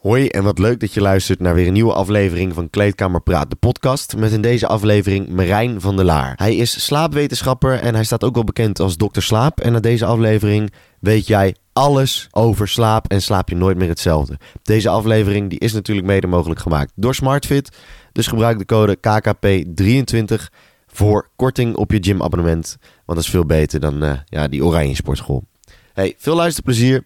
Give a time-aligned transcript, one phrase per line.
[0.00, 3.50] Hoi en wat leuk dat je luistert naar weer een nieuwe aflevering van Kleedkamer Praat,
[3.50, 4.16] de podcast.
[4.16, 6.32] Met in deze aflevering Marijn van der Laar.
[6.36, 9.60] Hij is slaapwetenschapper en hij staat ook wel bekend als dokter Slaap.
[9.60, 14.38] En na deze aflevering weet jij alles over slaap en slaap je nooit meer hetzelfde.
[14.62, 17.76] Deze aflevering die is natuurlijk mede mogelijk gemaakt door SmartFit.
[18.12, 20.54] Dus gebruik de code KKP23
[20.86, 22.76] voor korting op je gymabonnement.
[22.80, 25.44] Want dat is veel beter dan eh, ja, die oranje sportschool.
[25.92, 27.02] Hey, veel luisterplezier.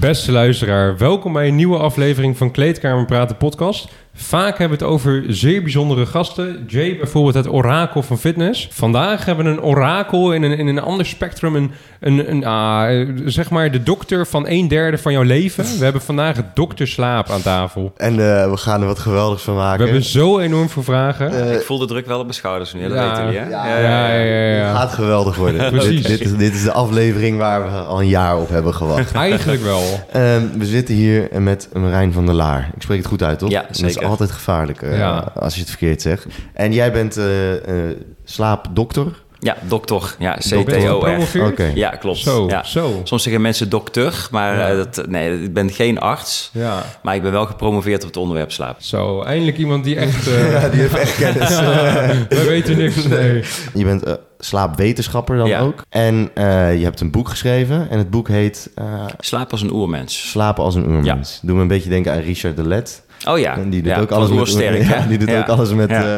[0.00, 3.88] Beste luisteraar, welkom bij een nieuwe aflevering van Kleedkamer Praten podcast.
[4.18, 6.64] Vaak hebben we het over zeer bijzondere gasten.
[6.66, 8.68] Jay bijvoorbeeld het orakel van fitness.
[8.72, 11.56] Vandaag hebben we een orakel in een, in een ander spectrum.
[11.56, 11.70] Een,
[12.00, 15.64] een, een ah, zeg maar de dokter van een derde van jouw leven.
[15.78, 17.92] We hebben vandaag het dokter slaap aan tafel.
[17.96, 19.78] En uh, we gaan er wat geweldigs van maken.
[19.78, 21.32] We hebben zo enorm veel vragen.
[21.32, 23.48] Uh, ik voel de druk wel op mijn schouders nu, dat ja, weten jullie, hè?
[23.48, 24.08] Ja, ja, ja.
[24.14, 25.70] ja, ja Het gaat geweldig worden.
[25.70, 26.02] Precies.
[26.02, 29.12] Dit, dit, is, dit is de aflevering waar we al een jaar op hebben gewacht.
[29.12, 29.82] Eigenlijk wel.
[30.16, 32.70] Um, we zitten hier met Marijn van der Laar.
[32.74, 33.50] Ik spreek het goed uit, toch?
[33.50, 35.32] Ja, zeker altijd gevaarlijk uh, ja.
[35.34, 36.26] als je het verkeerd zegt.
[36.52, 39.24] En jij bent uh, uh, slaapdokter.
[39.38, 40.14] Ja, dokter.
[40.18, 41.46] Ja, CTOR.
[41.46, 41.72] Okay.
[41.74, 42.18] Ja, klopt.
[42.18, 42.64] Zo, ja.
[42.64, 43.00] zo.
[43.04, 44.74] Soms zeggen mensen dokter, maar ja.
[44.74, 46.50] dat, nee, ik ben geen arts.
[46.52, 46.82] Ja.
[47.02, 48.76] Maar ik ben wel gepromoveerd op het onderwerp slaap.
[48.78, 50.24] Zo, eindelijk iemand die echt...
[50.52, 51.58] ja, die heeft echt kennis.
[52.38, 53.44] We weten niks, nee.
[53.74, 55.84] Je bent slaapwetenschapper dan ook.
[55.88, 57.90] En uh, je hebt een boek geschreven.
[57.90, 58.70] En het boek heet...
[58.78, 60.30] Uh, Slaap als een oermens.
[60.30, 61.40] Slapen als een oermens.
[61.42, 63.04] Doe me een beetje denken aan Richard de Let.
[63.26, 63.56] Oh ja.
[63.56, 64.48] En die doet ja, ook alles met...
[64.48, 65.90] Sterk, ja, die doet ook alles met...
[65.90, 66.16] Uh,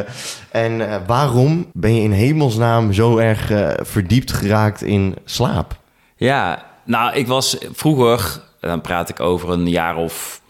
[0.51, 5.77] en waarom ben je in hemelsnaam zo erg verdiept geraakt in slaap?
[6.17, 8.47] Ja, nou, ik was vroeger...
[8.61, 10.41] Dan praat ik over een jaar of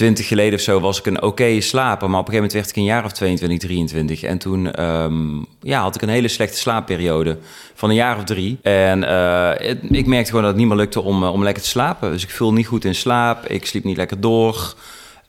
[0.00, 2.10] twintig geleden of zo was ik een oké okay slaper.
[2.10, 4.22] Maar op een gegeven moment werd ik een jaar of 22, 23.
[4.22, 7.38] En toen um, ja, had ik een hele slechte slaapperiode
[7.74, 8.58] van een jaar of drie.
[8.62, 11.68] En uh, het, ik merkte gewoon dat het niet meer lukte om, om lekker te
[11.68, 12.10] slapen.
[12.10, 13.46] Dus ik viel niet goed in slaap.
[13.46, 14.74] Ik sliep niet lekker door.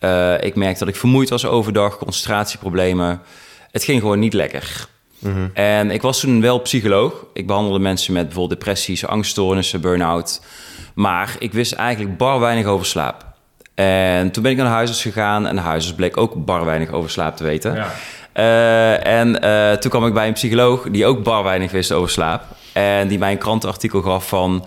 [0.03, 3.21] Uh, ik merkte dat ik vermoeid was overdag, concentratieproblemen.
[3.71, 4.87] Het ging gewoon niet lekker.
[5.19, 5.49] Mm -hmm.
[5.53, 7.25] En ik was toen wel psycholoog.
[7.33, 10.41] Ik behandelde mensen met bijvoorbeeld depressies, angststoornissen, burn-out.
[10.93, 13.25] Maar ik wist eigenlijk bar weinig over slaap.
[13.75, 16.91] En toen ben ik naar de huisarts gegaan en de huisarts bleek ook bar weinig
[16.91, 17.73] over slaap te weten.
[17.73, 17.91] Ja.
[18.35, 22.09] Uh, en uh, toen kwam ik bij een psycholoog die ook bar weinig wist over
[22.09, 22.43] slaap.
[22.73, 24.65] En die mij een krantenartikel gaf van...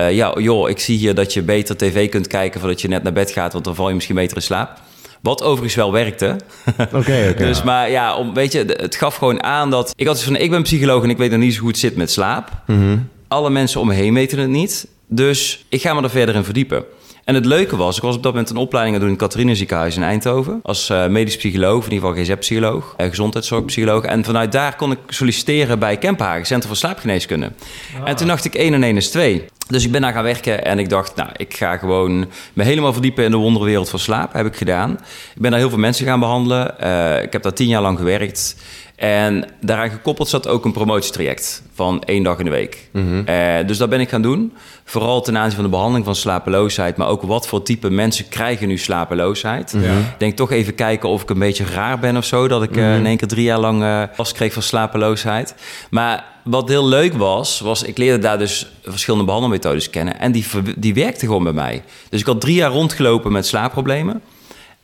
[0.00, 3.02] Uh, ja, joh, ik zie hier dat je beter tv kunt kijken voordat je net
[3.02, 3.52] naar bed gaat...
[3.52, 4.80] want dan val je misschien beter in slaap.
[5.22, 6.36] Wat overigens wel werkte.
[6.80, 7.46] Oké, okay, okay.
[7.46, 9.92] Dus, maar ja, om, weet je, het gaf gewoon aan dat...
[9.96, 11.78] Ik had dus van, ik ben psycholoog en ik weet nog niet zo goed het
[11.78, 12.50] zit met slaap.
[12.66, 13.08] Mm -hmm.
[13.28, 14.86] Alle mensen om me heen weten het niet.
[15.08, 16.84] Dus ik ga me er verder in verdiepen.
[17.24, 19.28] En het leuke was, ik was op dat moment een opleiding aan doen in het
[19.28, 20.60] Catharina ziekenhuis in Eindhoven.
[20.62, 24.04] Als uh, medisch psycholoog, in ieder geval GZ-psycholoog, uh, gezondheidszorgpsycholoog.
[24.04, 27.52] En vanuit daar kon ik solliciteren bij Kempenhagen, Centrum voor Slaapgeneeskunde.
[28.00, 28.08] Ah.
[28.08, 29.44] En toen dacht ik 1 en 1 is 2.
[29.68, 32.92] Dus ik ben daar gaan werken en ik dacht, nou, ik ga gewoon me helemaal
[32.92, 34.32] verdiepen in de wonderwereld van slaap.
[34.32, 34.90] Heb ik gedaan.
[35.34, 36.74] Ik ben daar heel veel mensen gaan behandelen.
[36.82, 38.56] Uh, ik heb daar tien jaar lang gewerkt.
[39.04, 42.88] En daaraan gekoppeld zat ook een promotietraject van één dag in de week.
[42.92, 43.24] Mm -hmm.
[43.28, 44.52] uh, dus dat ben ik gaan doen.
[44.84, 48.68] Vooral ten aanzien van de behandeling van slapeloosheid, maar ook wat voor type mensen krijgen
[48.68, 49.74] nu slapeloosheid.
[49.78, 49.98] Ja.
[49.98, 52.76] Ik denk toch even kijken of ik een beetje raar ben of zo, dat ik
[52.76, 55.54] uh, in één keer drie jaar lang uh, last kreeg van slapeloosheid.
[55.90, 60.46] Maar wat heel leuk was, was ik leerde daar dus verschillende behandelmethodes kennen en die,
[60.76, 61.82] die werkten gewoon bij mij.
[62.08, 64.22] Dus ik had drie jaar rondgelopen met slaapproblemen.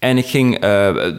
[0.01, 0.61] En ik ging uh,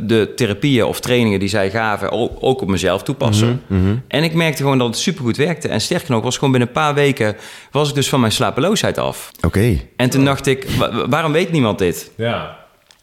[0.02, 3.62] de therapieën of trainingen die zij gaven ook, ook op mezelf toepassen.
[3.68, 4.04] Mm -hmm.
[4.08, 5.68] En ik merkte gewoon dat het supergoed werkte.
[5.68, 7.36] En sterker nog, was gewoon binnen een paar weken
[7.72, 9.32] was ik dus van mijn slapeloosheid af.
[9.36, 9.48] Oké.
[9.48, 9.90] Okay.
[9.96, 10.68] En toen dacht ik,
[11.10, 12.12] waarom weet niemand dit?
[12.18, 12.58] Ja.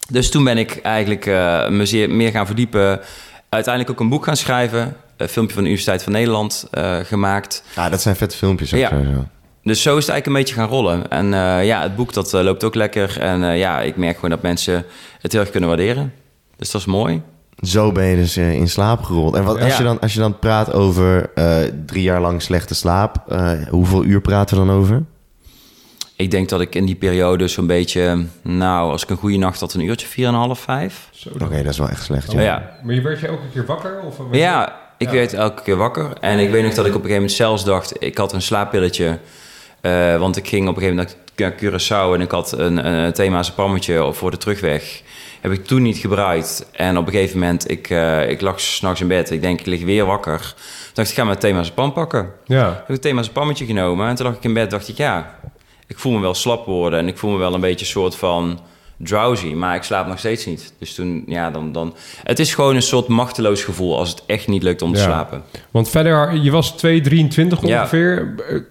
[0.09, 3.01] Dus toen ben ik eigenlijk uh, me zeer, meer gaan verdiepen.
[3.49, 4.97] Uiteindelijk ook een boek gaan schrijven.
[5.17, 7.63] Een filmpje van de Universiteit van Nederland uh, gemaakt.
[7.75, 8.75] Ja, dat zijn vette filmpjes.
[8.75, 8.89] Ook ja.
[8.89, 9.27] Zo.
[9.63, 11.11] Dus zo is het eigenlijk een beetje gaan rollen.
[11.11, 13.21] En uh, ja, het boek dat uh, loopt ook lekker.
[13.21, 14.85] En uh, ja, ik merk gewoon dat mensen
[15.21, 16.13] het heel erg kunnen waarderen.
[16.57, 17.23] Dus dat is mooi.
[17.61, 19.35] Zo ben je dus in slaap gerold.
[19.35, 19.79] En wat, als, ja.
[19.79, 21.31] je dan, als je dan praat over
[21.87, 23.17] drie jaar lang slechte slaap,
[23.71, 25.03] hoeveel uur praten we dan over?
[26.17, 29.61] Ik denk dat ik in die periode zo'n beetje, nou, als ik een goede nacht
[29.61, 31.11] had, een uurtje, vier en een half, vijf.
[31.35, 32.35] Oké, okay, dat is wel echt slecht.
[32.35, 32.71] Oh, ja.
[32.83, 34.01] Maar je werd je elke keer wakker?
[34.01, 35.13] Of ja, ik ja.
[35.13, 36.13] werd elke keer wakker.
[36.21, 38.43] En ik weet nog dat ik op een gegeven moment zelfs dacht, ik had een
[38.43, 39.19] slaappilletje.
[39.89, 43.13] Uh, want ik ging op een gegeven moment naar Curaçao en ik had een, een
[43.13, 45.03] thema's pammetje voor de terugweg.
[45.41, 46.67] Heb ik toen niet gebruikt.
[46.73, 49.31] En op een gegeven moment, ik, uh, ik lag s'nachts in bed.
[49.31, 50.39] Ik denk, ik lig weer wakker.
[50.39, 52.31] Toen dacht ik, ga mijn thema's pan pakken.
[52.45, 52.67] Ja.
[52.67, 54.09] Heb ik het thema's pammetje genomen.
[54.09, 55.39] En toen lag ik in bed, dacht ik, ja,
[55.87, 56.99] ik voel me wel slap worden.
[56.99, 58.61] En ik voel me wel een beetje een soort van
[58.97, 60.73] drowsy, maar ik slaap nog steeds niet.
[60.79, 61.95] Dus toen, ja, dan, dan...
[62.23, 65.05] Het is gewoon een soort machteloos gevoel als het echt niet lukt om te Ja.
[65.05, 65.43] slapen.
[65.71, 67.81] Want verder, je was 2,23 Ja.
[67.81, 68.35] ongeveer.
[68.49, 68.63] Eh, eh,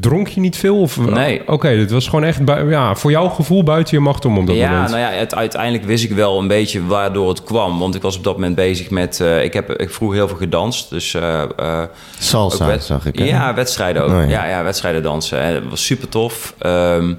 [0.00, 0.80] Dronk je niet veel?
[0.80, 1.42] Of, Nee.
[1.46, 4.56] Oké, dit was gewoon echt ja, voor jouw gevoel buiten je macht om op dat
[4.56, 4.90] ja, moment.
[4.90, 7.78] nou ja, het, uiteindelijk wist ik wel een beetje waardoor het kwam.
[7.78, 9.20] Want ik was op dat moment bezig met...
[9.20, 11.14] eh, ik heb ik vroeg heel veel gedanst, dus...
[11.14, 11.82] eh, eh,
[12.18, 13.18] Salsa, zag ik.
[13.18, 13.24] hè?
[13.24, 14.10] Ja, wedstrijden ook.
[14.10, 14.28] Oh, ja.
[14.28, 14.46] ja.
[14.46, 15.40] Ja, wedstrijden dansen.
[15.40, 16.54] En Dat was super tof.
[16.58, 17.14] Ehm,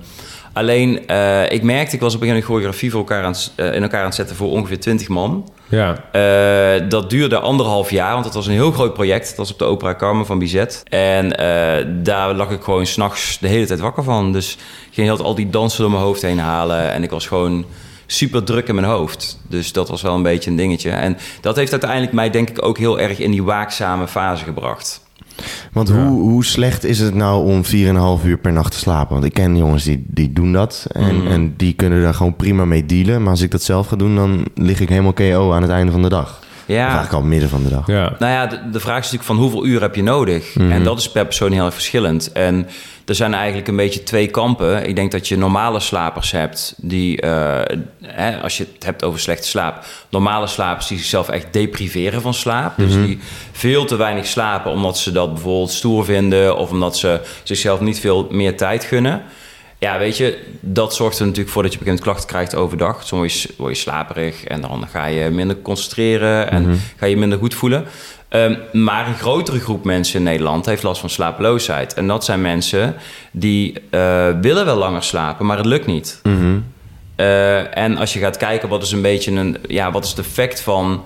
[0.54, 3.76] alleen, eh, ik merkte, ik was op een gegeven moment choreografie voor elkaar aan, eh,
[3.76, 5.50] in elkaar aan het zetten voor ongeveer 20 man.
[5.70, 6.04] Ja.
[6.12, 9.28] Eh, dat duurde anderhalf jaar, want het was een heel groot project.
[9.28, 10.84] Het was op de Opera Carmen van Bizet.
[10.90, 11.30] En
[12.04, 14.34] daar lag ik gewoon s'nachts de hele tijd wakker van.
[14.34, 14.54] Dus
[14.90, 16.92] ik ging heel al die dansen door mijn hoofd heen halen.
[16.92, 17.66] En ik was gewoon
[18.12, 19.40] super druk in mijn hoofd.
[19.50, 20.90] Dus dat was wel een beetje een dingetje.
[20.90, 25.02] En dat heeft uiteindelijk mij denk ik ook heel erg in die waakzame fase gebracht.
[25.74, 26.08] Want Ja.
[26.08, 29.14] hoe, hoe slecht is het nou om 4,5 uur per nacht te slapen?
[29.14, 30.86] Want ik ken jongens die, die doen dat.
[30.92, 31.28] En, Mhm.
[31.28, 33.22] en die kunnen daar gewoon prima mee dealen.
[33.22, 35.92] Maar als ik dat zelf ga doen, dan lig ik helemaal KO aan het einde
[35.92, 36.40] van de dag.
[36.70, 37.88] Of Ja, eigenlijk al midden van de dag.
[37.88, 38.16] Ja.
[38.20, 40.56] Nou ja, de, de vraag is natuurlijk van hoeveel uur heb je nodig?
[40.56, 40.72] Mhm.
[40.72, 42.32] En dat is per persoon heel erg verschillend.
[42.32, 42.68] En
[43.06, 44.88] er zijn eigenlijk een beetje twee kampen.
[44.88, 49.20] Ik denk dat je normale slapers hebt die, eh, hè, als je het hebt over
[49.20, 52.78] slechte slaap, normale slapers die zichzelf echt depriveren van slaap.
[52.78, 53.20] Dus die
[53.52, 58.00] veel te weinig slapen omdat ze dat bijvoorbeeld stoer vinden of omdat ze zichzelf niet
[58.00, 59.22] veel meer tijd gunnen.
[59.80, 63.04] Ja, weet je, dat zorgt er natuurlijk voor dat je moment klachten krijgt overdag.
[63.04, 67.18] Soms word je, word je slaperig en dan ga je minder concentreren en ga je
[67.18, 67.86] minder goed voelen.
[68.30, 71.94] Ehm, maar een grotere groep mensen in Nederland heeft last van slapeloosheid.
[71.94, 72.96] En dat zijn mensen
[73.32, 76.20] die eh, willen wel langer slapen, maar het lukt niet.
[76.24, 76.60] Mhm.
[77.16, 80.20] Eh, en als je gaat kijken wat is een beetje een, ja, wat is het
[80.20, 81.04] effect van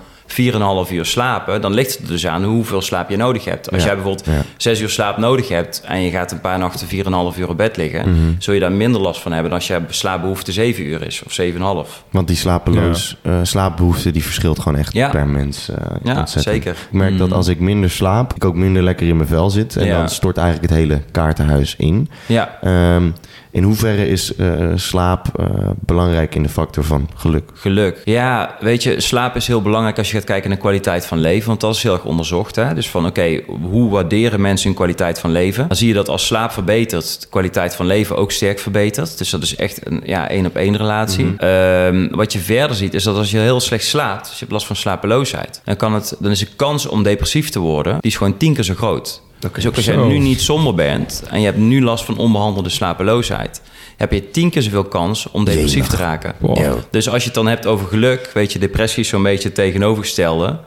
[0.86, 3.70] 4,5 uur slapen, dan ligt het dus aan hoeveel slaap je nodig hebt.
[3.70, 4.42] Als Ja, jij bijvoorbeeld ja.
[4.56, 7.76] 6 uur slaap nodig hebt en je gaat een paar nachten 4,5 uur op bed
[7.76, 8.18] liggen, Mhm.
[8.38, 11.32] zul je daar minder last van hebben dan als je slaapbehoefte 7 uur is of
[11.32, 12.04] 7,5.
[12.10, 15.08] Want die slapeloos, eh, slaapbehoefte die verschilt gewoon echt Ja.
[15.08, 15.68] per mens.
[15.68, 16.54] eh, Ja, ontzettend.
[16.54, 16.70] zeker.
[16.72, 17.32] Ik merk dat Mm.
[17.34, 19.76] als ik minder slaap, ik ook minder lekker in mijn vel zit.
[19.76, 19.96] En Ja.
[19.98, 22.08] dan stort eigenlijk het hele kaartenhuis in.
[22.26, 23.10] Ja, Ehm,
[23.54, 25.46] in hoeverre is eh, slaap eh,
[25.80, 27.50] belangrijk in de factor van geluk?
[27.54, 28.00] Geluk.
[28.04, 31.48] Ja, weet je, slaap is heel belangrijk als je gaat kijken naar kwaliteit van leven.
[31.48, 32.56] Want dat is heel erg onderzocht.
[32.56, 32.74] Hè?
[32.74, 35.68] Dus van, oké, hoe waarderen mensen hun kwaliteit van leven?
[35.68, 39.18] Dan zie je dat als slaap verbetert, de kwaliteit van leven ook sterk verbetert.
[39.18, 41.34] Dus dat is echt een ja, één op één relatie.
[41.36, 44.52] Ehm, wat je verder ziet, is dat als je heel slecht slaapt, dus je hebt
[44.52, 48.10] last van slapeloosheid, dan, kan het, dan is de kans om depressief te worden, die
[48.10, 49.22] is gewoon tien keer zo groot.
[49.52, 50.06] Dus ook als Zo.
[50.06, 53.62] nu niet somber bent en je hebt nu last van onbehandelde slapeloosheid,
[53.96, 56.34] heb je tien keer zoveel kans om depressief te raken.
[56.38, 56.58] Wow.
[56.58, 56.74] Ja.
[56.90, 59.54] Dus als je het dan hebt over geluk, weet je, depressie is zo'n beetje het
[59.54, 60.58] tegenovergestelde.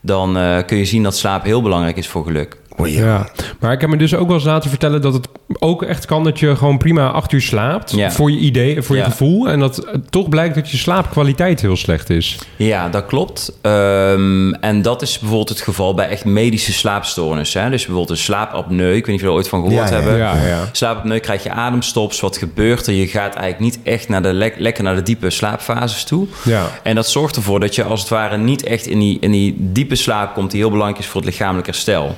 [0.00, 2.56] Dan eh, kun je zien dat slaap heel belangrijk is voor geluk.
[2.76, 3.04] Oh ja.
[3.04, 3.26] Ja,
[3.60, 5.28] maar ik heb me dus ook wel eens laten vertellen dat het
[5.58, 8.10] ook echt kan dat je gewoon prima acht uur slaapt Ja.
[8.10, 9.08] voor je idee, voor je Ja.
[9.08, 9.48] gevoel.
[9.48, 12.38] En dat het toch blijkt dat je slaapkwaliteit heel slecht is.
[12.56, 13.58] Ja, dat klopt.
[13.62, 17.62] Ehm, en dat is bijvoorbeeld het geval bij echt medische slaapstoornissen.
[17.62, 17.70] Hè?
[17.70, 18.94] Dus bijvoorbeeld een slaapapneu.
[18.94, 20.16] Ik weet niet of je er ooit van gehoord hebben.
[20.16, 20.68] Ja, ja.
[20.72, 22.20] Slaapapneu krijg je ademstops.
[22.20, 22.94] Wat gebeurt er?
[22.94, 26.26] Je gaat eigenlijk niet echt naar de lek- lekker naar de diepe slaapfases toe.
[26.44, 26.66] Ja.
[26.82, 29.54] En dat zorgt ervoor dat je als het ware niet echt in die, in die
[29.58, 30.50] diepe slaap komt...
[30.50, 32.14] die heel belangrijk is voor het lichamelijk herstel.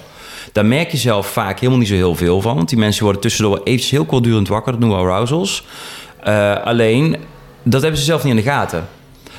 [0.57, 2.55] Daar merk je zelf vaak helemaal niet zo heel veel van.
[2.57, 4.73] Want die mensen worden tussendoor eventjes heel kortdurend wakker.
[4.73, 5.65] Dat noemen we arousals.
[6.21, 7.17] Eh, alleen,
[7.63, 8.89] dat hebben ze zelf niet in de gaten.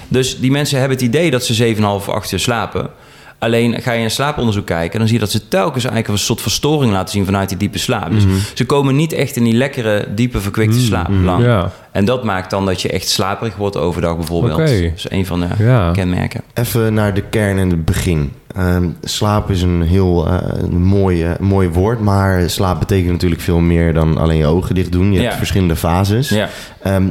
[0.08, 2.90] Dus die mensen hebben het idee dat ze 7,5 of 8 uur slapen.
[3.39, 4.97] Alleen ga je in slaaponderzoek kijken...
[5.00, 7.26] dan zie je dat ze telkens eigenlijk een soort verstoring laten zien...
[7.26, 8.11] vanuit die diepe slaap.
[8.11, 8.23] Dus
[8.54, 11.44] ze komen niet echt in die lekkere, diepe, verkwikte slaap lang.
[11.45, 11.71] Ja.
[11.92, 14.54] En dat maakt dan dat je echt slaperig wordt overdag bijvoorbeeld.
[14.59, 14.81] Oké.
[14.81, 15.92] Dat is een van de Ja.
[15.92, 16.42] kenmerken.
[16.54, 18.31] Even naar de kern en het begin.
[18.56, 23.59] Ehm, slaap is een heel eh, een mooi, mooi woord, maar slaap betekent natuurlijk veel
[23.59, 25.11] meer dan alleen je ogen dicht doen.
[25.14, 26.30] Je hebt verschillende fases.
[26.30, 26.50] Ja.
[26.81, 27.04] Ehm,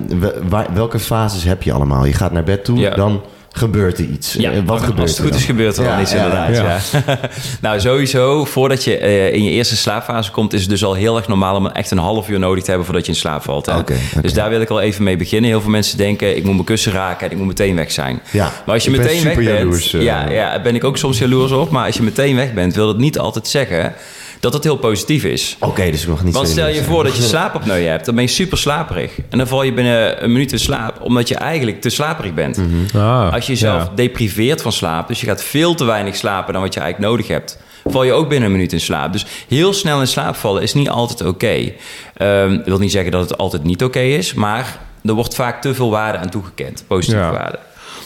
[0.74, 2.04] welke fases heb je allemaal?
[2.04, 2.94] Je gaat naar bed toe, Ja.
[2.94, 3.20] dan
[3.58, 4.32] gebeurt er iets.
[4.32, 5.40] Ja, Eh, wat gebeurt als het er goed dan?
[5.40, 6.90] is gebeurt er Ja, dan iets ja, inderdaad.
[7.06, 7.18] ja.
[7.60, 10.52] Nou, sowieso, voordat je eh, in je eerste slaapfase komt...
[10.52, 12.86] is het dus al heel erg normaal om echt een half uur nodig te hebben...
[12.86, 13.68] voordat je in slaap valt.
[13.68, 13.94] oké.
[14.20, 15.50] Dus daar wil ik al even mee beginnen.
[15.50, 17.26] Heel veel mensen denken, ik moet mijn kussen raken...
[17.26, 18.20] en ik moet meteen weg zijn.
[18.30, 19.46] Ja, Maar als je ik ben meteen weg bent...
[19.46, 20.02] jaloers, eh.
[20.02, 21.70] ja, ja, ben ik ook soms jaloers op.
[21.70, 23.94] Maar als je meteen weg bent, wil dat niet altijd zeggen...
[24.40, 25.56] dat het heel positief is.
[25.60, 27.04] Oké, dus ik mag niet Want stel je voor zijn.
[27.06, 29.12] dat je slaapapneu hebt, dan ben je super slaperig.
[29.30, 32.60] En dan val je binnen een minuut in slaap, omdat je eigenlijk te slaperig bent.
[32.94, 33.92] Ah, Als je jezelf ja.
[33.94, 37.28] depriveert van slaap, dus je gaat veel te weinig slapen dan wat je eigenlijk nodig
[37.28, 39.12] hebt, val je ook binnen een minuut in slaap.
[39.12, 41.72] Dus heel snel in slaap vallen is niet altijd oké.
[42.16, 45.60] Ehm, dat wil niet zeggen dat het altijd niet oké is, maar er wordt vaak
[45.62, 47.30] te veel waarde aan toegekend, positieve Ja.
[47.32, 47.58] waarde.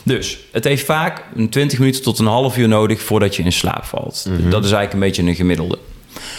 [0.04, 3.52] Dus het heeft vaak een 20 minuten tot een half uur nodig voordat je in
[3.52, 4.24] slaap valt.
[4.24, 5.78] Dat is eigenlijk een beetje een gemiddelde.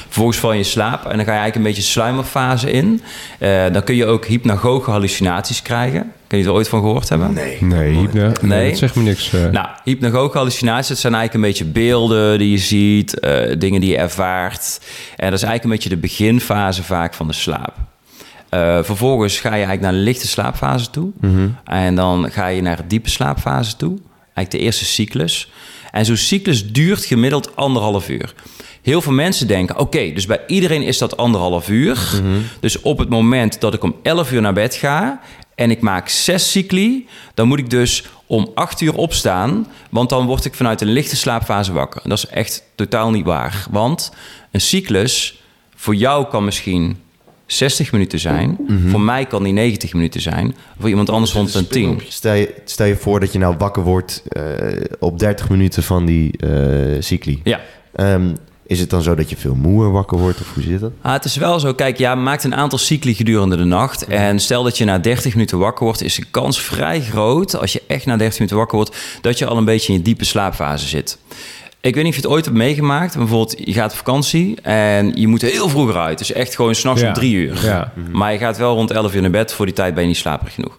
[0.04, 3.02] Vervolgens val je in slaap en dan ga je eigenlijk een beetje sluimerfase in.
[3.40, 6.12] Eh, dan kun je ook hypnagoge hallucinaties krijgen.
[6.28, 7.34] Kun je er ooit van gehoord hebben?
[7.34, 7.58] Nee.
[7.64, 8.70] Nee, hypno, nee, Nee.
[8.70, 9.34] dat zegt me niks.
[9.34, 9.46] eh.
[9.50, 13.90] Nou, hypnagoge hallucinaties, dat zijn eigenlijk een beetje beelden die je ziet, eh, dingen die
[13.90, 14.80] je ervaart.
[15.16, 17.74] En dat is eigenlijk een beetje de beginfase vaak van de slaap.
[18.50, 21.12] Eh, vervolgens ga je eigenlijk naar de lichte slaapfase toe.
[21.66, 23.98] En dan ga je naar diepe slaapfase toe.
[24.34, 25.52] Eigenlijk de eerste cyclus.
[25.92, 28.34] En zo'n cyclus duurt gemiddeld anderhalf uur.
[28.82, 32.22] Heel veel mensen denken, oké, dus bij iedereen is dat anderhalf uur.
[32.60, 35.22] Dus op het moment dat ik om 11 uur naar bed ga
[35.56, 40.26] en ik maak zes cycli, dan moet ik dus om 8 uur opstaan, want dan
[40.26, 42.02] word ik vanuit een lichte slaapfase wakker.
[42.04, 44.12] En dat is echt totaal niet waar, want
[44.52, 45.42] een cyclus
[45.76, 46.98] voor jou kan misschien
[47.52, 51.68] 60 minuten zijn, voor mij kan die 90 minuten zijn, voor iemand anders rond een
[51.68, 52.02] 10.
[52.08, 54.44] Stel je, stel je voor dat je nou wakker wordt eh,
[55.00, 57.42] op 30 minuten van die eh cycli.
[57.44, 57.60] Ja.
[57.96, 58.34] Ehm,
[58.72, 60.92] is het dan zo dat je veel moeer wakker wordt of hoe zit dat?
[61.02, 64.06] Ah, het is wel zo, kijk, ja, maakt een aantal cycli gedurende de nacht.
[64.06, 67.74] En stel dat je na 30 minuten wakker wordt, is de kans vrij groot, als
[67.74, 70.26] je echt na 30 minuten wakker wordt, dat je al een beetje in je diepe
[70.26, 71.18] slaapfase zit.
[71.82, 73.18] Ik weet niet of je het ooit hebt meegemaakt.
[73.18, 76.18] Bijvoorbeeld, je gaat op vakantie en je moet heel vroeg eruit.
[76.18, 77.08] Dus echt gewoon s'nachts Ja.
[77.08, 77.66] om drie uur.
[77.66, 77.94] Ja.
[78.12, 79.54] Maar je gaat wel rond 11 uur naar bed.
[79.54, 80.78] Voor die tijd ben je niet slaperig genoeg.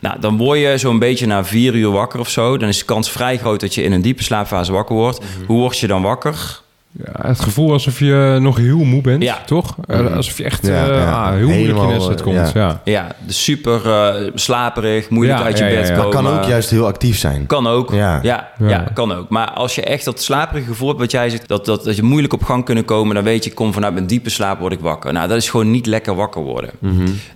[0.00, 2.56] Nou, dan word je zo'n beetje na vier uur wakker of zo.
[2.56, 5.20] Dan is de kans vrij groot dat je in een diepe slaapfase wakker wordt.
[5.46, 6.60] Hoe word je dan wakker?
[6.92, 9.38] Ja, het gevoel alsof je nog heel moe bent, Ja.
[9.46, 9.76] toch?
[9.86, 11.12] Eh, alsof je echt Ja, eh, ja.
[11.28, 12.36] ah, heel moeilijk in net komt.
[12.36, 12.80] eh, Ja.
[12.84, 15.94] Ja, dus super eh, slaperig, moeilijk Ja, uit je bed ja.
[15.94, 16.10] komen.
[16.10, 17.46] kan ook juist heel actief zijn.
[17.46, 17.92] Kan ook.
[17.92, 18.18] Ja.
[18.22, 18.50] Ja.
[18.58, 18.86] Ja, Ja.
[18.94, 19.28] kan ook.
[19.28, 22.02] Maar als je echt dat slaperige gevoel hebt, wat jij zegt, dat, dat, dat je
[22.02, 24.72] moeilijk op gang kunnen komen, dan weet je, ik kom vanuit mijn diepe slaap, word
[24.72, 25.12] ik wakker.
[25.12, 26.70] Nou, dat is gewoon niet lekker wakker worden.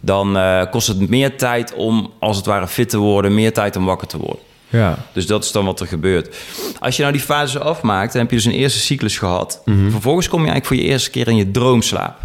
[0.01, 3.77] Dan eh, kost het meer tijd om, als het ware, fit te worden, meer tijd
[3.77, 4.39] om wakker te worden.
[4.75, 4.99] Ja.
[5.13, 6.37] Dus dat is dan wat er gebeurt.
[6.79, 9.63] Als je nou die fase afmaakt, dan heb je dus een eerste cyclus gehad.
[9.91, 12.19] Vervolgens kom je eigenlijk voor je eerste keer in je droomslaap.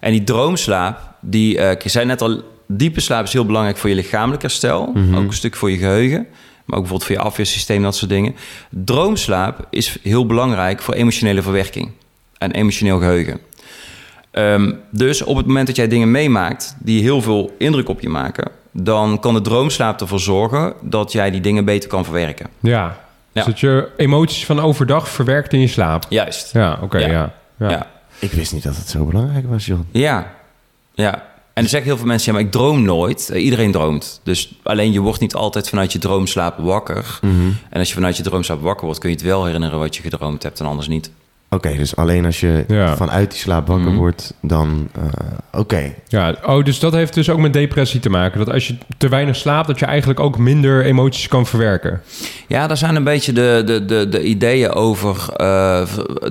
[0.00, 3.88] En die droomslaap, die, eh, ik zei net al, diepe slaap is heel belangrijk voor
[3.88, 4.88] je lichamelijk herstel.
[5.14, 6.26] Ook een stuk voor je geheugen.
[6.64, 8.34] Maar ook bijvoorbeeld voor je afweersysteem, dat soort dingen.
[8.70, 11.90] Droomslaap is heel belangrijk voor emotionele verwerking.
[12.38, 13.40] En emotioneel geheugen.
[14.30, 18.08] Ehm, dus op het moment dat jij dingen meemaakt die heel veel indruk op je
[18.08, 22.46] maken, dan kan de droomslaap ervoor zorgen dat jij die dingen beter kan verwerken.
[22.60, 22.86] Ja.
[23.32, 23.50] Dus Ja.
[23.50, 26.04] dat je emoties van overdag verwerkt in je slaap.
[26.08, 26.52] Juist.
[26.52, 27.06] Ja, oké, Ja.
[27.08, 27.32] ja.
[27.58, 27.70] Ja.
[27.70, 27.86] Ja.
[28.18, 29.86] Ik wist niet dat het zo belangrijk was, John.
[29.90, 30.32] Ja.
[30.94, 31.14] ja.
[31.54, 33.30] En dan zeggen heel veel mensen, ja, maar ik droom nooit.
[33.30, 34.20] Eh, Iedereen droomt.
[34.22, 37.18] Dus alleen je wordt niet altijd vanuit je droomslaap wakker.
[37.70, 40.02] En als je vanuit je droomslaap wakker wordt, kun je het wel herinneren wat je
[40.02, 41.10] gedroomd hebt en anders niet.
[41.54, 42.96] Oké, dus alleen als je Ja.
[42.96, 43.96] vanuit die slaap wakker Mhm.
[43.96, 44.88] wordt, dan...
[44.96, 45.02] eh,
[45.60, 48.38] Oké, Ja, oh, dus dat heeft dus ook met depressie te maken.
[48.38, 52.00] Dat als je te weinig slaapt, dat je eigenlijk ook minder emoties kan verwerken.
[52.48, 55.16] Ja, daar zijn een beetje de, de, de, de ideeën over.
[55.36, 55.82] eh,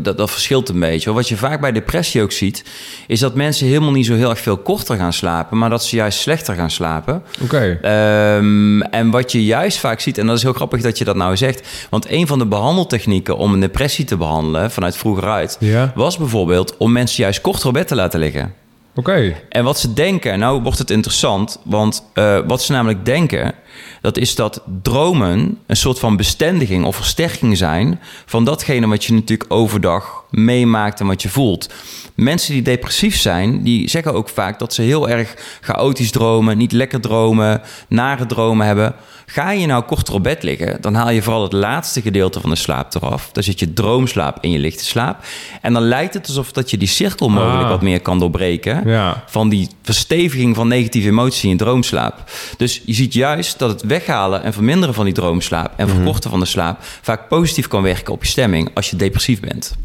[0.01, 1.13] dat, dat verschilt een beetje.
[1.13, 2.63] Wat je vaak bij depressie ook ziet,
[3.07, 5.95] is dat mensen helemaal niet zo heel erg veel korter gaan slapen, maar dat ze
[5.95, 7.23] juist slechter gaan slapen.
[7.41, 7.77] Oké.
[7.81, 11.15] Ehm, en wat je juist vaak ziet, en dat is heel grappig dat je dat
[11.15, 15.57] nou zegt, want een van de behandeltechnieken om een depressie te behandelen vanuit vroeger uit,
[15.59, 15.91] Ja.
[15.95, 18.53] was bijvoorbeeld om mensen juist korter op bed te laten liggen.
[18.95, 19.35] Oké.
[19.49, 23.53] En wat ze denken, nou wordt het interessant, want eh, wat ze namelijk denken,
[24.01, 29.13] dat is dat dromen een soort van bestendiging of versterking zijn van datgene wat je
[29.13, 31.69] natuurlijk overdag meemaakt en wat je voelt.
[32.15, 36.71] Mensen die depressief zijn, die zeggen ook vaak dat ze heel erg chaotisch dromen, niet
[36.71, 38.95] lekker dromen, nare dromen hebben.
[39.25, 42.49] Ga je nou korter op bed liggen, dan haal je vooral het laatste gedeelte van
[42.49, 43.29] de slaap eraf.
[43.31, 45.23] Dan zit je droomslaap in je lichte slaap.
[45.61, 47.69] En dan lijkt het alsof dat je die cirkel mogelijk Ah.
[47.69, 49.23] wat meer kan doorbreken Ja.
[49.27, 52.31] van die versteviging van negatieve emoties in je droomslaap.
[52.57, 56.39] Dus je ziet juist dat het weghalen en verminderen van die droomslaap en verkorten van
[56.39, 59.75] de slaap vaak positief kan werken op je stemming als je depressief bent.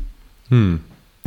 [0.49, 0.81] Hmm.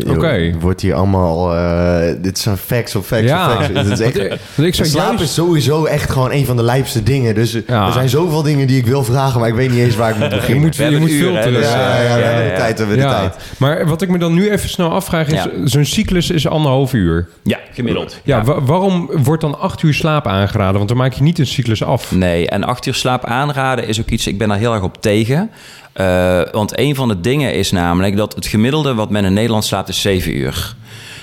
[0.07, 0.53] Oké.
[0.59, 1.55] Wordt hier allemaal...
[1.55, 3.51] eh, dit zijn facts op facts Ja.
[3.53, 3.77] op facts.
[3.89, 4.17] Het is echt,
[4.57, 5.23] ik slaap juist...
[5.23, 7.35] is sowieso echt gewoon een van de lijpste dingen.
[7.35, 7.85] Dus eh, Ja.
[7.87, 10.15] er zijn zoveel dingen die ik wil vragen, maar ik weet niet eens waar ik
[10.17, 10.63] moet Je beginnen.
[10.63, 11.53] moet, We je moet uur, hè, filteren.
[11.61, 13.19] dus, ja, ja, ja, we Ja, hebben de tijd, we hebben de Ja.
[13.19, 13.35] tijd.
[13.57, 15.33] Maar wat ik me dan nu even snel afvraag is...
[15.33, 15.49] Ja.
[15.63, 17.27] Zo'n cyclus is anderhalf uur.
[17.43, 18.19] Ja, gemiddeld.
[18.23, 20.75] Ja, wa- waarom wordt dan acht uur slaap aangeraden?
[20.75, 22.11] Want dan maak je niet een cyclus af.
[22.11, 25.01] Nee, en acht uur slaap aanraden is ook iets, ik ben daar heel erg op
[25.01, 25.49] tegen.
[25.93, 29.65] Eh, want een van de dingen is namelijk dat het gemiddelde wat men in Nederland
[29.65, 30.75] slaapt is 7 uur.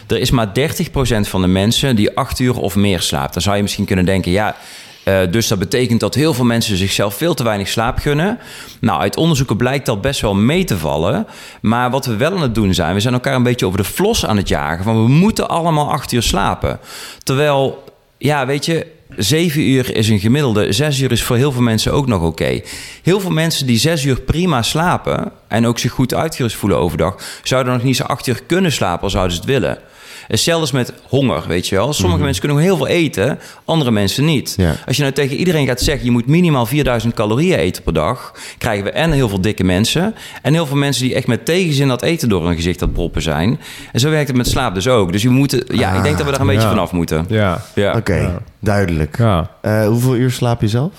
[0.06, 3.32] Er is maar 30% van de mensen die 8 uur of meer slaapt.
[3.32, 4.56] Dan zou je misschien kunnen denken, ja,
[5.04, 8.38] eh, dus dat betekent dat heel veel mensen zichzelf veel te weinig slaap gunnen.
[8.80, 11.26] Nou, uit onderzoeken blijkt dat best wel mee te vallen.
[11.61, 13.85] Maar wat we wel aan het doen zijn, we zijn elkaar een beetje over de
[13.85, 14.85] flos aan het jagen.
[14.85, 16.78] Van we moeten allemaal 8 uur slapen.
[17.23, 17.85] Terwijl,
[18.18, 20.72] ja, weet je, Zeven uur is een gemiddelde.
[20.72, 22.60] Zes uur is voor heel veel mensen ook nog oké.
[23.02, 25.32] Heel veel mensen die zes uur prima slapen...
[25.48, 27.40] en ook zich goed uitgerust voelen overdag...
[27.42, 29.78] zouden nog niet zo acht uur kunnen slapen als zouden ze het willen.
[30.26, 31.92] Hetzelfde is met honger, weet je wel.
[31.92, 34.54] Sommige mensen kunnen heel veel eten, andere mensen niet.
[34.56, 34.75] Ja.
[34.87, 36.04] Als je nou tegen iedereen gaat zeggen...
[36.04, 38.35] je moet minimaal 4000 calorieën eten per dag...
[38.59, 40.14] krijgen we en heel veel dikke mensen...
[40.42, 43.23] en heel veel mensen die echt met tegenzin dat eten door hun gezicht het proppen
[43.23, 43.61] zijn.
[43.92, 45.12] En zo werkt het met slaap dus ook.
[45.12, 46.68] Dus je moet, ja, ik denk dat we daar een beetje ja.
[46.68, 47.25] vanaf moeten.
[47.28, 47.62] Ja.
[47.75, 48.38] Ja, Oké, Ja.
[48.61, 49.18] duidelijk.
[49.18, 49.50] Ja.
[49.61, 50.92] Eh, hoeveel uur slaap je zelf?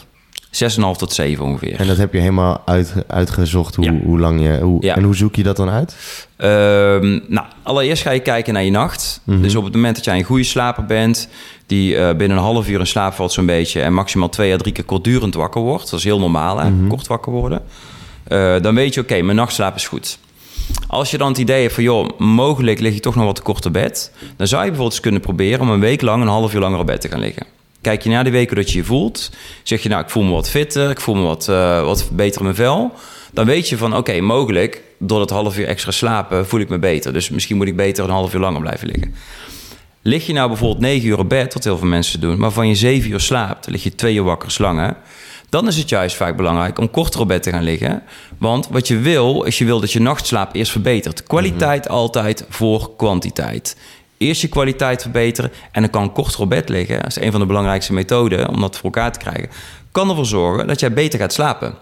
[0.51, 1.79] 6,5 tot 7 ongeveer.
[1.79, 3.93] En dat heb je helemaal uit, uitgezocht hoe, Ja.
[4.03, 4.59] hoe lang je...
[4.61, 4.95] Hoe, Ja.
[4.95, 5.95] En hoe zoek je dat dan uit?
[6.37, 9.21] Ehm, nou, allereerst ga je kijken naar je nacht.
[9.23, 9.41] Mhm.
[9.41, 11.27] Dus op het moment dat jij een goede slaper bent,
[11.65, 14.57] die eh, binnen een half uur in slaap valt zo'n beetje en maximaal twee à
[14.57, 16.69] drie keer kortdurend wakker wordt, dat is heel normaal, hè?
[16.69, 16.87] Mhm.
[16.87, 17.61] kort wakker worden,
[18.27, 20.17] Eh, dan weet je, oké, mijn nachtslaap is goed.
[20.87, 23.41] Als je dan het idee hebt van, joh, mogelijk lig je toch nog wat te
[23.41, 26.27] kort op bed, dan zou je bijvoorbeeld eens kunnen proberen om een week lang een
[26.27, 27.45] half uur langer op bed te gaan liggen.
[27.81, 29.31] Kijk je na die weken dat je je voelt,
[29.63, 32.38] zeg je, nou, ik voel me wat fitter, ik voel me wat, eh, wat beter
[32.38, 32.91] in mijn vel.
[33.31, 36.79] Dan weet je van, oké, mogelijk, door dat half uur extra slapen voel ik me
[36.79, 37.13] beter.
[37.13, 39.13] Dus misschien moet ik beter een half uur langer blijven liggen.
[40.01, 42.67] Lig je nou bijvoorbeeld 9 uur op bed, wat heel veel mensen doen, maar van
[42.67, 44.98] je 7 uur slaapt, dan lig je 2 uur wakker slangen.
[45.50, 48.03] Dan is het juist vaak belangrijk om korter op bed te gaan liggen.
[48.38, 51.24] Want wat je wil, is je wil dat je nachtslaap eerst verbetert.
[51.24, 53.77] Kwaliteit altijd voor kwantiteit.
[54.17, 56.97] Eerst je kwaliteit verbeteren en dan kan korter op bed liggen.
[57.01, 59.50] Dat is een van de belangrijkste methoden om dat voor elkaar te krijgen.
[59.91, 61.74] Kan ervoor zorgen dat jij beter gaat slapen.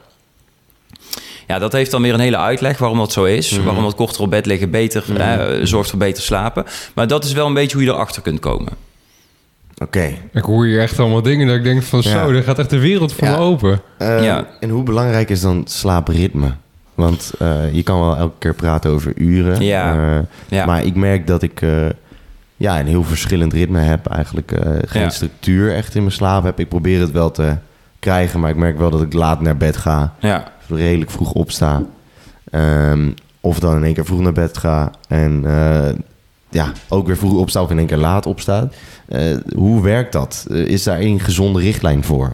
[1.48, 3.58] Ja, dat heeft dan weer een hele uitleg waarom dat zo is.
[3.58, 6.66] Waarom dat korter op bed liggen beter eh, zorgt voor beter slapen.
[6.96, 8.74] Maar dat is wel een beetje hoe je erachter kunt komen.
[9.78, 10.14] Oké.
[10.34, 12.10] Ik hoor hier echt allemaal dingen dat ik denk van Ja.
[12.10, 13.38] zo, er gaat echt de wereld voor Ja.
[13.38, 13.82] me open.
[13.98, 14.48] Eh, Ja.
[14.60, 16.54] En hoe belangrijk is dan slaapritme?
[16.94, 19.62] Want eh, je kan wel elke keer praten over uren.
[19.62, 20.16] Ja.
[20.18, 20.20] eh,
[20.58, 20.66] Ja.
[20.66, 21.86] Maar ik merk dat ik eh,
[22.58, 24.08] ja, een heel verschillend ritme heb.
[24.08, 25.10] Eigenlijk eh, geen Ja.
[25.10, 26.60] structuur echt in mijn slaap heb.
[26.60, 27.56] Ik probeer het wel te
[28.00, 30.14] krijgen, maar ik merk wel dat ik laat naar bed ga.
[30.20, 31.82] Ja, Redelijk vroeg opsta.
[32.52, 33.10] Ehm,
[33.42, 34.92] of dan in één keer vroeg naar bed ga.
[35.08, 35.94] En eh,
[36.50, 38.70] ja, ook weer vroeg opsta of in één keer laat opsta.
[39.06, 40.46] Eh, hoe werkt dat?
[40.50, 42.32] Is daar één gezonde richtlijn voor?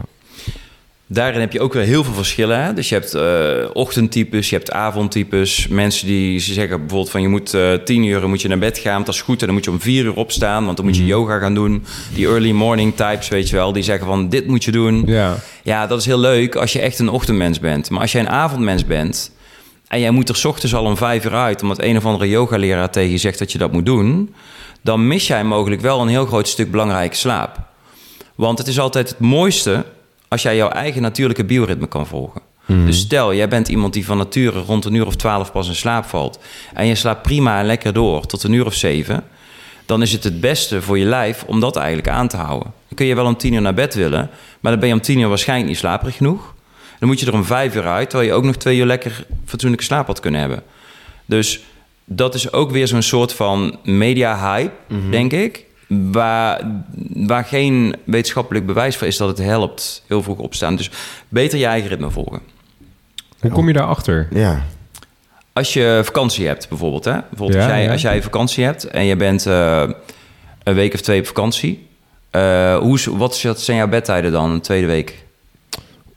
[1.14, 2.64] Daarin heb je ook weer heel veel verschillen.
[2.64, 2.74] Hè?
[2.74, 5.68] Dus je hebt eh, ochtendtypes, je hebt avondtypes.
[5.68, 8.78] Mensen die ze zeggen bijvoorbeeld van je moet eh tien uur moet je naar bed
[8.78, 9.04] gaan.
[9.04, 11.06] Dat is goed en dan moet je om vier uur opstaan, want dan moet je
[11.06, 11.84] yoga gaan doen.
[12.14, 15.04] Die early morning types, weet je wel, die zeggen van dit moet je doen.
[15.06, 15.36] Ja.
[15.64, 17.90] Ja, dat is heel leuk als je echt een ochtendmens bent.
[17.90, 19.32] Maar als jij een avondmens bent
[19.88, 21.62] en jij moet er 's ochtends al om vijf uur uit...
[21.62, 24.34] omdat een of andere yogaleraar tegen je zegt dat je dat moet doen...
[24.82, 27.60] dan mis jij mogelijk wel een heel groot stuk belangrijke slaap.
[28.36, 29.86] Want het is altijd het mooiste
[30.32, 32.42] als jij jouw eigen natuurlijke bioritme kan volgen.
[32.86, 35.76] Dus stel, jij bent iemand die van nature rond een uur of twaalf pas in
[35.76, 36.40] slaap valt...
[36.74, 39.24] en je slaapt prima en lekker door tot een uur of zeven...
[39.86, 42.72] dan is het het beste voor je lijf om dat eigenlijk aan te houden.
[42.88, 44.30] Dan kun je wel om tien uur naar bed willen...
[44.60, 46.54] maar dan ben je om tien uur waarschijnlijk niet slaperig genoeg.
[47.00, 48.10] Dan moet je er om vijf uur uit...
[48.10, 50.64] terwijl je ook nog twee uur lekker fatsoenlijke slaap had kunnen hebben.
[51.26, 51.60] Dus
[52.06, 54.74] dat is ook weer zo'n soort van media-hype,
[55.10, 55.66] denk ik...
[56.12, 56.62] Waar,
[57.14, 60.76] waar geen wetenschappelijk bewijs voor is dat het helpt heel vroeg opstaan.
[60.76, 60.90] Dus
[61.30, 62.40] beter je eigen ritme volgen.
[63.40, 64.28] Hoe kom je daarachter?
[64.34, 64.66] Ja.
[65.54, 67.06] Als je vakantie hebt bijvoorbeeld.
[67.06, 67.12] Hè?
[67.30, 67.92] bijvoorbeeld Ja, als, jij, ja.
[67.92, 69.84] als jij vakantie hebt en je bent eh,
[70.64, 71.88] een week of twee op vakantie.
[72.30, 75.24] eh, hoe, is- wat is- wat zijn jouw bedtijden dan een tweede week?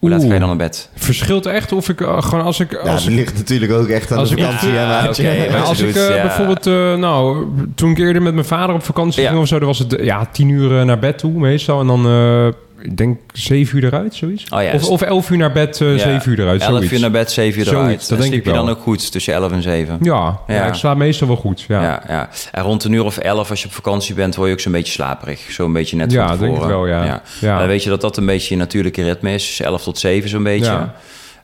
[0.04, 0.88] Hoe laat ga je dan naar bed?
[0.94, 2.72] Verschilt echt of ik eh, gewoon als ik...
[2.72, 4.72] Ja, Als dat ik ligt natuurlijk ook echt aan als de vakantie.
[4.72, 5.02] Ja, Ja,
[5.44, 6.22] je als ik eh, ja.
[6.22, 9.28] bijvoorbeeld, eh, nou, toen ik eerder met mijn vader op vakantie Ja.
[9.28, 11.80] ging of zo, dan was het ja, tien uur naar bed toe meestal.
[11.80, 12.48] En dan, eh,
[12.84, 14.44] ik denk zeven uur eruit, zoiets.
[14.50, 16.72] Oh ja, of, dus- of elf uur naar bed, eh, Ja, zeven uur eruit, 11
[16.74, 16.92] zoiets.
[16.92, 18.08] uur naar bed, 7 uur Zoiets, eruit.
[18.08, 19.98] dat denk ik je dan ook goed tussen 11 en 7.
[20.00, 20.54] Ja, ja.
[20.54, 20.66] Ja.
[20.66, 21.64] ik slaap meestal wel goed.
[21.68, 22.28] Ja, Ja, ja.
[22.52, 24.72] En rond een uur of 11 als je op vakantie bent, word je ook zo'n
[24.72, 25.40] beetje slaperig.
[25.50, 26.70] Zo'n beetje net Ja, van denk tevoren.
[26.70, 27.22] ik wel, ja.
[27.40, 27.58] Ja.
[27.58, 29.46] Dan weet je dat dat een beetje je natuurlijke ritme is.
[29.46, 30.64] Dus 11 tot 7 zo'n beetje.
[30.70, 30.94] Ja.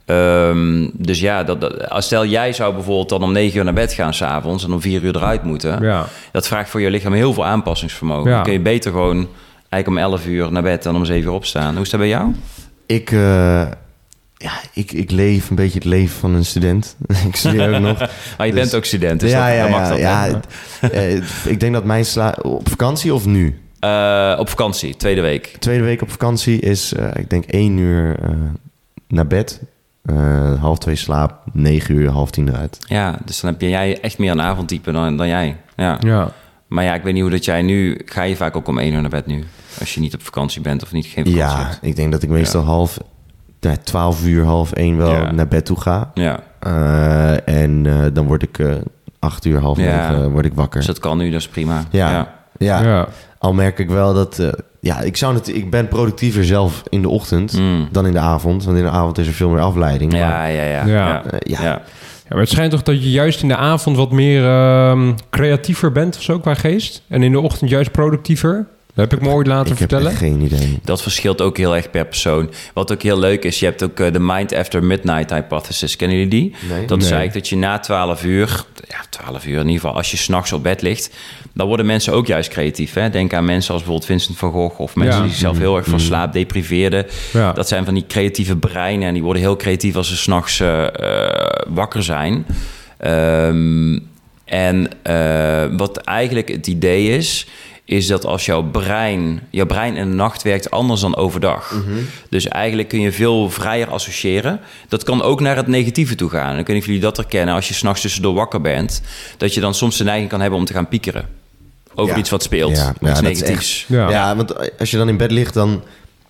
[0.07, 3.73] Ehm, dus ja, dat, dat, als stel jij zou bijvoorbeeld dan om 9 uur naar
[3.75, 5.83] bed gaan s'avonds en om 4 uur eruit moeten.
[5.83, 6.07] Ja.
[6.33, 8.29] Dat vraagt voor je lichaam heel veel aanpassingsvermogen.
[8.31, 8.35] Ja.
[8.35, 9.29] Dan kun je beter gewoon
[9.71, 11.75] eigenlijk om 11 uur naar bed en om 7 uur opstaan.
[11.75, 12.35] Hoe is dat bij jou?
[12.87, 13.19] Ik, eh,
[14.37, 16.97] ja, ik, ik leef een beetje het leven van een student.
[17.29, 17.99] ik studeer ook nog.
[18.39, 19.99] Maar je Dus- bent ook student, dus ja, dat, ja, dan mag ja, dat.
[19.99, 20.41] ja.
[20.81, 20.89] hè?
[20.89, 22.37] Eh, ik denk dat mijn sla...
[22.43, 23.61] Op vakantie of nu?
[23.81, 25.57] Eh, op vakantie, tweede week.
[25.59, 28.31] Tweede week op vakantie is, eh, ik denk, één uur eh,
[29.09, 29.61] naar bed.
[30.05, 32.79] Eh, half twee slaap, negen uur, half tien eruit.
[32.87, 35.57] Ja, dus dan heb jij echt meer een avondtype dan, dan jij.
[35.77, 35.97] Ja.
[36.01, 36.33] Ja.
[36.71, 38.01] Maar ja, ik weet niet hoe dat jij nu...
[38.05, 39.45] Ga je vaak ook om één uur naar bed nu?
[39.81, 41.79] Als je niet op vakantie bent of niet geen vakantie Ja, hebt.
[41.83, 42.99] ik denk dat ik meestal half,
[43.61, 45.31] ja, twaalf uur, half één wel Ja.
[45.33, 46.11] naar bed toe ga.
[46.15, 48.73] Ja, Eh, en eh, dan word ik eh,
[49.19, 50.11] acht uur, half Ja.
[50.11, 50.79] negen word ik wakker.
[50.79, 51.85] dus dat kan nu, dat is prima.
[51.91, 52.11] Ja.
[52.11, 52.35] ja.
[52.59, 53.09] Ja, Ja.
[53.39, 54.39] al merk ik wel dat...
[54.39, 54.49] eh,
[54.81, 57.89] ja, ik, zou het, ik ben productiever zelf in de ochtend Mm.
[57.93, 58.65] dan in de avond.
[58.65, 60.13] Want in de avond is er veel meer afleiding.
[60.17, 60.87] Ja, Maar, ja, ja.
[60.87, 61.23] Ja.
[61.39, 61.63] ja.
[61.63, 61.83] ja,
[62.35, 66.17] maar het schijnt toch dat je juist in de avond wat meer ehm, creatiever bent
[66.17, 67.03] of zo qua geest.
[67.09, 68.67] En in de ochtend juist productiever.
[68.95, 70.11] Dat heb ik me ooit laten ik heb vertellen.
[70.13, 70.79] echt geen idee.
[70.85, 72.51] Dat verschilt ook heel erg per persoon.
[72.75, 75.97] Wat ook heel leuk is, je hebt ook eh, de Mind After Midnight Hypothesis.
[75.97, 76.55] Kennen jullie die?
[76.69, 76.87] Nee.
[76.87, 77.13] Dat is Nee.
[77.19, 80.53] eigenlijk dat je na 12 uur, ja, 12 uur in ieder geval, als je s'nachts
[80.53, 81.11] op bed ligt,
[81.55, 82.95] dan worden mensen ook juist creatief.
[82.95, 83.11] Hè?
[83.11, 85.23] Denk aan mensen als bijvoorbeeld Vincent van Gogh of mensen Ja.
[85.23, 87.07] die zichzelf heel erg van slaap depriveerden.
[87.33, 87.53] Ja.
[87.53, 90.85] Dat zijn van die creatieve breinen en die worden heel creatief als ze s'nachts eh,
[91.69, 92.47] wakker zijn.
[92.99, 93.99] Ehm,
[94.45, 97.47] en eh, wat eigenlijk het idee is,
[97.91, 101.75] is dat als jouw brein, jouw brein in de nacht werkt anders dan overdag.
[102.29, 104.61] Dus eigenlijk kun je veel vrijer associëren.
[104.89, 106.53] Dat kan ook naar het negatieve toe gaan.
[106.53, 107.55] En ik weet niet of jullie dat herkennen.
[107.55, 109.03] Als je s'nachts tussendoor wakker bent,
[109.37, 111.29] dat je dan soms de neiging kan hebben om te gaan piekeren.
[111.95, 112.19] Over Ja.
[112.21, 112.77] iets wat speelt.
[112.77, 113.85] Ja, iets ja, dat is negatiefs.
[113.89, 114.11] Ja.
[114.11, 114.37] Ja.
[114.37, 115.83] want als je dan in bed ligt, dan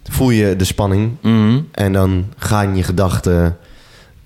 [0.09, 1.17] voel je de spanning.
[1.21, 1.61] Mhm.
[1.73, 3.59] En dan gaan je gedachten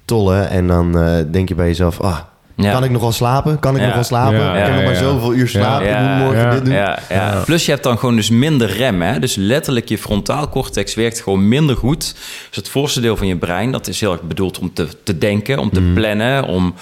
[0.05, 0.49] tollen.
[0.49, 2.19] En dan eh, denk je bij jezelf, ah,
[2.57, 2.73] Ja.
[2.73, 3.59] kan ik nog wel slapen?
[3.59, 3.87] Kan ik Ja.
[3.87, 4.39] nog wel slapen?
[4.39, 5.89] Ja, ik heb nog maar zoveel uur slapen.
[5.89, 6.75] ik moet morgen dit doen.
[6.75, 7.43] Ja, ja.
[7.45, 9.03] Plus je hebt dan gewoon dus minder rem.
[9.03, 9.19] Hè?
[9.19, 12.15] Dus letterlijk je frontaal cortex werkt gewoon minder goed.
[12.49, 15.19] Dus het voorste deel van je brein, dat is heel erg bedoeld om te, te
[15.19, 15.95] denken, om te Mhm.
[15.95, 16.75] plannen, om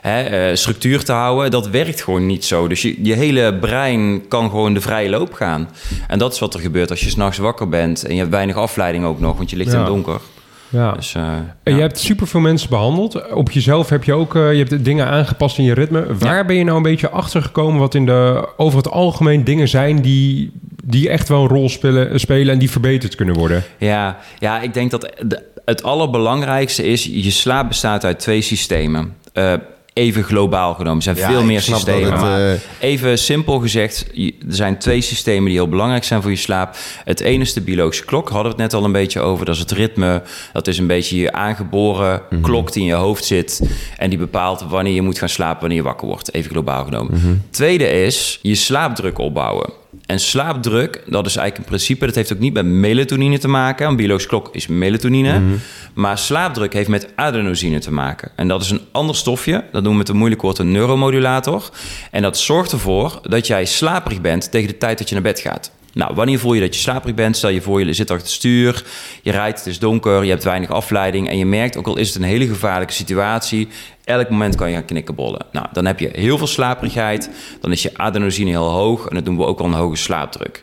[0.00, 1.50] hè, eh, structuur te houden.
[1.50, 2.68] Dat werkt gewoon niet zo.
[2.68, 5.68] Dus je, je hele brein kan gewoon de vrije loop gaan.
[6.08, 8.56] En dat is wat er gebeurt als je s'nachts wakker bent en je hebt weinig
[8.56, 10.20] afleiding ook nog, want je ligt in het donker.
[10.70, 10.92] Ja.
[10.92, 11.74] Dus, eh, En ja.
[11.74, 13.30] je hebt superveel mensen behandeld.
[13.32, 16.06] Op jezelf heb je ook eh, je hebt dingen aangepast in je ritme.
[16.18, 19.68] Waar ben je nou een beetje achter gekomen wat in de, over het algemeen dingen
[19.68, 20.52] zijn die,
[20.84, 23.62] die echt wel een rol spelen, spelen en die verbeterd kunnen worden?
[23.78, 27.04] Ja, ja, ik denk dat de- het allerbelangrijkste is...
[27.04, 29.14] je slaap bestaat uit twee systemen.
[29.32, 29.52] Eh,
[29.92, 30.96] even globaal genomen.
[30.96, 32.12] Er zijn Ja, veel meer systemen.
[32.12, 36.30] het, maar eh, even simpel gezegd, er zijn twee systemen die heel belangrijk zijn voor
[36.30, 36.76] je slaap.
[37.04, 39.44] Het ene is de biologische klok, hadden we het net al een beetje over.
[39.44, 40.22] Dat is het ritme.
[40.52, 42.40] Dat is een beetje je aangeboren Mhm.
[42.42, 43.60] klok die in je hoofd zit.
[43.98, 46.34] En die bepaalt wanneer je moet gaan slapen, wanneer je wakker wordt.
[46.34, 47.14] Even globaal genomen.
[47.14, 47.34] Mhm.
[47.50, 49.70] Tweede is je slaapdruk opbouwen.
[50.10, 52.06] En slaapdruk, dat is eigenlijk een principe.
[52.06, 53.86] Dat heeft ook niet met melatonine te maken.
[53.86, 55.38] Een biologische klok is melatonine.
[55.38, 55.54] Mhm.
[55.94, 58.30] Maar slaapdruk heeft met adenosine te maken.
[58.36, 59.52] En dat is een ander stofje.
[59.52, 61.70] Dat noemen we met een moeilijk woord een neuromodulator.
[62.10, 65.40] En dat zorgt ervoor dat jij slaperig bent tegen de tijd dat je naar bed
[65.40, 65.70] gaat.
[65.92, 67.36] Nou, wanneer voel je dat je slaperig bent?
[67.36, 68.84] Stel je voor, je zit achter het stuur,
[69.22, 71.28] je rijdt, het is donker, je hebt weinig afleiding...
[71.28, 73.68] en je merkt, ook al is het een hele gevaarlijke situatie...
[74.04, 75.46] elk moment kan je gaan knikkenbollen.
[75.52, 79.06] Nou, dan heb je heel veel slaperigheid, dan is je adenosine heel hoog...
[79.06, 80.62] en dat doen we ook al een hoge slaapdruk.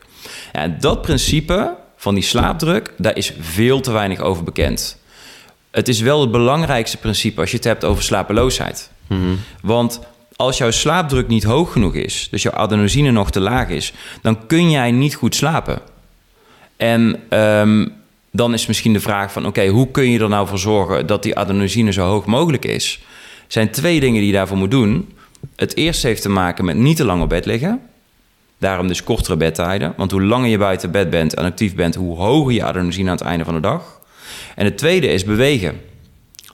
[0.51, 4.97] En dat principe van die slaapdruk, daar is veel te weinig over bekend.
[5.71, 8.91] Het is wel het belangrijkste principe als je het hebt over slapeloosheid.
[9.61, 9.99] Want
[10.37, 14.47] als jouw slaapdruk niet hoog genoeg is, dus jouw adenosine nog te laag is, dan
[14.47, 15.79] kun jij niet goed slapen.
[16.75, 17.87] En ehm,
[18.31, 21.23] dan is misschien de vraag van, oké, hoe kun je er nou voor zorgen dat
[21.23, 22.99] die adenosine zo hoog mogelijk is?
[23.37, 25.13] Er zijn twee dingen die je daarvoor moet doen.
[25.55, 27.81] Het eerste heeft te maken met niet te lang op bed liggen.
[28.57, 29.93] Daarom dus kortere bedtijden.
[29.97, 33.15] Want hoe langer je buiten bed bent en actief bent, hoe hoger je adenosine aan
[33.15, 33.99] het einde van de dag.
[34.55, 35.81] En het tweede is bewegen.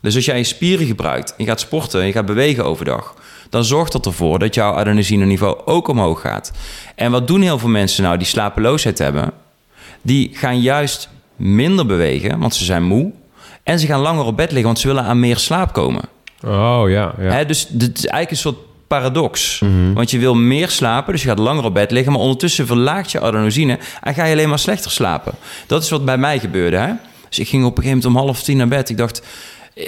[0.01, 3.15] Dus als jij je spieren gebruikt, je gaat sporten en je gaat bewegen overdag,
[3.53, 6.51] dan zorgt dat ervoor dat jouw adenosine-niveau ook omhoog gaat.
[6.95, 9.31] En wat doen heel veel mensen nou die slapeloosheid hebben?
[10.01, 13.11] Die gaan juist minder bewegen, want ze zijn moe.
[13.63, 16.01] En ze gaan langer op bed liggen, want ze willen aan meer slaap komen.
[16.45, 17.31] Oh ja, ja.
[17.31, 19.61] Hè, dus het is eigenlijk een soort paradox.
[19.93, 22.11] Want je wil meer slapen, dus je gaat langer op bed liggen...
[22.11, 25.33] maar ondertussen verlaagt je adenosine en ga je alleen maar slechter slapen.
[25.67, 26.77] Dat is wat bij mij gebeurde.
[26.77, 26.91] Hè?
[27.29, 28.89] Dus ik ging op een gegeven moment om half tien naar bed.
[28.89, 29.21] Ik dacht,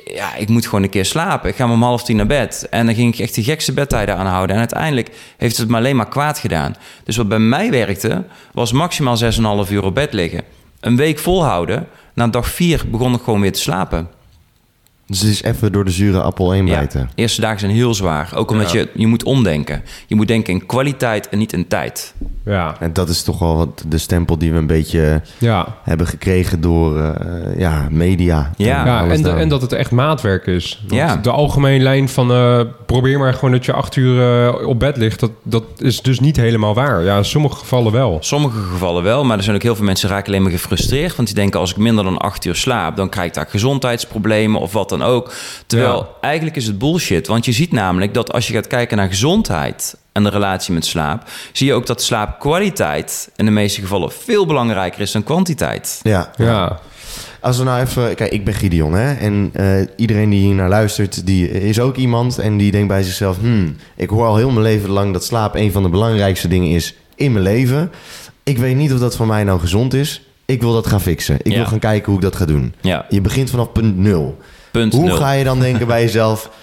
[0.05, 1.49] ja, ik moet gewoon een keer slapen.
[1.49, 2.67] Ik ga om half tien naar bed.
[2.69, 4.55] En dan ging ik echt de gekste bedtijden aanhouden.
[4.55, 6.75] En uiteindelijk heeft het me alleen maar kwaad gedaan.
[7.03, 9.17] Dus wat bij mij werkte, was maximaal
[9.65, 10.43] 6,5 uur op bed liggen.
[10.79, 11.87] Een week volhouden.
[12.13, 14.09] Na dag vier begon ik gewoon weer te slapen.
[15.07, 17.09] Dus het is even door de zure appel heen Ja, bijten.
[17.15, 18.31] eerste dagen zijn heel zwaar.
[18.35, 19.83] Ook omdat je, je moet omdenken.
[20.07, 22.13] Je moet denken in kwaliteit en niet in tijd.
[22.45, 22.75] ja.
[22.79, 25.75] En dat is toch wel wat de stempel die we een beetje ja.
[25.83, 28.51] hebben gekregen door eh, ja, media.
[28.57, 30.83] Ja, Ja, en, de- en dat het echt maatwerk is.
[30.87, 31.15] Want Ja.
[31.15, 34.97] De algemene lijn van eh, probeer maar gewoon dat je acht uur eh, op bed
[34.97, 37.03] ligt, dat, dat is dus niet helemaal waar.
[37.03, 38.17] Ja, in sommige gevallen wel.
[38.21, 41.15] Sommige gevallen wel, maar er zijn ook heel veel mensen raken alleen maar gefrustreerd.
[41.15, 44.61] Want die denken als ik minder dan acht uur slaap, dan krijg ik daar gezondheidsproblemen
[44.61, 45.33] of wat dan ook.
[45.67, 46.07] Terwijl Ja.
[46.21, 47.27] eigenlijk is het bullshit.
[47.27, 50.85] Want je ziet namelijk dat als je gaat kijken naar gezondheid en de relatie met
[50.85, 55.99] slaap, zie je ook dat slaapkwaliteit in de meeste gevallen veel belangrijker is dan kwantiteit.
[56.03, 56.79] Ja, Ja,
[57.39, 58.15] Als we nou even...
[58.15, 59.13] Kijk, ik ben Gideon, hè.
[59.13, 62.37] En eh, iedereen die hier naar luistert, die is ook iemand...
[62.39, 63.37] en die denkt bij zichzelf...
[63.39, 65.55] Hmm, ik hoor al heel mijn leven lang dat slaap...
[65.55, 67.91] een van de belangrijkste dingen is in mijn leven.
[68.43, 70.21] Ik weet niet of dat voor mij nou gezond is.
[70.45, 71.35] Ik wil dat gaan fixen.
[71.43, 71.57] Ik Ja.
[71.57, 72.73] wil gaan kijken hoe ik dat ga doen.
[72.81, 74.37] Ja, Je begint vanaf punt nul.
[74.79, 75.17] Punt Hoe nul.
[75.17, 76.49] ga je dan denken bij jezelf...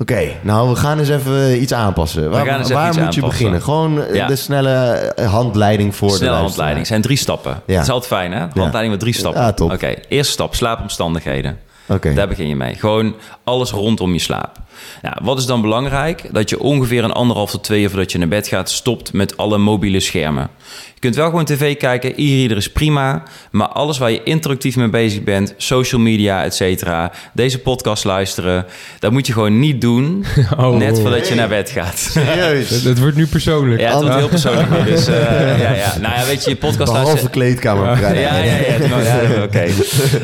[0.00, 2.30] Oké, nou we gaan eens even iets aanpassen.
[2.30, 3.62] Waar, iets moet je beginnen?
[3.62, 4.26] Gewoon eh, Ja.
[4.26, 6.86] de snelle eh, handleiding voor de Snelle handleiding.
[6.86, 7.60] zijn drie stappen.
[7.66, 7.74] Ja.
[7.74, 8.38] Dat is altijd fijn, hè?
[8.38, 9.42] Handleiding met drie stappen.
[9.42, 9.72] Ja, top.
[9.72, 11.58] Oké, eerste stap, slaapomstandigheden.
[11.88, 12.14] Oké.
[12.14, 12.74] Daar begin je mee.
[12.74, 14.56] Gewoon alles rondom je slaap.
[15.02, 16.22] Nou, wat is dan belangrijk?
[16.32, 18.70] Dat je ongeveer een anderhalf tot twee uur voordat je naar bed gaat...
[18.70, 20.50] stopt met alle mobiele schermen.
[20.94, 23.22] Je kunt wel gewoon tv kijken, e-reader is prima...
[23.50, 25.54] maar alles waar je interactief mee bezig bent...
[25.56, 27.12] social media, et cetera...
[27.32, 28.66] deze podcast luisteren...
[28.98, 30.24] dat moet je gewoon niet doen...
[30.58, 30.76] Oh.
[30.76, 31.98] net voordat je naar bed gaat.
[31.98, 32.70] Serieus.
[32.70, 33.80] Het, het wordt nu persoonlijk.
[33.80, 34.86] Ja, het wordt heel persoonlijk.
[34.86, 35.14] Dus, eh,
[35.62, 35.98] ja, ja.
[36.00, 37.30] Nou ja, weet je, je podcast Behalve luisteren...
[37.30, 38.00] kleedkamer.
[38.00, 38.44] Ja, ja, ja.
[38.44, 39.66] ja, ja, Oké.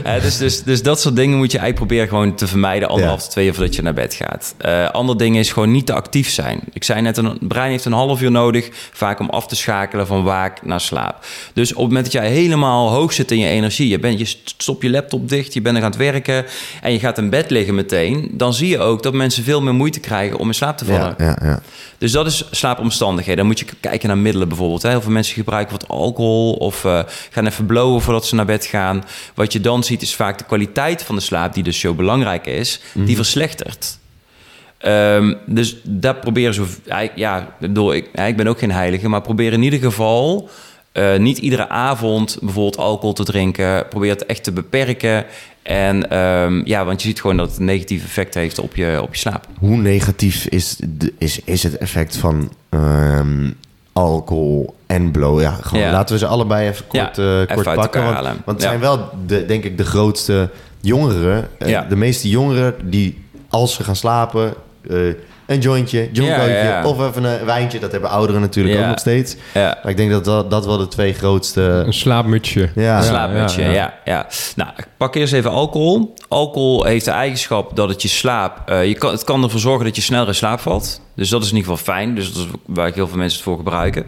[0.05, 2.89] Eh, dus, dus, dus dat soort dingen moet je eigenlijk proberen gewoon te vermijden.
[2.89, 3.29] Anderhalf Ja.
[3.29, 4.55] twee uur voordat je naar bed gaat.
[4.59, 6.61] Eh ander ding is gewoon niet te actief zijn.
[6.73, 8.69] Ik zei net, een brein heeft een half uur nodig.
[8.93, 11.27] Vaak om af te schakelen van waak naar slaap.
[11.53, 13.89] Dus op het moment dat jij helemaal hoog zit in je energie.
[13.89, 16.45] Je, bent, je stopt je laptop dicht, je bent er aan het werken.
[16.83, 18.31] En je gaat in bed liggen meteen.
[18.33, 21.15] Dan zie je ook dat mensen veel meer moeite krijgen om in slaap te vallen.
[21.19, 21.61] Ja, ja, ja.
[22.05, 23.37] Dus dat is slaapomstandigheden.
[23.37, 24.83] Dan moet je kijken naar middelen bijvoorbeeld.
[24.83, 28.67] Heel veel mensen gebruiken wat alcohol of eh, gaan even blowen voordat ze naar bed
[28.67, 29.05] gaan.
[29.35, 32.47] Wat je dan ziet is vaak de kwaliteit van de slaap, die dus zo belangrijk
[32.47, 33.99] is, die verslechtert.
[34.79, 36.65] Ehm, dus dat proberen ze.
[37.15, 40.49] Ja, ik, bedoel, ik, ik ben ook geen heilige, maar probeer in ieder geval
[40.93, 43.89] eh, niet iedere avond bijvoorbeeld alcohol te drinken.
[43.89, 45.25] Probeer het echt te beperken.
[45.65, 48.99] En ehm, ja, want je ziet gewoon dat het een negatief effect heeft op je,
[49.03, 49.47] op je slaap.
[49.59, 50.81] Hoe negatief is,
[51.19, 53.51] is, is het effect van ehm,
[53.93, 55.41] alcohol en blow?
[55.41, 55.91] Ja, gewoon Ja.
[55.93, 58.03] laten we ze allebei even Ja, kort, eh, even kort uit pakken.
[58.03, 58.31] Want, halen.
[58.45, 58.69] want het Ja.
[58.69, 60.51] zijn wel, de, denk ik, de grootste
[60.81, 61.49] jongeren.
[61.59, 61.83] eh, Ja.
[61.89, 64.55] De meeste jongeren die, als ze gaan slapen...
[64.91, 64.97] eh,
[65.47, 66.87] een jointje, jointje Ja, ja, ja.
[66.87, 67.79] of even een wijntje.
[67.79, 68.81] Dat hebben ouderen natuurlijk Ja.
[68.83, 69.37] ook nog steeds.
[69.55, 69.79] Ja.
[69.83, 71.61] Maar ik denk dat dat, dat wel de twee grootste...
[71.61, 72.69] Een slaapmutsje.
[72.75, 72.97] Ja.
[72.97, 74.27] Een slaapmutsje, ja, ja, ja.
[74.57, 76.15] Nou, ik pak eerst even alcohol.
[76.29, 78.69] Alcohol heeft de eigenschap dat het je slaap...
[78.69, 81.01] eh, je kan, het kan ervoor zorgen dat je sneller in slaap valt.
[81.17, 82.15] Dus dat is in ieder geval fijn.
[82.15, 84.05] Dus dat is waar heel veel mensen het voor gebruiken.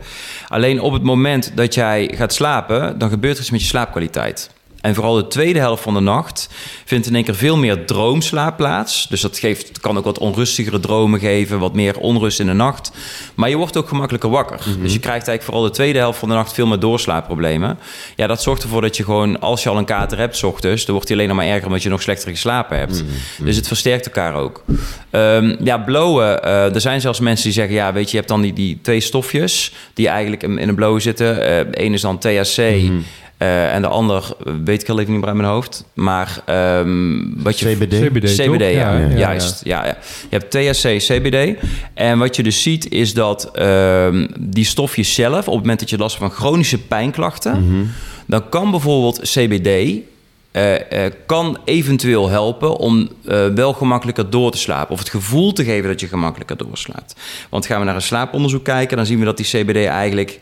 [0.48, 2.98] Alleen op het moment dat jij gaat slapen...
[2.98, 4.50] dan gebeurt er iets met je slaapkwaliteit.
[4.86, 6.48] En vooral de tweede helft van de nacht
[6.84, 9.06] vindt in één keer veel meer droomslaap plaats.
[9.08, 12.90] Dus dat geeft, kan ook wat onrustigere dromen geven, wat meer onrust in de nacht.
[13.34, 14.58] Maar je wordt ook gemakkelijker wakker.
[14.82, 17.78] Dus je krijgt eigenlijk vooral de tweede helft van de nacht veel meer doorslaapproblemen.
[18.16, 20.84] Ja, dat zorgt ervoor dat je gewoon, als je al een kater hebt, 's ochtends,
[20.84, 23.04] dan wordt die alleen nog maar erger omdat je nog slechter geslapen hebt.
[23.38, 24.64] Dus het versterkt elkaar ook.
[25.10, 26.42] Ehm, ja, blowen.
[26.42, 28.78] eh, er zijn zelfs mensen die zeggen, ja, weet je, je hebt dan die, die
[28.82, 31.42] twee stofjes die eigenlijk in, in een blow zitten.
[31.42, 32.58] Eh Eén is dan THC.
[33.38, 35.84] Eh, en de ander weet ik al even niet meer uit mijn hoofd.
[35.94, 38.08] Maar ehm, wat je CBD.
[38.08, 39.64] CBD, CBD, ja, Ja, ja, juist.
[39.64, 39.84] Ja.
[39.84, 39.96] Ja,
[40.30, 41.58] Je hebt THC, CBD.
[41.94, 45.38] En wat je dus ziet is dat ehm, die stofjes zelf...
[45.38, 47.90] op het moment dat je last hebt van chronische pijnklachten...
[48.26, 50.00] dan kan bijvoorbeeld CBD...
[50.50, 54.92] eh, eh, kan eventueel helpen om eh, wel gemakkelijker door te slapen.
[54.92, 57.16] Of het gevoel te geven dat je gemakkelijker doorslaapt.
[57.50, 58.96] Want gaan we naar een slaaponderzoek kijken...
[58.96, 60.40] dan zien we dat die CBD eigenlijk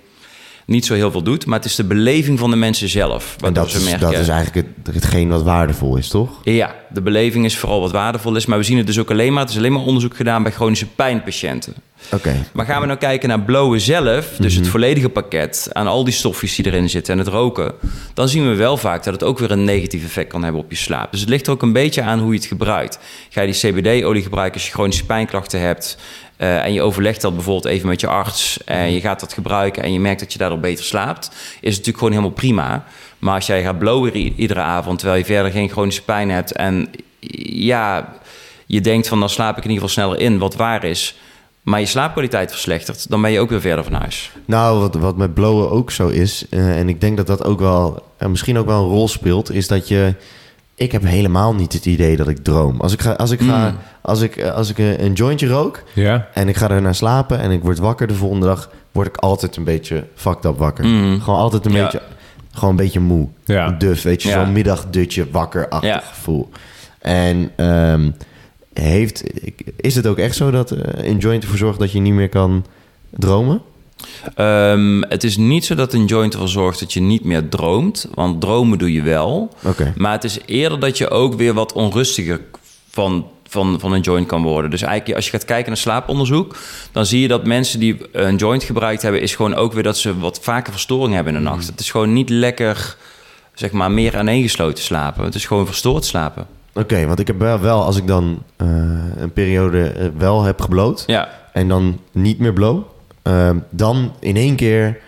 [0.67, 1.47] niet zo heel veel doet.
[1.47, 3.37] Maar het is de beleving van de mensen zelf.
[3.45, 4.01] En dat ze is, merken...
[4.11, 6.31] dat is eigenlijk het, hetgeen wat waardevol is, toch?
[6.43, 8.47] Ja, de beleving is vooral wat waardevol is.
[8.47, 9.43] Maar we zien het dus ook alleen maar...
[9.43, 11.75] het is alleen maar onderzoek gedaan bij chronische pijnpatiënten.
[12.13, 12.45] Oké.
[12.53, 14.31] Maar gaan we nou kijken naar blowen zelf...
[14.39, 14.63] dus Mhm.
[14.63, 17.13] het volledige pakket aan al die stofjes die erin zitten...
[17.13, 17.73] en het roken...
[18.15, 20.71] dan zien we wel vaak dat het ook weer een negatief effect kan hebben op
[20.71, 21.11] je slaap.
[21.11, 22.99] Dus het ligt er ook een beetje aan hoe je het gebruikt.
[23.31, 25.99] Ga je die CBD-olie gebruiken als je chronische pijnklachten hebt...
[26.37, 28.65] eh, en je overlegt dat bijvoorbeeld even met je arts...
[28.65, 31.27] en je gaat dat gebruiken en je merkt dat je daardoor beter slaapt...
[31.27, 32.85] is het natuurlijk gewoon helemaal prima...
[33.25, 36.91] Maar als jij gaat blowen iedere avond terwijl je verder geen chronische pijn hebt en
[37.47, 38.15] ja,
[38.67, 41.19] je denkt van dan slaap ik in ieder geval sneller in, wat waar is,
[41.63, 44.33] maar je slaapkwaliteit verslechtert, dan ben je ook weer verder van huis.
[44.45, 47.59] Nou, wat, wat met blowen ook zo is, eh, en ik denk dat dat ook
[47.59, 50.15] wel, eh, misschien ook wel een rol speelt, is dat je.
[50.77, 52.81] Ik heb helemaal niet het idee dat ik droom.
[52.81, 53.77] Als ik ga, als ik ga, Mm.
[54.01, 56.29] als ik, eh, als ik een, een jointje rook Ja.
[56.35, 59.17] en ik ga er naar slapen en ik word wakker de volgende dag, word ik
[59.17, 60.85] altijd een beetje fucked up wakker.
[60.85, 61.21] Mm.
[61.21, 61.83] Gewoon altijd een Ja.
[61.83, 62.03] beetje,
[62.53, 63.29] gewoon een beetje moe.
[63.45, 63.71] Ja.
[63.71, 64.45] Duf, weet je, Ja.
[64.45, 65.99] zo'n middagdutje wakker-achtig Ja.
[66.01, 66.49] gevoel.
[66.99, 68.11] En ehm,
[68.73, 69.25] heeft,
[69.77, 72.29] is het ook echt zo dat eh, een joint ervoor zorgt dat je niet meer
[72.29, 72.65] kan
[73.11, 73.61] dromen?
[74.35, 78.09] Ehm, het is niet zo dat een joint ervoor zorgt dat je niet meer droomt,
[78.15, 79.55] want dromen doe je wel.
[79.97, 82.41] Maar het is eerder dat je ook weer wat onrustiger
[82.91, 84.71] van, van, van een joint kan worden.
[84.71, 86.57] Dus eigenlijk als je gaat kijken naar slaaponderzoek...
[86.93, 89.21] dan zie je dat mensen die een joint gebruikt hebben...
[89.21, 91.67] is gewoon ook weer dat ze wat vaker verstoring hebben in de nacht.
[91.67, 92.97] Het is gewoon niet lekker,
[93.55, 95.25] zeg maar, meer aaneengesloten slapen.
[95.25, 96.47] Het is gewoon verstoord slapen.
[96.75, 98.67] Oké, want ik heb wel, wel als ik dan eh,
[99.17, 102.83] een periode eh, wel heb gebloot Ja, en dan niet meer blow, eh,
[103.71, 104.99] dan in één keer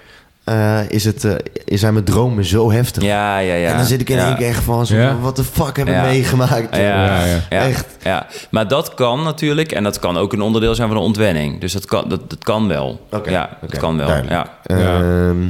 [0.44, 1.32] eh, is het, eh,
[1.64, 3.02] zijn mijn dromen zo heftig.
[3.02, 3.70] Ja, ja, ja.
[3.70, 4.26] En dan zit ik in ja.
[4.26, 5.16] één keer echt van, zo, Ja.
[5.20, 6.02] wat de fuck heb ik Ja.
[6.02, 6.76] meegemaakt?
[6.76, 7.40] Ja, Ja, ja.
[7.50, 7.66] ja.
[7.66, 7.86] Echt.
[8.02, 11.60] Ja, maar dat kan natuurlijk en dat kan ook een onderdeel zijn van de ontwenning.
[11.60, 13.06] Dus dat kan, dat, dat kan wel.
[13.10, 14.06] Oké, Ja, dat kan wel.
[14.06, 14.46] duidelijk.
[14.66, 14.76] Ja.
[14.76, 15.00] Ja.
[15.00, 15.46] Ehm,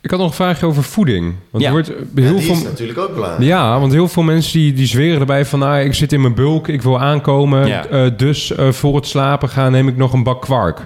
[0.00, 1.34] Ik had nog een vraagje over voeding.
[1.50, 1.68] Want Ja.
[1.68, 2.54] er wordt ja, heel die veel...
[2.54, 3.42] is natuurlijk ook belangrijk.
[3.44, 5.58] Ja, want heel veel mensen die, die zweren erbij van...
[5.58, 7.66] Nou, ik zit in mijn bulk, ik wil aankomen.
[7.66, 7.86] Ja.
[7.86, 10.78] eh, dus eh, voor het slapen gaan neem ik nog een bak kwark.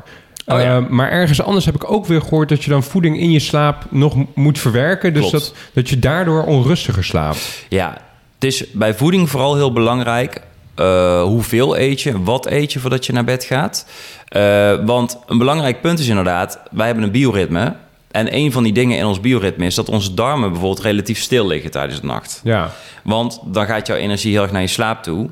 [0.47, 0.77] Oh ja.
[0.77, 2.49] Eh, maar ergens anders heb ik ook weer gehoord...
[2.49, 5.13] dat je dan voeding in je slaap nog moet verwerken.
[5.15, 5.45] Dus Klopt.
[5.45, 7.65] dat, dat je daardoor onrustiger slaapt.
[7.69, 7.91] Ja,
[8.35, 10.41] het is bij voeding vooral heel belangrijk.
[10.75, 13.87] eh, hoeveel eet je, wat eet je voordat je naar bed gaat.
[14.29, 17.75] Eh, want een belangrijk punt is inderdaad, wij hebben een bioritme.
[18.11, 21.47] En een van die dingen in ons bioritme is dat onze darmen bijvoorbeeld relatief stil
[21.47, 22.41] liggen tijdens de nacht.
[22.45, 22.71] Ja,
[23.05, 25.31] Want dan gaat jouw energie heel erg naar je slaap toe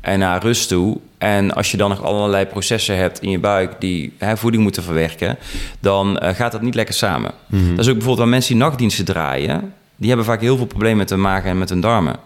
[0.00, 0.98] en naar rust toe.
[1.22, 4.82] En als je dan nog allerlei processen hebt in je buik die hè, voeding moeten
[4.82, 5.38] verwerken,
[5.80, 7.30] dan eh, gaat dat niet lekker samen.
[7.48, 10.98] Dat is ook bijvoorbeeld waar mensen die nachtdiensten draaien, die hebben vaak heel veel problemen
[10.98, 12.16] met hun maag en met hun darmen.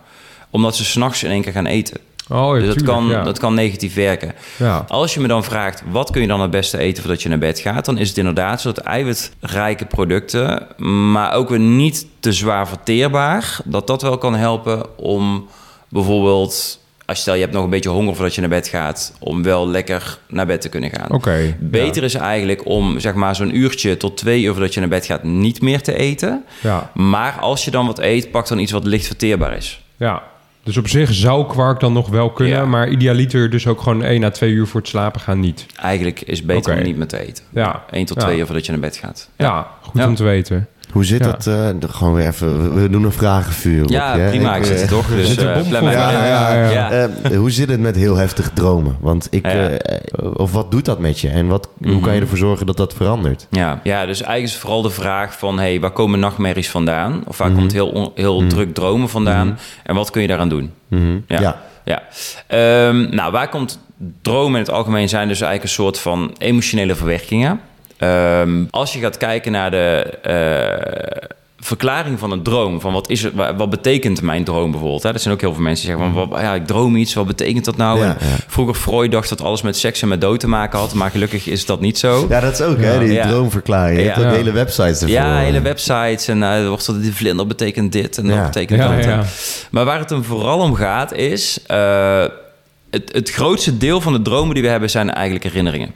[0.50, 2.00] Omdat ze s'nachts in één keer gaan eten.
[2.28, 3.22] oh, ja dus dat tuurlijk, kan, ja.
[3.22, 4.32] dat kan negatief werken.
[4.56, 4.84] Ja.
[4.88, 7.38] Als je me dan vraagt, wat kun je dan het beste eten voordat je naar
[7.38, 7.84] bed gaat?
[7.84, 10.66] Dan is het inderdaad zo dat eiwitrijke producten,
[11.12, 15.48] maar ook weer niet te zwaar verteerbaar, dat dat wel kan helpen om
[15.88, 19.12] bijvoorbeeld, als je stel je hebt nog een beetje honger voordat je naar bed gaat,
[19.18, 21.10] om wel lekker naar bed te kunnen gaan.
[21.12, 21.56] Oké.
[21.60, 25.06] Beter is eigenlijk om zeg maar zo'n uurtje tot twee uur voordat je naar bed
[25.06, 26.44] gaat niet meer te eten.
[26.60, 26.90] Ja.
[26.94, 29.84] Maar als je dan wat eet, pak dan iets wat licht verteerbaar is.
[29.96, 30.22] ja.
[30.62, 32.54] Dus op zich zou kwark dan nog wel kunnen...
[32.58, 32.64] Ja.
[32.64, 35.66] maar idealiter dus ook gewoon 1 à 2 uur voor het slapen gaan niet.
[35.76, 37.44] Eigenlijk is beter om niet meer te eten.
[37.50, 37.84] Ja.
[37.90, 38.22] Eén tot Ja.
[38.22, 39.28] twee uur voordat je naar bed gaat.
[39.36, 40.68] Ja, goed om te weten.
[40.96, 41.30] Hoe zit Ja.
[41.30, 41.46] dat?
[41.46, 43.90] eh, gewoon weer even, we- doen een vragenvuur.
[43.90, 44.28] Ja, hè?
[44.28, 44.56] prima.
[44.56, 45.06] Ik eh, zit er toch.
[45.08, 47.04] Dus Zit er eh.
[47.04, 48.96] Eh, hoe zit het met heel heftig dromen?
[49.00, 49.64] Want ik, eh,
[50.36, 51.28] of wat doet dat met je?
[51.28, 52.00] En wat, hoe Mhm.
[52.00, 53.46] kan je ervoor zorgen dat dat verandert?
[53.50, 55.58] Ja, ja, dus eigenlijk is vooral de vraag van...
[55.58, 57.22] Hey, waar komen nachtmerries vandaan?
[57.26, 57.58] Of waar Mhm.
[57.58, 59.58] komt heel, heel druk dromen vandaan?
[59.84, 60.72] En wat kun je daaraan doen?
[60.88, 61.18] Mhm.
[61.26, 61.40] Ja.
[61.40, 61.56] ja.
[61.84, 62.02] Ja.
[62.46, 63.78] Ehm, nou, waar komt
[64.22, 67.60] dromen in het algemeen zijn dus eigenlijk een soort van emotionele verwerkingen.
[67.98, 71.28] Ehm, als je gaat kijken naar de eh,
[71.58, 75.02] verklaring van een droom, van wat is het, wa- wat betekent mijn droom bijvoorbeeld?
[75.02, 75.12] Hè?
[75.12, 77.26] Dat zijn ook heel veel mensen die zeggen van, wat, ja, ik droom iets, wat
[77.26, 77.98] betekent dat nou?
[77.98, 78.34] Ja, En ja.
[78.46, 81.46] Vroeger Freud dacht dat alles met seks en met dood te maken had, maar gelukkig
[81.46, 82.26] is dat niet zo.
[82.28, 82.98] Ja, dat is ook, hè?
[82.98, 83.28] Die Ja.
[83.28, 83.98] droomverklaring.
[83.98, 84.12] Je Ja.
[84.12, 84.36] hebt ook Ja.
[84.38, 85.08] hele websites ervoor.
[85.08, 88.36] Ja, hele websites en er wordt zo, die vlinder betekent dit en Ja.
[88.36, 89.04] dat betekent Ja, dat.
[89.04, 89.22] ja.
[89.70, 91.58] Maar waar het hem vooral om gaat is...
[91.66, 92.24] eh,
[92.90, 95.90] het, het grootste deel van de dromen die we hebben zijn eigenlijk herinneringen.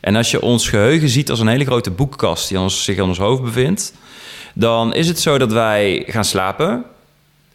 [0.00, 3.02] En als je ons geheugen ziet als een hele grote boekenkast die ons, zich in
[3.02, 3.92] ons hoofd bevindt...
[4.54, 6.84] dan is het zo dat wij gaan slapen...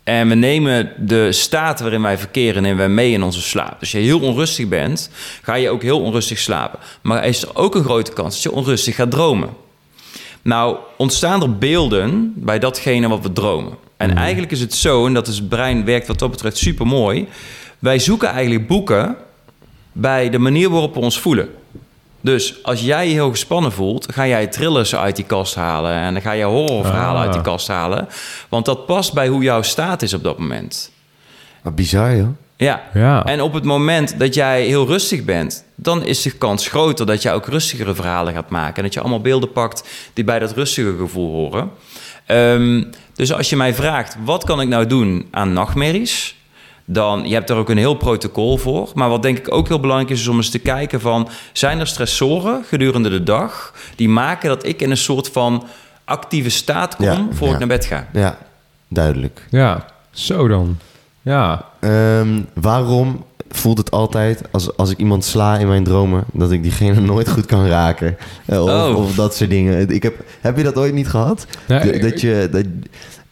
[0.03, 3.79] En we nemen de staat waarin wij verkeren nemen wij mee in onze slaap.
[3.79, 5.09] Dus als je heel onrustig bent,
[5.41, 6.79] ga je ook heel onrustig slapen.
[7.01, 9.49] Maar er is er ook een grote kans dat je onrustig gaat dromen.
[10.41, 13.73] Nou, ontstaan er beelden bij datgene wat we dromen.
[13.97, 16.87] En eigenlijk is het zo, en dat is het brein werkt wat dat betreft super
[16.87, 17.27] mooi.
[17.79, 19.15] Wij zoeken eigenlijk boeken
[19.91, 21.49] bij de manier waarop we ons voelen.
[22.21, 25.91] Dus als jij je heel gespannen voelt, ga jij thrillers uit die kast halen.
[25.93, 27.21] En dan ga je horrorverhalen Ah.
[27.23, 28.07] uit die kast halen.
[28.49, 30.91] Want dat past bij hoe jouw staat is op dat moment.
[31.63, 32.27] Wat bizar, joh.
[32.57, 32.81] Ja.
[32.93, 33.25] Ja.
[33.25, 37.21] En op het moment dat jij heel rustig bent, dan is de kans groter dat
[37.21, 38.75] jij ook rustigere verhalen gaat maken.
[38.75, 41.71] En dat je allemaal beelden pakt die bij dat rustige gevoel horen.
[42.25, 42.83] Ehm,
[43.15, 46.35] dus als je mij vraagt, wat kan ik nou doen aan nachtmerries?
[46.93, 48.89] Dan, je hebt er ook een heel protocol voor.
[48.93, 51.29] Maar wat denk ik ook heel belangrijk is, is om eens te kijken van...
[51.53, 53.73] zijn er stressoren gedurende de dag...
[53.95, 55.63] die maken dat ik in een soort van
[56.05, 57.05] actieve staat kom...
[57.05, 57.53] Ja, voor ja.
[57.53, 58.07] ik naar bed ga?
[58.13, 58.37] Ja,
[58.87, 59.47] duidelijk.
[59.49, 60.77] Ja, zo dan.
[61.21, 66.51] Ja, Ehm, waarom voelt het altijd, als, als ik iemand sla in mijn dromen, dat
[66.51, 68.17] ik diegene nooit goed kan raken?
[68.45, 68.95] Eh, Of, Oh.
[68.97, 69.89] of dat soort dingen.
[69.89, 71.45] Ik heb, heb je dat ooit niet gehad?
[71.67, 72.65] Nee, dat, je, dat,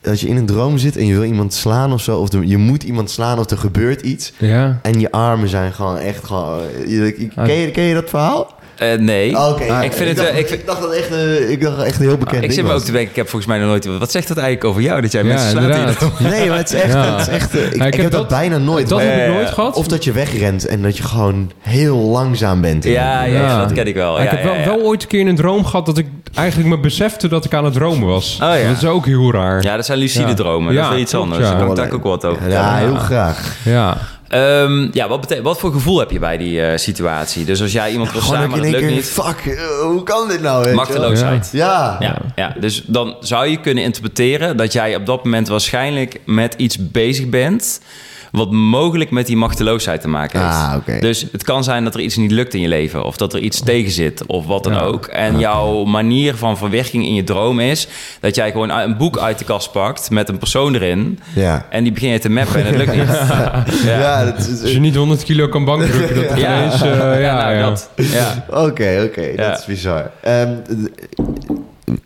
[0.02, 2.58] dat je in een droom zit en je wil iemand slaan of zo, of je
[2.58, 4.34] moet iemand slaan of er gebeurt iets.
[4.38, 4.80] ja.
[4.82, 6.62] En je armen zijn gewoon echt gewoon...
[6.88, 7.46] je- ik- Ah.
[7.46, 8.54] ken, je, ken je dat verhaal?
[8.80, 9.36] Eh, nee.
[9.38, 10.18] Oh, Oké, ik vind het...
[10.18, 11.12] dacht, eh, ik, ik, dacht dat echt,
[11.50, 13.30] ik dacht echt een heel bekend ik ding zit me ook te denken, ik heb
[13.30, 13.86] volgens mij nog nooit...
[14.00, 16.20] Wat zegt dat eigenlijk over jou, dat jij Ja, mensen slaat?
[16.20, 16.94] Nee, maar het is echt...
[16.94, 17.18] Ja.
[17.18, 18.90] Het is echt eh, ik, ik heb dat, bijna nooit.
[18.90, 19.76] Dat heb ik Eh, nooit gehad.
[19.76, 22.84] Of dat je wegrent en dat je gewoon heel langzaam bent.
[22.84, 23.60] Ja, ja, Ja.
[23.60, 24.18] dat ken ik wel.
[24.18, 26.08] Ja, ik Ja, heb wel, wel ooit een keer in een droom gehad dat ik
[26.34, 28.34] eigenlijk me besefte dat ik aan het dromen was.
[28.42, 28.68] Oh, ja.
[28.68, 29.64] Dat is ook heel raar.
[29.64, 30.34] Ja, dat zijn lucide Ja.
[30.34, 30.76] dromen.
[30.76, 31.42] dat is weer iets anders.
[31.42, 33.56] Daar kan ik daar ook wat over Ja, heel graag.
[33.66, 33.98] Ja.
[34.30, 37.46] Ehm, ja, wat, wat voor gevoel heb je bij die eh, situatie?
[37.46, 39.06] Dus als jij iemand wil Gewoon slaan, dat lukt keer, niet...
[39.06, 40.74] fuck, eh, hoe kan dit nou?
[40.74, 41.50] Machteloosheid.
[41.52, 41.96] Ja.
[42.00, 46.54] Ja, ja, dus dan zou je kunnen interpreteren dat jij op dat moment waarschijnlijk met
[46.58, 47.80] iets bezig bent.
[48.32, 50.54] Wat mogelijk met die machteloosheid te maken heeft.
[50.96, 51.02] Ah.
[51.02, 53.40] Dus het kan zijn dat er iets niet lukt in je leven, of dat er
[53.40, 54.80] iets tegen zit, of wat dan Ja.
[54.80, 55.06] ook.
[55.06, 57.88] En jouw manier van verwerking in je droom is
[58.20, 61.20] dat jij gewoon een boek uit de kast pakt met een persoon erin.
[61.36, 61.66] Ja.
[61.70, 63.08] En die begin je te mappen en het lukt niet.
[63.86, 66.58] Ja, Ja, dat is- Als je niet 100 kilo kan bankdrukken, dat Ja.
[66.58, 66.82] ineens...
[66.82, 67.70] eh, ja, Ja, nou, ja.
[67.70, 67.90] dat.
[67.96, 68.46] Ja.
[68.50, 69.50] Oké, oké, Ja.
[69.50, 70.12] dat is bizar.
[70.22, 70.54] Ehm,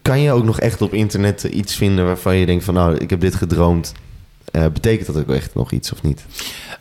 [0.01, 3.09] kan je ook nog echt op internet iets vinden waarvan je denkt van nou, ik
[3.09, 3.93] heb dit gedroomd.
[4.53, 6.25] Eh, betekent dat ook echt nog iets of niet?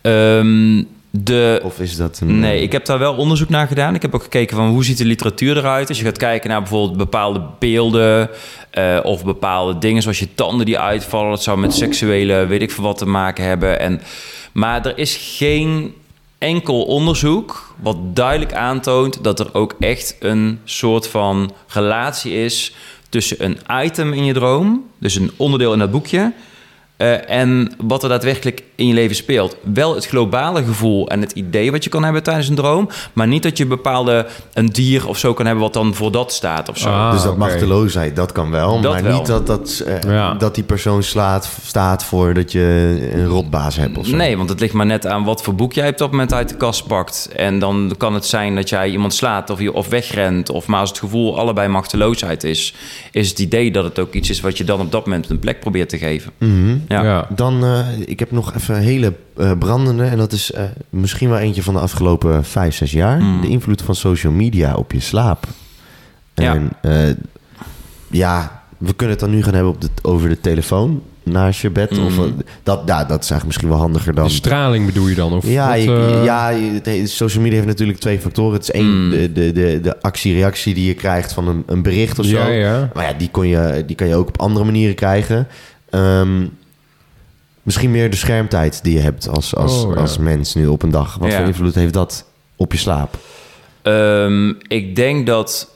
[0.01, 2.41] Ehm, de, Of is dat een...
[2.41, 3.95] Nee, ik heb daar wel onderzoek naar gedaan.
[3.95, 5.89] Ik heb ook gekeken van hoe ziet de literatuur eruit.
[5.89, 8.31] Als je gaat kijken naar bijvoorbeeld bepaalde beelden
[8.71, 11.31] eh, of bepaalde dingen zoals je tanden die uitvallen.
[11.31, 13.81] Dat zou met seksuele, weet ik veel wat te maken hebben.
[13.81, 14.01] En,
[14.53, 15.95] maar er is geen
[16.39, 22.75] enkel onderzoek wat duidelijk aantoont dat er ook echt een soort van relatie is
[23.09, 26.33] tussen een item in je droom, dus een onderdeel in dat boekje,
[27.03, 29.57] eh, en wat er daadwerkelijk in je leven speelt.
[29.75, 32.89] Wel het globale gevoel en het idee wat je kan hebben tijdens een droom.
[33.13, 36.33] Maar niet dat je bepaalde een dier of zo kan hebben wat dan voor dat
[36.33, 36.89] staat of zo.
[36.89, 38.81] Ah, dus dat machteloosheid, dat kan wel.
[38.81, 39.17] Dat maar wel.
[39.19, 40.35] niet dat, dat, eh, Ja.
[40.35, 44.17] dat die persoon slaat, staat voor dat je een rotbaas hebt of zo.
[44.17, 46.49] Nee, want het ligt maar net aan wat voor boek jij op dat moment uit
[46.49, 47.29] de kast pakt.
[47.37, 50.51] En dan kan het zijn dat jij iemand slaat of, je, of wegrent.
[50.51, 52.75] Of maar als het gevoel allebei machteloosheid is,
[53.13, 55.39] is het idee dat het ook iets is wat je dan op dat moment een
[55.39, 56.33] plek probeert te geven.
[56.39, 56.77] Mhm.
[56.93, 57.03] Ja.
[57.05, 57.27] Ja.
[57.35, 60.05] Dan, eh, ik heb nog even een hele eh, brandende.
[60.05, 63.21] En dat is eh, misschien wel eentje van de afgelopen vijf, zes jaar.
[63.21, 63.41] Mm.
[63.41, 65.47] De invloed van social media op je slaap.
[66.35, 66.55] Ja.
[66.55, 67.15] En eh,
[68.11, 71.71] ja, we kunnen het dan nu gaan hebben op de, over de telefoon naast je
[71.71, 71.91] bed.
[71.91, 72.07] Mm.
[72.07, 72.25] Of, eh,
[72.63, 74.25] dat, ja, dat is eigenlijk misschien wel handiger dan...
[74.25, 75.33] De straling bedoel je dan?
[75.33, 76.53] Of Ja, wat, je, ja
[77.07, 78.53] social media heeft natuurlijk twee factoren.
[78.53, 79.11] Het is één, Mm.
[79.11, 82.37] de, de, de, de actie-reactie die je krijgt van een, een bericht of zo.
[82.37, 82.91] Ja, ja.
[82.95, 85.47] Maar ja, die, kon je, die kan je ook op andere manieren krijgen.
[85.91, 86.47] Ehm,
[87.63, 90.01] misschien meer de schermtijd die je hebt als, als, Oh, ja.
[90.01, 91.17] als mens nu op een dag.
[91.17, 91.37] Wat Ja.
[91.39, 92.25] voor invloed heeft dat
[92.57, 93.17] op je slaap?
[93.83, 95.69] Ehm, ik denk dat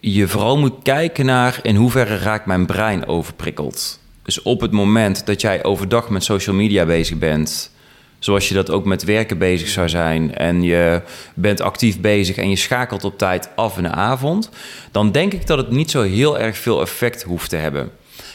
[0.00, 4.00] je vooral moet kijken naar in hoeverre raakt mijn brein overprikkeld.
[4.22, 7.70] Dus op het moment dat jij overdag met social media bezig bent,
[8.18, 11.02] zoals je dat ook met werken bezig zou zijn, en je
[11.34, 14.50] bent actief bezig en je schakelt op tijd af in de avond,
[14.90, 17.90] dan denk ik dat het niet zo heel erg veel effect hoeft te hebben.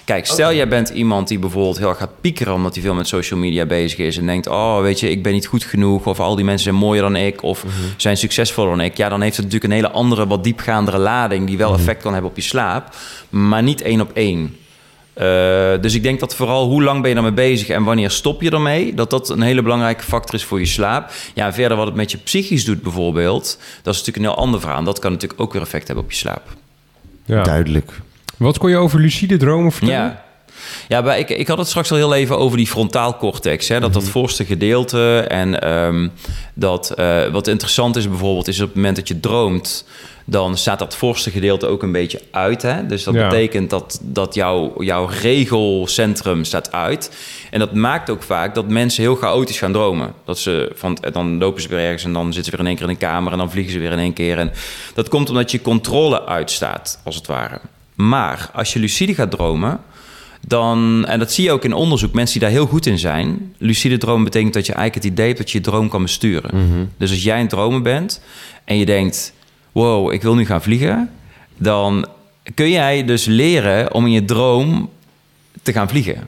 [0.07, 3.07] Kijk, stel jij bent iemand die bijvoorbeeld heel erg gaat piekeren omdat hij veel met
[3.07, 6.19] social media bezig is en denkt, oh weet je, ik ben niet goed genoeg of
[6.19, 7.65] al die mensen zijn mooier dan ik of
[7.97, 8.97] zijn succesvoller dan ik.
[8.97, 12.13] Ja, dan heeft het natuurlijk een hele andere, wat diepgaandere lading die wel effect kan
[12.13, 12.95] hebben op je slaap,
[13.29, 14.57] maar niet één op één.
[15.13, 15.25] Eh,
[15.81, 18.51] dus ik denk dat vooral hoe lang ben je daarmee bezig en wanneer stop je
[18.51, 21.11] ermee, dat dat een hele belangrijke factor is voor je slaap.
[21.33, 24.43] Ja, en verder wat het met je psychisch doet bijvoorbeeld, dat is natuurlijk een heel
[24.43, 24.83] ander verhaal.
[24.83, 26.55] Dat kan natuurlijk ook weer effect hebben op je slaap.
[27.25, 27.43] Ja.
[27.43, 27.91] Duidelijk.
[28.37, 29.95] Wat kon je over lucide dromen vertellen?
[30.03, 30.25] Ja.
[30.87, 33.67] Ja, maar ik, ik had het straks al heel even over die frontaal cortex.
[33.67, 35.19] Hè, dat dat voorste gedeelte.
[35.27, 36.07] En ehm,
[36.53, 39.85] dat eh, wat interessant is bijvoorbeeld, is op het moment dat je droomt,
[40.25, 42.61] dan staat dat voorste gedeelte ook een beetje uit.
[42.61, 42.85] Hè?
[42.85, 43.27] Dus dat Ja.
[43.29, 47.11] betekent dat, dat jouw, jouw regelcentrum staat uit.
[47.51, 50.13] En dat maakt ook vaak dat mensen heel chaotisch gaan dromen.
[50.25, 52.75] Dat ze van, dan lopen ze weer ergens en dan zitten ze weer in één
[52.75, 54.37] keer in een kamer en dan vliegen ze weer in één keer.
[54.37, 54.51] En
[54.93, 57.59] dat komt omdat je controle uitstaat, als het ware.
[57.97, 59.79] Maar als je lucide gaat dromen,
[60.47, 63.53] dan, en dat zie je ook in onderzoek, mensen die daar heel goed in zijn.
[63.57, 66.51] Lucide dromen betekent dat je eigenlijk het idee hebt dat je je droom kan besturen.
[66.97, 68.21] Dus als jij in het dromen bent
[68.65, 69.33] en je denkt,
[69.71, 71.11] wow, ik wil nu gaan vliegen,
[71.57, 72.07] dan
[72.53, 74.89] kun jij dus leren om in je droom
[75.63, 76.27] te gaan vliegen.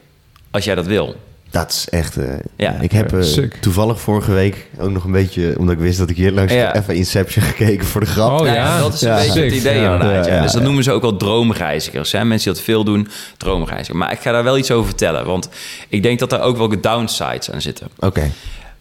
[0.52, 1.16] Als jij dat wil.
[1.52, 2.18] Dat is echt...
[2.18, 2.26] eh,
[2.58, 2.72] Ja.
[2.82, 5.56] ik heb eh, toevallig vorige week ook nog een beetje...
[5.58, 6.76] Omdat ik wist dat ik hier langs Ja.
[6.76, 8.40] even Inception gekeken voor de grap.
[8.40, 8.80] Oh, ja?
[8.80, 9.94] dat is een beetje het idee ja.
[9.94, 10.26] inderdaad.
[10.26, 10.66] Ja, Ja, ja, Dus dat ja.
[10.68, 12.12] noemen ze ook wel droomreizigers.
[12.12, 12.26] Hè?
[12.26, 13.98] Mensen die dat veel doen, droomreizigers.
[13.98, 15.26] Maar ik ga daar wel iets over vertellen.
[15.26, 15.50] Want
[15.90, 17.88] ik denk dat daar ook wel downsides aan zitten.
[18.00, 18.32] Oké.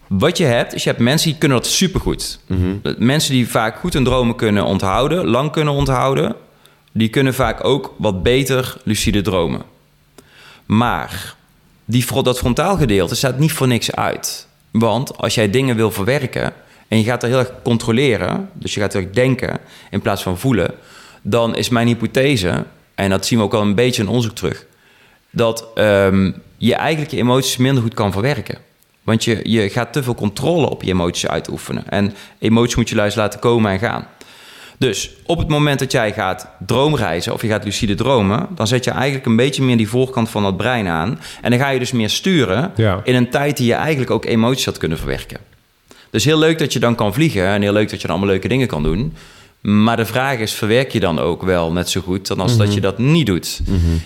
[0.07, 2.39] Wat je hebt, is je hebt mensen die kunnen dat supergoed.
[2.97, 6.35] Mensen die vaak goed hun dromen kunnen onthouden, lang kunnen onthouden,
[6.93, 9.61] die kunnen vaak ook wat beter lucide dromen.
[10.65, 11.35] Maar
[11.89, 14.47] die, dat frontaal gedeelte staat niet voor niks uit.
[14.71, 16.53] Want als jij dingen wil verwerken
[16.87, 19.59] en je gaat er heel erg controleren, dus je gaat er denken
[19.89, 20.73] in plaats van voelen,
[21.21, 22.65] dan is mijn hypothese,
[22.95, 24.65] en dat zien we ook al een beetje in onderzoek terug,
[25.29, 28.57] dat ehm, je eigenlijk je emoties minder goed kan verwerken.
[29.03, 31.89] Want je, je gaat te veel controle op je emoties uitoefenen.
[31.89, 34.07] En emoties moet je juist laten komen en gaan.
[34.79, 38.83] Dus op het moment dat jij gaat droomreizen of je gaat lucide dromen, dan zet
[38.83, 41.19] je eigenlijk een beetje meer die voorkant van dat brein aan.
[41.41, 43.01] En dan ga je dus meer sturen Ja.
[43.03, 45.37] in een tijd die je eigenlijk ook emoties had kunnen verwerken.
[46.09, 48.33] Dus heel leuk dat je dan kan vliegen en heel leuk dat je dan allemaal
[48.33, 49.13] leuke dingen kan doen.
[49.61, 52.73] Maar de vraag is, verwerk je dan ook wel net zo goed dan als dat
[52.73, 53.59] je dat niet doet?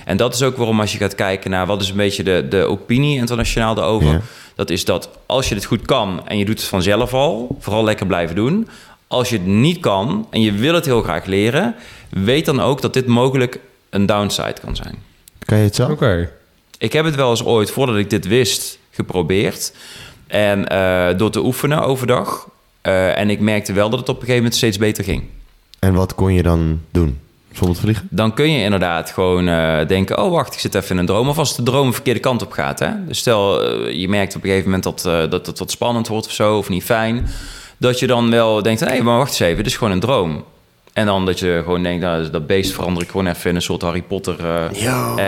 [0.05, 2.45] En dat is ook waarom als je gaat kijken naar wat is een beetje de,
[2.49, 4.21] de opinie internationaal daarover, Ja.
[4.55, 7.83] Dat is dat als je het goed kan en je doet het vanzelf al, vooral
[7.83, 8.67] lekker blijven doen.
[9.13, 11.75] Als je het niet kan en je wil het heel graag leren,
[12.09, 13.59] weet dan ook dat dit mogelijk
[13.89, 14.95] een downside kan zijn.
[15.45, 15.89] Kan je het zo?
[15.89, 16.29] Oké.
[16.77, 19.73] Ik heb het wel eens ooit, voordat ik dit wist, geprobeerd.
[20.27, 22.47] En eh, door te oefenen overdag.
[22.81, 25.23] Eh, en ik merkte wel dat het op een gegeven moment steeds beter ging.
[25.79, 27.19] En wat kon je dan doen?
[27.47, 28.07] Bijvoorbeeld vliegen?
[28.09, 30.23] Dan kun je inderdaad gewoon eh, denken...
[30.23, 31.29] oh, wacht, ik zit even in een droom.
[31.29, 32.79] Of als de droom de verkeerde kant op gaat.
[32.79, 33.05] Hè?
[33.07, 36.25] Dus stel, je merkt op een gegeven moment dat, eh, dat het wat spannend wordt
[36.25, 36.57] of zo...
[36.57, 37.27] of niet fijn.
[37.83, 40.43] Dat je dan wel denkt, hé, maar wacht eens even, dit is gewoon een droom.
[40.93, 43.61] En dan dat je gewoon denkt, nou, dat beest verander ik gewoon even in een
[43.61, 44.45] soort Harry Potter uh,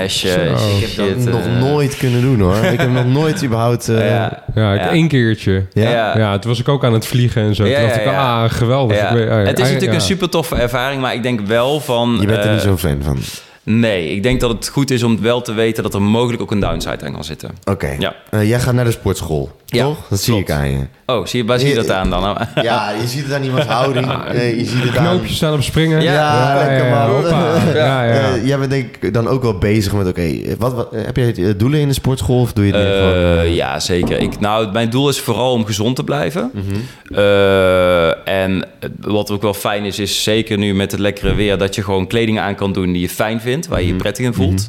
[0.07, 0.27] zo.
[0.27, 0.95] eh, Ik heb shit,
[1.25, 1.59] dat nog eh.
[1.59, 2.55] nooit kunnen doen hoor.
[2.55, 3.89] Ik heb nog nooit überhaupt...
[3.89, 4.43] eh, ja.
[4.55, 4.89] Ja, ik Ja.
[4.89, 5.65] één keertje.
[5.73, 5.89] Ja?
[5.89, 6.17] Ja.
[6.17, 7.65] Ja, toen was ik ook aan het vliegen en zo.
[7.65, 8.43] Ja, toen dacht ja, ik, ja.
[8.43, 8.97] ah, geweldig.
[8.97, 9.09] Ja.
[9.09, 9.93] Ik weet- ah, het is natuurlijk ja.
[9.93, 12.17] een super toffe ervaring, maar ik denk wel van...
[12.19, 13.17] Je bent er eh, niet zo'n fan van.
[13.65, 16.51] Nee, ik denk dat het goed is om wel te weten dat er mogelijk ook
[16.51, 17.49] een downside aan kan zitten.
[17.63, 17.95] Oké.
[17.99, 18.15] Ja.
[18.29, 20.07] Eh, jij gaat naar de sportschool, Ja, toch?
[20.09, 20.79] Dat zie ik aan je.
[21.05, 22.23] Oh, zie je, waar zie je dat aan dan?
[22.61, 24.11] Ja, je ziet het aan iemands houding.
[24.27, 25.05] Eh, je ziet het aan...
[25.05, 26.01] Knoopjes staan op springen.
[26.01, 26.13] Ja.
[26.13, 27.23] Ja, lekker man.
[27.75, 28.33] Ja, ja.
[28.33, 31.33] Eh, jij bent denk ik dan ook wel bezig met, oké, wat, wat, heb jij
[31.33, 33.37] eh, doelen in de sportschool of doe je het gewoon...
[33.39, 34.19] Eh, ja, zeker.
[34.19, 36.51] Ik, nou, mijn doel is vooral om gezond te blijven.
[36.53, 36.75] Mhm.
[37.19, 38.67] Eh, en
[38.99, 41.57] wat ook wel fijn is, is zeker nu met het lekkere weer...
[41.57, 43.93] dat je gewoon kleding aan kan doen die je fijn vindt, waar je Mhm.
[43.95, 44.67] je prettig in voelt.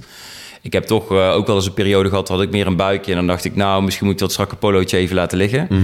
[0.62, 3.10] Ik heb toch eh, ook wel eens een periode gehad, had ik meer een buikje...
[3.10, 5.66] en dan dacht ik, nou, misschien moet ik dat strakke polootje even laten liggen.
[5.70, 5.80] Mhm.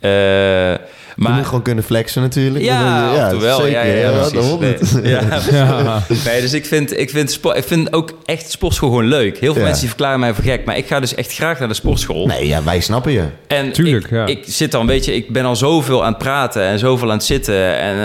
[0.00, 0.78] Eh, Je
[1.16, 2.64] maar moet gewoon kunnen flexen natuurlijk.
[2.64, 3.56] Ja, toe wel.
[3.60, 4.56] Zeker, ja, ja, ja.
[4.58, 5.20] Nee, ja,
[5.52, 6.02] Ja.
[6.24, 9.38] Nee, dus ik vind, ik, vind sport, ik vind ook echt sportschool gewoon leuk.
[9.38, 9.68] Heel veel Ja.
[9.68, 12.26] mensen die verklaren mij voor gek, maar ik ga dus echt graag naar de sportschool.
[12.26, 13.24] Nee, ja, wij snappen je.
[13.46, 14.26] En Tuurlijk, ik, ja.
[14.26, 17.16] ik zit dan, weet je, ik ben al zoveel aan het praten en zoveel aan
[17.16, 17.78] het zitten.
[17.78, 17.96] En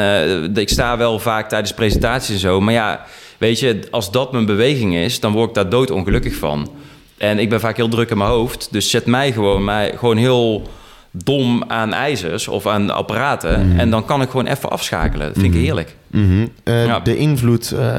[0.56, 2.62] eh, ik sta wel vaak tijdens presentaties en zo.
[2.62, 3.06] Maar ja,
[3.40, 6.70] weet je, als dat mijn beweging is, dan word ik daar doodongelukkig van.
[7.18, 8.68] En ik ben vaak heel druk in mijn hoofd.
[8.72, 10.70] Dus zet mij gewoon, mij gewoon heel
[11.12, 13.78] dom aan ijzers of aan apparaten.
[13.78, 15.28] En dan kan ik gewoon even afschakelen.
[15.34, 15.96] Dat vind ik heerlijk.
[16.08, 16.48] Mhm.
[16.64, 17.00] Eh, Ja.
[17.00, 17.98] De invloed, eh,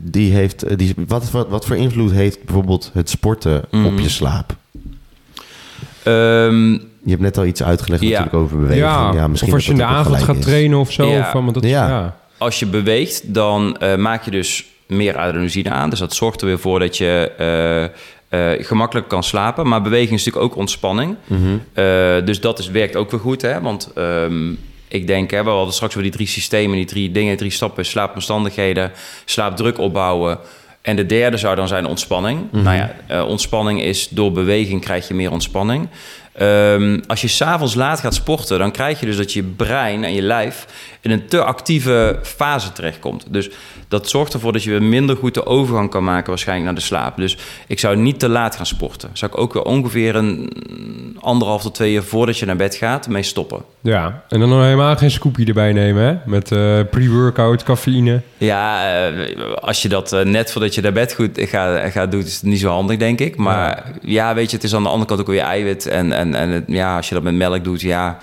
[0.00, 3.84] die heeft, eh, die, wat, wat, wat voor invloed heeft bijvoorbeeld het sporten Mhm.
[3.86, 4.56] op je slaap?
[6.02, 6.72] Ehm,
[7.06, 8.08] Je hebt net al iets uitgelegd Ja.
[8.08, 8.84] natuurlijk over beweging.
[9.14, 10.44] Ja, misschien of als je in de avond gaat is.
[10.44, 11.06] trainen of zo.
[11.10, 11.18] Ja.
[11.26, 11.88] Of, want dat, Ja.
[11.88, 12.16] ja.
[12.38, 14.64] als je beweegt, dan eh, maak je dus
[14.96, 15.90] meer adenosine aan.
[15.90, 17.84] Dus dat zorgt er weer voor dat je eh,
[18.54, 19.68] eh, gemakkelijk kan slapen.
[19.68, 21.16] Maar beweging is natuurlijk ook ontspanning.
[21.26, 21.40] Mhm.
[21.72, 21.84] Eh,
[22.24, 23.42] dus dat is, werkt ook weer goed.
[23.42, 23.60] Hè?
[23.60, 24.52] Want ehm,
[24.88, 27.84] ik denk, hè, we hadden straks weer die drie systemen, die drie dingen, drie stappen.
[27.84, 28.92] Slaapomstandigheden,
[29.24, 30.38] slaapdruk opbouwen.
[30.82, 32.40] En de derde zou dan zijn ontspanning.
[32.50, 35.88] Nou ja, ontspanning is door beweging krijg je meer ontspanning.
[36.34, 40.14] Ehm, als je s'avonds laat gaat sporten, dan krijg je dus dat je brein en
[40.14, 40.66] je lijf
[41.00, 43.26] in een te actieve fase terechtkomt.
[43.28, 43.50] Dus
[43.88, 46.86] dat zorgt ervoor dat je weer minder goed de overgang kan maken waarschijnlijk naar de
[46.86, 47.16] slaap.
[47.16, 49.10] Dus ik zou niet te laat gaan sporten.
[49.12, 50.52] Zou ik ook weer ongeveer een
[51.20, 53.62] anderhalf tot twee uur voordat je naar bed gaat mee stoppen.
[53.80, 56.16] Ja, en dan nog helemaal geen scoopje erbij nemen, hè?
[56.30, 58.20] Met eh, pre-workout, cafeïne.
[58.36, 62.20] Ja, eh, als je dat eh, net voordat je naar bed goed gaat, gaat doen,
[62.20, 63.36] is het niet zo handig, denk ik.
[63.36, 64.34] Maar ja.
[64.34, 65.86] weet je, het is aan de andere kant ook weer eiwit.
[65.86, 68.18] En, en, en het- ja, als je dat met melk doet, ja...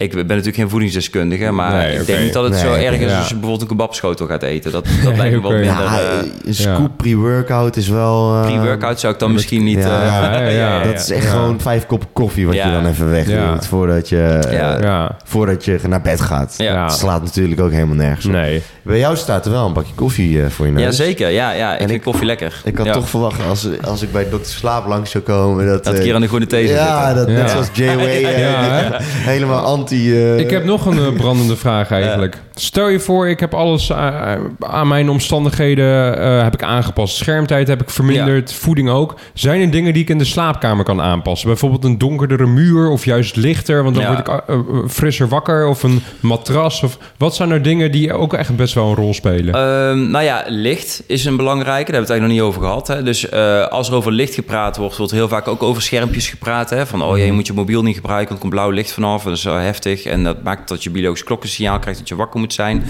[0.00, 2.98] Ik ben natuurlijk geen voedingsdeskundige, maar Nee, ik denk niet dat het zo Nee, erg
[3.00, 3.18] is ja.
[3.18, 4.72] als je bijvoorbeeld een kebabschotel gaat eten.
[4.72, 5.58] Dat, dat lijkt me wel oké.
[5.60, 5.74] minder...
[5.84, 8.34] Ja, eh, een scoop pre-workout is wel...
[8.34, 9.78] eh, Pre-workout zou ik dan misschien niet...
[9.78, 11.30] ja, eh, ja, ja, Dat is echt Ja.
[11.30, 12.66] gewoon vijf kop koffie wat Ja.
[12.66, 13.62] je dan even wegdoet Ja.
[13.62, 16.54] voordat, je, voordat je naar bed gaat.
[16.58, 18.32] Het slaat natuurlijk ook helemaal nergens op.
[18.32, 18.62] nee.
[18.82, 20.82] Bij jou staat er wel een bakje koffie voor je neus.
[20.82, 21.28] ja, zeker.
[21.30, 22.60] Ja, ja, ik En vind ik- koffie lekker.
[22.64, 22.92] Ik had Ja.
[22.92, 24.36] toch verwacht als, als ik bij Dr.
[24.42, 25.66] Slaap langs zou komen...
[25.66, 28.24] Dat, Dat ik hier aan de groene thee zou Ja, dat, net zoals J-Way
[29.32, 29.89] helemaal anti...
[29.90, 32.36] eh, Ik heb nog een eh, brandende vraag eigenlijk.
[32.60, 37.16] Stel je voor, ik heb alles eh, aan mijn omstandigheden eh, heb ik aangepast.
[37.16, 39.14] Schermtijd heb ik verminderd, voeding ook.
[39.34, 41.48] Zijn er dingen die ik in de slaapkamer kan aanpassen?
[41.48, 44.08] Bijvoorbeeld een donkerdere muur of juist lichter, want dan Ja.
[44.10, 45.66] word ik eh, eh, frisser wakker.
[45.66, 46.82] Of een matras.
[46.82, 49.54] Of, wat zijn er dingen die ook echt best wel een rol spelen?
[49.54, 51.92] Ehm, nou ja, licht is een belangrijke.
[51.92, 52.88] Daar hebben we het eigenlijk nog niet over gehad.
[52.88, 53.02] Hè.
[53.02, 56.70] Dus eh, als er over licht gepraat wordt, wordt heel vaak ook over schermpjes gepraat.
[56.70, 56.86] Hè.
[56.86, 57.18] Van, oh Mhm.
[57.24, 59.22] je moet je mobiel niet gebruiken, want er komt blauw licht vanaf.
[59.22, 60.04] Dat is heftig.
[60.04, 62.84] En dat maakt dat je biologisch klokkensignaal krijgt dat je wakker moet zijn.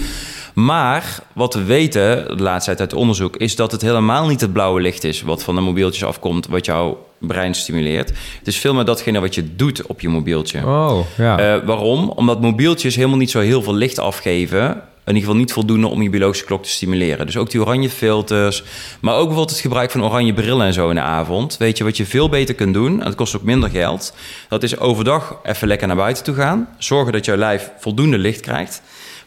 [0.53, 4.53] Maar wat we weten, de laatste tijd uit onderzoek, is dat het helemaal niet het
[4.53, 8.09] blauwe licht is wat van de mobieltjes afkomt, wat jouw brein stimuleert.
[8.09, 10.65] Het is veel meer datgene wat je doet op je mobieltje.
[10.65, 11.37] oh, ja.
[11.37, 12.09] Eh, waarom?
[12.09, 14.81] Omdat mobieltjes helemaal niet zo heel veel licht afgeven.
[15.05, 17.25] In ieder geval niet voldoende om je biologische klok te stimuleren.
[17.25, 18.63] Dus ook die oranje filters.
[18.99, 21.57] Maar ook bijvoorbeeld het gebruik van oranje brillen en zo in de avond.
[21.57, 22.99] Weet je wat je veel beter kunt doen?
[22.99, 24.13] En het kost ook minder geld.
[24.49, 26.67] Dat is overdag even lekker naar buiten toe gaan.
[26.77, 28.81] Zorgen dat jouw lijf voldoende licht krijgt.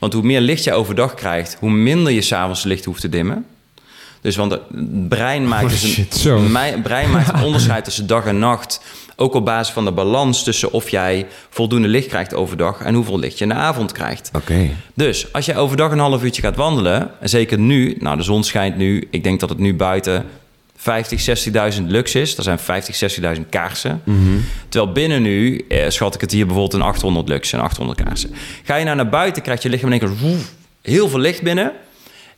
[0.05, 3.47] Want hoe meer licht je overdag krijgt, hoe minder je s'avonds licht hoeft te dimmen.
[4.21, 8.07] Dus want het brein maakt, Oh, dus een, shit, mijn brein maakt een onderscheid tussen
[8.07, 8.81] dag en nacht.
[9.17, 13.19] Ook op basis van de balans tussen of jij voldoende licht krijgt overdag en hoeveel
[13.19, 14.31] licht je in de avond krijgt.
[14.35, 14.71] Oké.
[14.95, 18.45] Dus als jij overdag een half uurtje gaat wandelen, en zeker nu, nou de zon
[18.45, 20.25] schijnt nu, ik denk dat het nu buiten
[20.77, 22.35] 50, 60.000 lux is.
[22.35, 24.03] Dat zijn 50, 60.000 kaarsen.
[24.68, 28.31] Terwijl binnen nu eh, schat ik het hier bijvoorbeeld een 800 lux en 800 kaarsen.
[28.64, 30.27] Ga je nou naar buiten, krijgt je lichaam in één keer
[30.83, 31.72] heel veel licht binnen.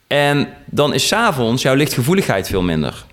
[0.06, 3.04] En dan is s'avonds jouw lichtgevoeligheid veel minder.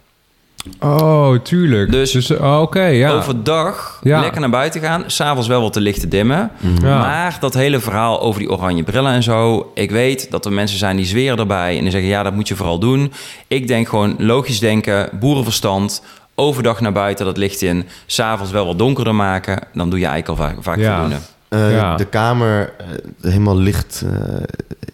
[0.80, 1.92] Oh, tuurlijk.
[1.92, 3.12] Dus- Dus, oh, oké, ja.
[3.12, 4.20] Overdag Ja.
[4.20, 5.04] lekker naar buiten gaan.
[5.08, 6.52] S'avonds wel wat te lichten dimmen.
[6.82, 6.98] Ja.
[6.98, 9.72] Maar dat hele verhaal over die oranje brillen en zo.
[9.74, 11.76] Ik weet dat er mensen zijn die zweren erbij.
[11.76, 13.12] En die zeggen, ja, dat moet je vooral doen.
[13.48, 16.04] Ik denk gewoon logisch denken, boerenverstand.
[16.36, 17.86] Overdag naar buiten, dat licht in.
[18.06, 19.60] S'avonds wel wat donkerder maken.
[19.74, 20.94] Dan doe je eigenlijk al vaak, vaak Ja.
[21.00, 21.24] voldoende.
[21.54, 21.96] Eh, Ja.
[21.96, 22.86] De kamer eh,
[23.22, 24.44] helemaal licht, eh,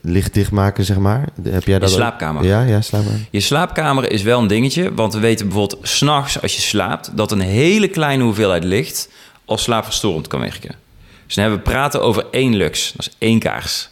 [0.02, 1.26] licht dicht maken, zeg maar.
[1.44, 1.96] Heb jij dat ook?
[1.96, 2.44] slaapkamer.
[2.44, 3.20] Ja, ja, slaapkamer.
[3.32, 4.94] Je slaapkamer is wel een dingetje.
[4.94, 7.12] Want we weten bijvoorbeeld s'nachts als je slaapt...
[7.18, 9.10] dat een hele kleine hoeveelheid licht
[9.46, 10.76] als slaapverstorend kan werken.
[11.26, 12.94] Dus dan hebben we praten over één lux.
[12.96, 13.90] Dat is één kaars.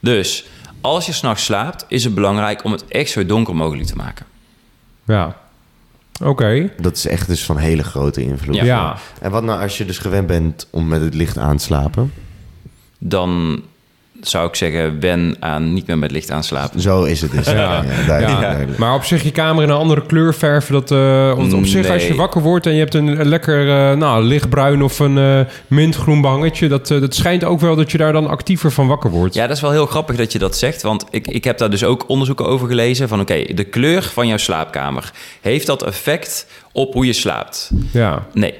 [0.00, 0.46] Dus
[0.80, 1.84] als je s'nachts slaapt...
[1.88, 4.26] is het belangrijk om het echt zo donker mogelijk te maken.
[5.04, 5.36] Ja.
[6.24, 6.70] Oké.
[6.80, 8.54] Dat is echt dus van hele grote invloed.
[8.54, 8.64] Ja.
[8.64, 8.96] Ja.
[9.20, 12.12] En wat nou als je dus gewend bent om met het licht aan te slapen?
[12.98, 13.62] Dan
[14.20, 16.80] zou ik zeggen, wen aan niet meer met licht aanslapen.
[16.80, 17.46] Zo is het dus.
[17.46, 17.82] Ja.
[18.06, 18.40] duidelijk, Ja.
[18.40, 18.78] duidelijk.
[18.78, 20.90] Maar op zich je kamer in een andere kleur verven, dat...
[20.90, 23.96] eh, want op zich als je wakker wordt en je hebt een, een lekker eh,
[23.96, 26.68] nou, lichtbruin of een eh, mintgroen behangetje...
[26.68, 29.34] Dat, eh, dat schijnt ook wel dat je daar dan actiever van wakker wordt.
[29.34, 30.82] Ja, dat is wel heel grappig dat je dat zegt.
[30.82, 33.08] Want ik, ik heb daar dus ook onderzoeken over gelezen.
[33.08, 35.12] Van oké, de kleur van jouw slaapkamer.
[35.40, 37.70] Heeft dat effect op hoe je slaapt?
[37.92, 38.26] Ja.
[38.32, 38.54] Nee.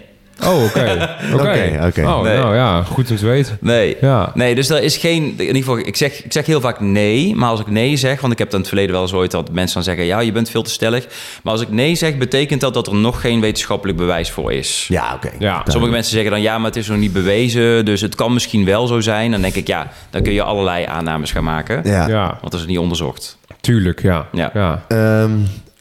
[0.44, 1.16] Oh, oké.
[1.34, 1.78] Oké.
[1.86, 2.02] Oké.
[2.06, 2.36] Oh, Nee.
[2.36, 3.58] nou ja, goed om te weten.
[3.60, 3.96] Nee.
[4.00, 4.30] Ja.
[4.34, 5.22] Nee, dus er is geen...
[5.22, 7.34] In ieder geval, ik zeg, ik zeg heel vaak nee.
[7.34, 8.20] Maar als ik nee zeg...
[8.20, 10.04] Want ik heb dan in het verleden wel eens ooit dat mensen dan zeggen...
[10.04, 11.06] Ja, je bent veel te stellig.
[11.42, 14.86] Maar als ik nee zeg, betekent dat dat er nog geen wetenschappelijk bewijs voor is.
[14.88, 15.30] Ja, oké.
[15.38, 15.62] Ja.
[15.66, 16.40] Sommige mensen zeggen dan...
[16.42, 17.84] Ja, maar het is nog niet bewezen.
[17.84, 19.30] Dus het kan misschien wel zo zijn.
[19.30, 21.80] Dan denk ik, ja, dan kun je allerlei aannames gaan maken.
[21.84, 22.08] Ja.
[22.08, 23.38] Ja, Want dat is niet onderzocht.
[23.60, 24.26] tuurlijk, ja.
[24.32, 24.50] Ja.
[24.54, 24.82] ja.
[24.88, 25.30] Ehm,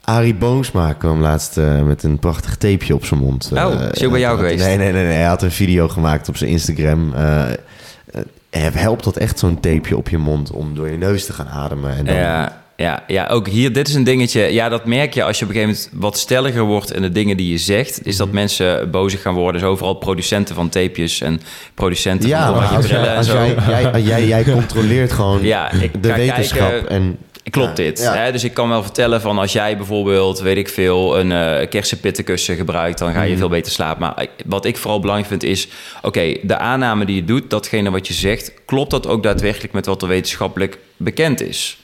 [0.06, 3.50] Arie Boomsma kwam laatst eh, met een prachtig tapeje op zijn mond.
[3.54, 4.66] Oh, Eh, is ook bij jou geweest?
[4.66, 5.14] Nee, nee, nee, nee.
[5.14, 7.14] Hij had een video gemaakt op zijn Instagram.
[7.14, 7.44] Eh,
[8.74, 11.96] helpt dat echt zo'n tapeje op je mond om door je neus te gaan ademen?
[11.98, 12.16] En dan...
[12.16, 14.42] Ja, ja, ja, ook hier, dit is een dingetje.
[14.42, 17.12] Ja, dat merk je als je op een gegeven moment wat stelliger wordt in de
[17.12, 18.06] dingen die je zegt.
[18.06, 18.36] Is dat Mhm.
[18.36, 19.62] mensen bozig gaan worden.
[19.62, 21.42] Dus overal producenten van tapejes en
[21.74, 26.04] producenten Ja, van maar als, en als jij, jij, jij, jij controleert gewoon Ja, ik
[26.04, 26.70] de wetenschap.
[26.70, 27.18] kijken- en,
[27.52, 28.00] Klopt dit.
[28.00, 28.14] ja.
[28.16, 28.32] Hè?
[28.32, 32.56] Dus ik kan wel vertellen van als jij bijvoorbeeld, weet ik veel, een eh kersenpittenkussen
[32.56, 33.30] gebruikt, dan ga Mhm.
[33.30, 34.02] je veel beter slapen.
[34.02, 35.68] Maar wat ik vooral belangrijk vind is,
[36.02, 39.86] oké, de aanname die je doet, datgene wat je zegt, klopt dat ook daadwerkelijk met
[39.86, 41.78] wat er wetenschappelijk bekend is?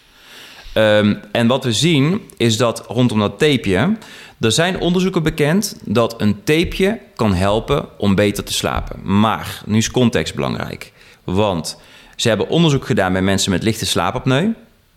[0.73, 3.97] Ehm, en wat we zien is dat rondom dat tapeje,
[4.39, 8.99] er zijn onderzoeken bekend dat een tapeje kan helpen om beter te slapen.
[9.19, 10.91] Maar nu is context belangrijk.
[11.23, 11.77] Want
[12.15, 14.47] ze hebben onderzoek gedaan bij mensen met lichte slaapapneu.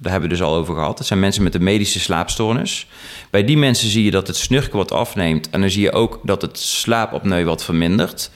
[0.05, 0.97] Daar hebben we dus al over gehad.
[0.97, 2.87] Dat zijn mensen met een medische slaapstoornis.
[3.31, 5.51] Bij die mensen zie je dat het snurken wat afneemt.
[5.51, 8.31] En dan zie je ook dat het slaapapneu wat vermindert.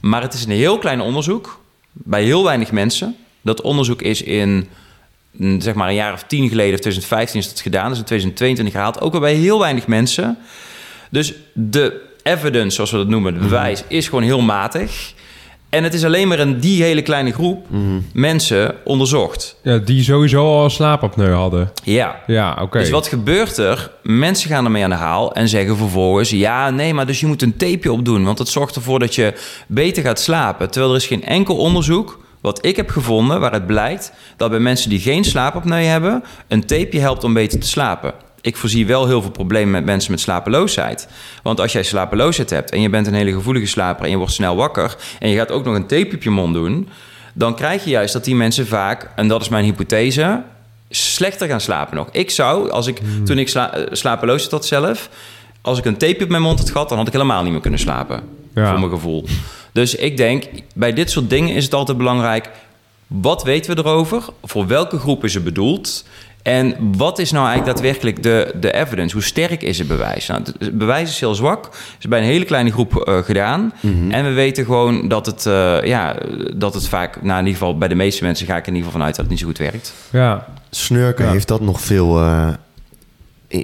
[0.00, 1.60] Maar het is een heel klein onderzoek.
[1.92, 3.16] Bij heel weinig mensen.
[3.40, 4.68] Dat onderzoek is in
[5.30, 7.90] mm, zeg maar een jaar of tien geleden, of 2015 is dat gedaan.
[7.90, 9.00] Is in 2022 gehaald.
[9.00, 10.38] Ook al bij heel weinig mensen.
[11.10, 15.12] Dus de evidence, zoals we dat noemen, het bewijs, is gewoon heel matig.
[15.68, 17.66] En het is alleen maar in die hele kleine groep
[18.12, 19.56] mensen onderzocht.
[19.62, 21.72] Ja, die sowieso al een slaapapneu hadden.
[21.82, 22.20] Ja.
[22.26, 22.78] Ja, oké.
[22.78, 23.90] Dus wat gebeurt er?
[24.02, 26.30] Mensen gaan ermee aan de haal en zeggen vervolgens...
[26.30, 28.24] ja, nee, maar dus je moet een tapeje opdoen...
[28.24, 29.34] want het zorgt ervoor dat je
[29.66, 30.70] beter gaat slapen.
[30.70, 33.40] Terwijl er is geen enkel onderzoek wat ik heb gevonden...
[33.40, 36.24] waaruit blijkt dat bij mensen die geen slaapapneu hebben...
[36.48, 38.14] een tapeje helpt om beter te slapen.
[38.48, 41.08] Ik voorzie wel heel veel problemen met mensen met slapeloosheid.
[41.42, 44.04] Want als jij slapeloosheid hebt en je bent een hele gevoelige slaper...
[44.04, 46.54] en je wordt snel wakker en je gaat ook nog een tape op je mond
[46.54, 46.88] doen...
[47.32, 50.42] dan krijg je juist dat die mensen vaak, en dat is mijn hypothese
[50.90, 52.08] slechter gaan slapen nog.
[52.12, 55.08] Ik zou, als ik, toen ik sla, eh, slapeloosheid had zelf...
[55.60, 56.88] als ik een tape op mijn mond had gehad...
[56.88, 58.22] dan had ik helemaal niet meer kunnen slapen.
[58.54, 58.68] Ja.
[58.68, 59.24] Voor mijn gevoel.
[59.72, 60.44] Dus ik denk,
[60.74, 62.50] bij dit soort dingen is het altijd belangrijk...
[63.06, 64.22] wat weten we erover?
[64.42, 66.04] Voor welke groep is het bedoeld?
[66.48, 69.14] En wat is nou eigenlijk daadwerkelijk de, de evidence?
[69.14, 70.26] Hoe sterk is het bewijs?
[70.26, 71.64] Nou, het bewijs is heel zwak.
[71.64, 73.72] Het is bij een hele kleine groep eh, gedaan.
[74.08, 76.16] En we weten gewoon dat het, eh, ja,
[76.54, 77.22] dat het vaak...
[77.22, 79.16] Nou, in ieder geval bij de meeste mensen ga ik er in ieder geval vanuit...
[79.16, 79.92] dat het niet zo goed werkt.
[80.10, 80.46] Ja.
[80.70, 81.30] Snurken, Ja.
[81.30, 82.18] heeft dat nog veel...
[82.18, 82.48] eh,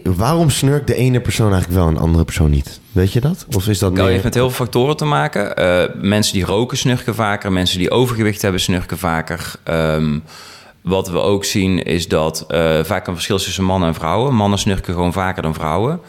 [0.02, 2.80] waarom snurkt de ene persoon eigenlijk wel en de andere persoon niet?
[2.92, 3.46] Weet je dat?
[3.56, 4.12] Of is dat Dat meer...
[4.12, 5.56] heeft met heel veel factoren te maken.
[5.56, 7.52] Eh, mensen die roken snurken vaker.
[7.52, 9.52] Mensen die overgewicht hebben snurken vaker.
[9.62, 10.18] Ehm,
[10.84, 14.34] Wat we ook zien is dat eh, vaak een verschil is tussen mannen en vrouwen.
[14.34, 16.00] Mannen snurken gewoon vaker dan vrouwen.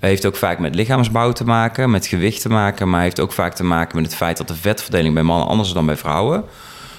[0.00, 3.54] Heeft ook vaak met lichaamsbouw te maken, met gewicht te maken, maar heeft ook vaak
[3.54, 6.44] te maken met het feit dat de vetverdeling bij mannen anders is dan bij vrouwen.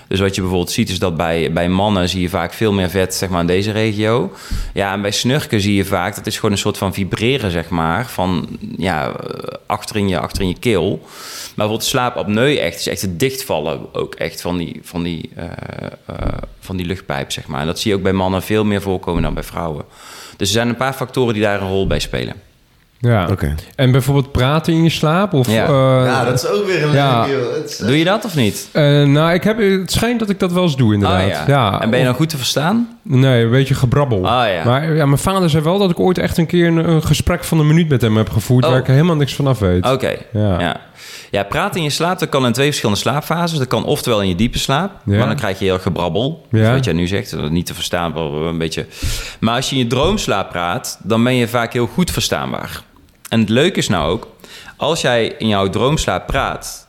[0.07, 2.89] Dus wat je bijvoorbeeld ziet is dat bij, bij mannen zie je vaak veel meer
[2.89, 4.31] vet zeg maar, in deze regio.
[4.73, 7.69] Ja, en bij snurken zie je vaak, dat is gewoon een soort van vibreren zeg
[7.69, 8.47] maar, van
[8.77, 9.15] ja,
[9.65, 10.99] achter, in je, achter in je keel.
[10.99, 15.45] Maar bijvoorbeeld slaapapneu echt, is echt het dichtvallen ook echt van die, van die, eh,
[16.05, 17.61] eh, van die luchtpijp zeg maar.
[17.61, 19.85] En dat zie je ook bij mannen veel meer voorkomen dan bij vrouwen.
[20.37, 22.44] Dus er zijn een paar factoren die daar een rol bij spelen.
[23.05, 23.27] Ja.
[23.31, 23.55] Oké.
[23.75, 25.33] En bijvoorbeeld praten in je slaap?
[25.33, 25.65] Of, Ja.
[25.65, 27.25] eh, Ja, dat is ook weer een Ja.
[27.79, 28.69] Doe je dat of niet?
[28.71, 31.21] eh, nou, ik heb, het schijnt dat ik dat wel eens doe, inderdaad.
[31.21, 31.43] Ah, ja.
[31.47, 31.81] ja.
[31.81, 32.97] En ben je dan goed te verstaan?
[33.01, 34.27] Nee, een beetje gebrabbel.
[34.27, 34.63] Ah, ja.
[34.65, 37.43] Maar ja, mijn vader zei wel dat ik ooit echt een keer een, een gesprek
[37.43, 38.63] van een minuut met hem heb gevoerd...
[38.65, 38.69] Oh.
[38.71, 39.91] waar ik helemaal niks van af weet.
[39.91, 40.15] Oké.
[40.33, 40.59] Ja.
[40.59, 40.81] Ja.
[41.31, 41.43] ja.
[41.43, 43.57] praten in je slaap, dat kan in twee verschillende slaapfases.
[43.57, 45.17] Dat kan oftewel in je diepe slaap, Ja.
[45.17, 46.45] maar dan krijg je heel gebrabbel.
[46.51, 46.73] Ja.
[46.73, 48.85] Wat jij nu zegt, dat is niet te verstaan, een beetje.
[49.39, 52.81] Maar als je in je droomslaap praat, dan ben je vaak heel goed verstaanbaar.
[53.29, 54.27] En het leuke is nou ook,
[54.77, 56.84] als jij in jouw droomslaap praat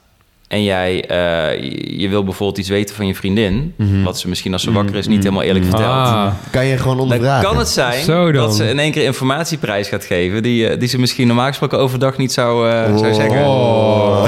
[0.49, 1.63] en jij eh,
[2.01, 3.75] je- wil bijvoorbeeld iets weten van je vriendin,
[4.05, 5.85] wat ze misschien als ze wakker is niet helemaal eerlijk vertelt.
[6.07, 7.45] Ah, Kan je gewoon Dan ondervragen.
[7.49, 8.43] kan het zijn Zo dan.
[8.43, 10.43] dat ze in één keer informatieprijs gaat geven...
[10.43, 13.45] die, eh, die ze misschien normaal gesproken overdag niet zou, eh, zou zeggen.
[13.45, 14.25] Oh.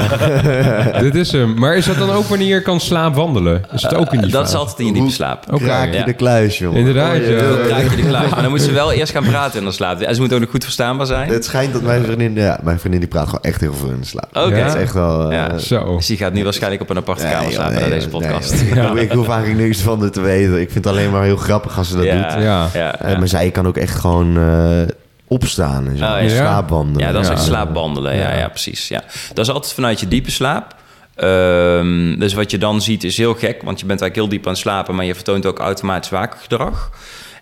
[1.01, 1.53] Dit is hem.
[1.59, 3.63] Maar is dat dan ook wanneer je kan slaapwandelen?
[3.73, 5.45] Is het ook in die dat is altijd in je diepe slaap.
[5.53, 5.63] Oké.
[5.63, 6.03] Kraak je Ja.
[6.05, 6.79] de kluis, jongen.
[6.79, 7.39] Inderdaad, Oh, je ja.
[7.39, 8.29] wil- Dan raak je de kluis.
[8.29, 9.99] Maar dan moet ze wel eerst gaan praten in de slaap.
[10.01, 11.29] En ze moet ook nog goed verstaanbaar zijn.
[11.29, 12.33] Het schijnt dat mijn vriendin...
[12.35, 14.29] Ja, mijn vriendin die praat gewoon echt heel veel in de slaap.
[14.45, 14.55] Oké.
[14.57, 14.65] Ja.
[14.65, 15.29] Dat is echt wel...
[15.31, 15.57] eh, Ja.
[15.57, 15.99] Zo.
[16.09, 18.51] Die gaat nu waarschijnlijk op een aparte nee, kamer nee, naar deze podcast.
[18.63, 18.95] nee, joh.
[18.97, 20.61] Ik, ik hoef eigenlijk niks van te weten.
[20.61, 22.11] Ik vind het alleen maar heel grappig als ze dat doet.
[22.13, 22.67] ja, Ja.
[22.73, 24.87] ja, Eh, maar zij kan ook echt gewoon eh,
[25.27, 26.03] opstaan en zo.
[26.03, 26.17] Oh, ja.
[26.17, 27.07] En slaapwandelen.
[27.07, 27.33] Ja, dat is Ja.
[27.33, 28.15] echt slaapwandelen.
[28.15, 28.37] Ja, Ja.
[28.37, 28.87] ja, precies.
[28.87, 29.03] Ja.
[29.33, 30.75] Dat is altijd vanuit je diepe slaap.
[31.15, 34.45] Ehm, dus wat je dan ziet is heel gek, want je bent eigenlijk heel diep
[34.45, 36.91] aan het slapen, maar je vertoont ook automatisch wakergedrag.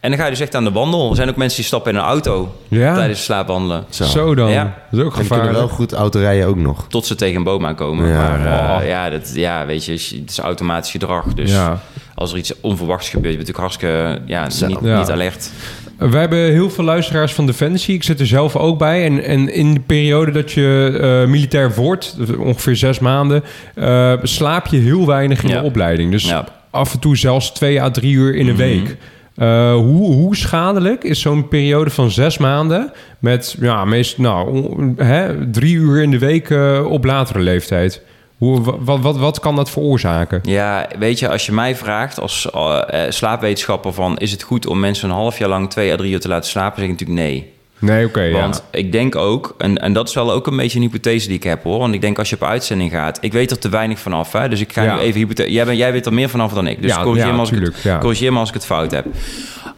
[0.07, 1.09] En dan ga je dus echt aan de wandel.
[1.09, 2.93] Er zijn ook mensen die stappen in een auto Ja.
[2.93, 3.85] tijdens het slaapwandelen.
[3.89, 4.03] Zo.
[4.03, 4.49] Zo dan.
[4.51, 4.63] Ja.
[4.63, 5.57] Dat is ook En kunnen gevaarlijk.
[5.57, 6.85] wel goed autorijden ook nog.
[6.89, 8.07] Tot ze tegen een boom aankomen.
[8.07, 8.13] Ja.
[8.37, 8.87] Maar eh, Oh.
[8.87, 11.33] ja, dat, ja, weet je, het is automatisch gedrag.
[11.33, 11.81] Dus Ja.
[12.15, 14.67] als er iets onverwachts gebeurt, je bent natuurlijk hartstikke ja, Zo.
[14.67, 14.99] niet, Ja.
[14.99, 15.51] niet alert.
[15.97, 17.95] Wij hebben heel veel luisteraars van Defensie.
[17.95, 19.05] Ik zit er zelf ook bij.
[19.05, 23.43] En, en in de periode dat je eh, militair wordt, dus ongeveer zes maanden,
[23.75, 25.59] eh, slaap je heel weinig in Ja.
[25.59, 26.11] de opleiding.
[26.11, 26.45] Dus Ja.
[26.71, 28.63] af en toe zelfs twee à drie uur in een Mhm.
[28.63, 28.97] week.
[29.37, 34.73] Eh, hoe, hoe schadelijk is zo'n periode van zes maanden met ja, meest, nou,
[35.03, 38.01] hè, drie uur in de week eh, op latere leeftijd?
[38.37, 40.39] Hoe, wa- wat, wat, wat kan dat veroorzaken?
[40.43, 44.17] Ja, weet je, als je mij vraagt als eh, slaapwetenschapper van...
[44.17, 46.49] is het goed om mensen een half jaar lang twee à drie uur te laten
[46.49, 46.75] slapen?
[46.79, 47.53] zeg ik natuurlijk nee.
[47.79, 48.31] Nee, oké.
[48.31, 51.37] Want ik denk ook, en, en dat is wel ook een beetje een hypothese die
[51.37, 51.79] ik heb hoor.
[51.79, 54.31] Want ik denk als je op uitzending gaat, ik weet er te weinig vanaf.
[54.31, 54.49] Hè?
[54.49, 54.95] Dus ik ga Ja.
[54.95, 55.51] nu even hypothese.
[55.51, 56.81] Jij, bent- jij weet er meer vanaf dan ik.
[56.81, 59.05] Dus Ja, corrigeer, me als ik het, corrigeer me als ik het fout heb.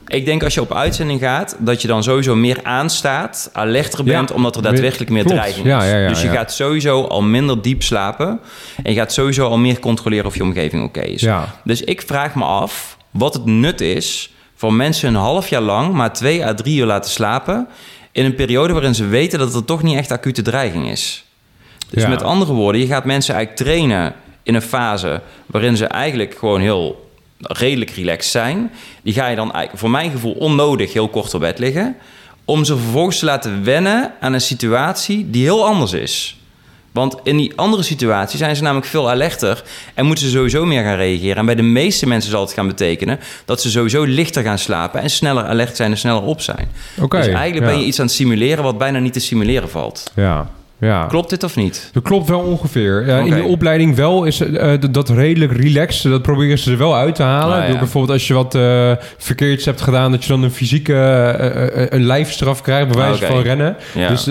[0.07, 4.29] Ik denk als je op uitzending gaat, dat je dan sowieso meer aanstaat, alerter bent,
[4.29, 5.71] Ja, omdat er daadwerkelijk meer dreiging is.
[5.71, 8.39] Ja, ja, ja, dus je gaat sowieso al minder diep slapen.
[8.83, 11.27] En je gaat sowieso al meer controleren of je omgeving oké is.
[11.63, 15.93] Dus ik vraag me af wat het nut is voor mensen een half jaar lang
[15.93, 17.67] maar twee à drie uur laten slapen.
[18.11, 21.25] In een periode waarin ze weten dat er toch niet echt acute dreiging is.
[21.89, 22.09] Dus Ja.
[22.09, 26.61] met andere woorden, je gaat mensen eigenlijk trainen in een fase waarin ze eigenlijk gewoon
[26.61, 28.71] heel redelijk relaxed zijn.
[29.01, 31.95] Die ga je dan eigenlijk, voor mijn gevoel onnodig heel kort op bed liggen.
[32.45, 36.38] Om ze vervolgens te laten wennen aan een situatie die heel anders is.
[36.91, 39.63] Want in die andere situatie zijn ze namelijk veel alerter
[39.93, 41.35] en moeten ze sowieso meer gaan reageren.
[41.35, 45.01] En bij de meeste mensen zal het gaan betekenen dat ze sowieso lichter gaan slapen
[45.01, 46.69] en sneller alert zijn en sneller op zijn.
[46.99, 47.71] Oké, dus eigenlijk ja.
[47.71, 50.11] ben je iets aan het simuleren wat bijna niet te simuleren valt.
[50.15, 50.49] Ja,
[50.79, 51.05] ja.
[51.05, 51.89] Klopt dit of niet?
[51.93, 53.07] Dat klopt wel ongeveer.
[53.07, 56.11] In de opleiding wel is eh, dat- redelijk relaxed.
[56.11, 57.55] Dat proberen ze er wel uit te halen.
[57.57, 57.69] Ah, ja.
[57.69, 60.11] Door bijvoorbeeld als je wat eh, verkeerds hebt gedaan...
[60.11, 60.93] dat je dan een fysieke
[61.89, 62.87] een lijfstraf krijgt...
[62.87, 63.75] bij wijze van rennen.
[63.95, 64.07] Ja.
[64.09, 64.27] Dus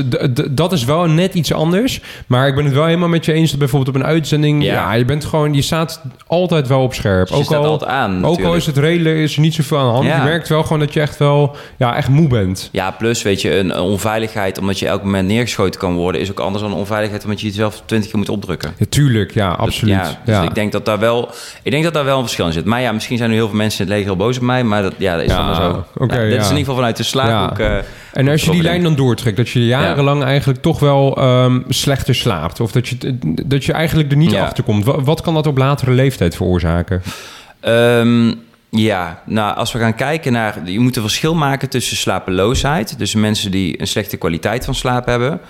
[0.51, 2.01] dat is wel net iets anders.
[2.27, 3.51] Maar ik ben het wel helemaal met je eens...
[3.51, 4.65] dat bijvoorbeeld op een uitzending...
[4.65, 4.93] Ja, Ja.
[4.93, 5.55] je bent gewoon...
[5.55, 7.29] je staat altijd wel op scherp.
[7.29, 9.17] Dus je staat altijd aan, Ook al is het redelijk...
[9.17, 10.05] is er niet zoveel aan de hand.
[10.07, 11.57] Je merkt wel gewoon dat je echt wel...
[11.77, 12.69] ja, echt moe bent.
[12.73, 16.31] Ja, plus weet je, een, een onveiligheid omdat je elk moment neergeschoten kan worden, is
[16.31, 18.75] ook anders dan onveiligheid omdat je het zelf twintig keer moet opdrukken.
[18.79, 19.95] Ja, tuurlijk, ja, absoluut.
[19.95, 20.43] Ja, dus ja.
[20.43, 21.31] ik denk dat daar wel,
[21.63, 22.65] ik denk dat daar wel een verschil in zit.
[22.65, 24.65] Maar ja, misschien zijn er heel veel mensen in het leger heel boos op mij,
[24.65, 25.85] maar dat, ja, dat is dan zo.
[25.95, 27.59] oké, Ja, dit is in ieder geval vanuit de slaaphoek.
[27.59, 27.79] Ja.
[27.79, 31.61] eh, En als je die lijn dan doortrekt, dat je jarenlang eigenlijk toch wel ehm,
[31.69, 32.61] slechter slaapt.
[32.61, 34.85] Of dat je, dat je eigenlijk er niet achter komt.
[34.85, 37.03] Wat, wat kan dat op latere leeftijd veroorzaken?
[37.61, 38.33] Ehm,
[38.71, 40.59] ja, nou, als we gaan kijken naar...
[40.65, 42.99] Je moet een verschil maken tussen slapeloosheid...
[42.99, 45.41] dus mensen die een slechte kwaliteit van slaap hebben...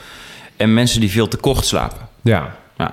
[0.59, 2.09] en mensen die veel te kort slapen.
[2.23, 2.91] Ja, Nou,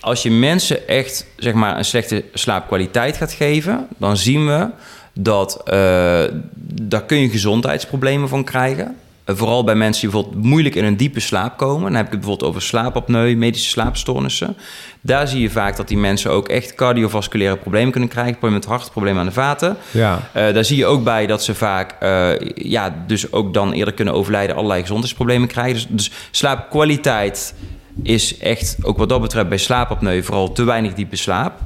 [0.00, 3.86] als je mensen echt zeg maar, een slechte slaapkwaliteit gaat geven...
[3.96, 4.68] dan zien we
[5.12, 6.24] dat eh,
[6.64, 8.96] daar kun je gezondheidsproblemen van krijgen.
[9.28, 11.82] Eh, vooral bij mensen die bijvoorbeeld moeilijk in een diepe slaap komen.
[11.82, 14.56] Dan heb ik het bijvoorbeeld over slaapapneu, medische slaapstoornissen.
[15.00, 18.32] Daar zie je vaak dat die mensen ook echt cardiovasculaire problemen kunnen krijgen.
[18.32, 19.76] Problemen met hart, problemen aan de vaten.
[19.90, 20.20] Ja.
[20.32, 23.94] Eh, daar zie je ook bij dat ze vaak, eh, ja, dus ook dan eerder
[23.94, 25.74] kunnen overlijden, allerlei gezondheidsproblemen krijgen.
[25.74, 27.54] Dus, dus slaapkwaliteit
[28.02, 31.60] is echt, ook wat dat betreft bij slaapapneu, vooral te weinig diepe slaap.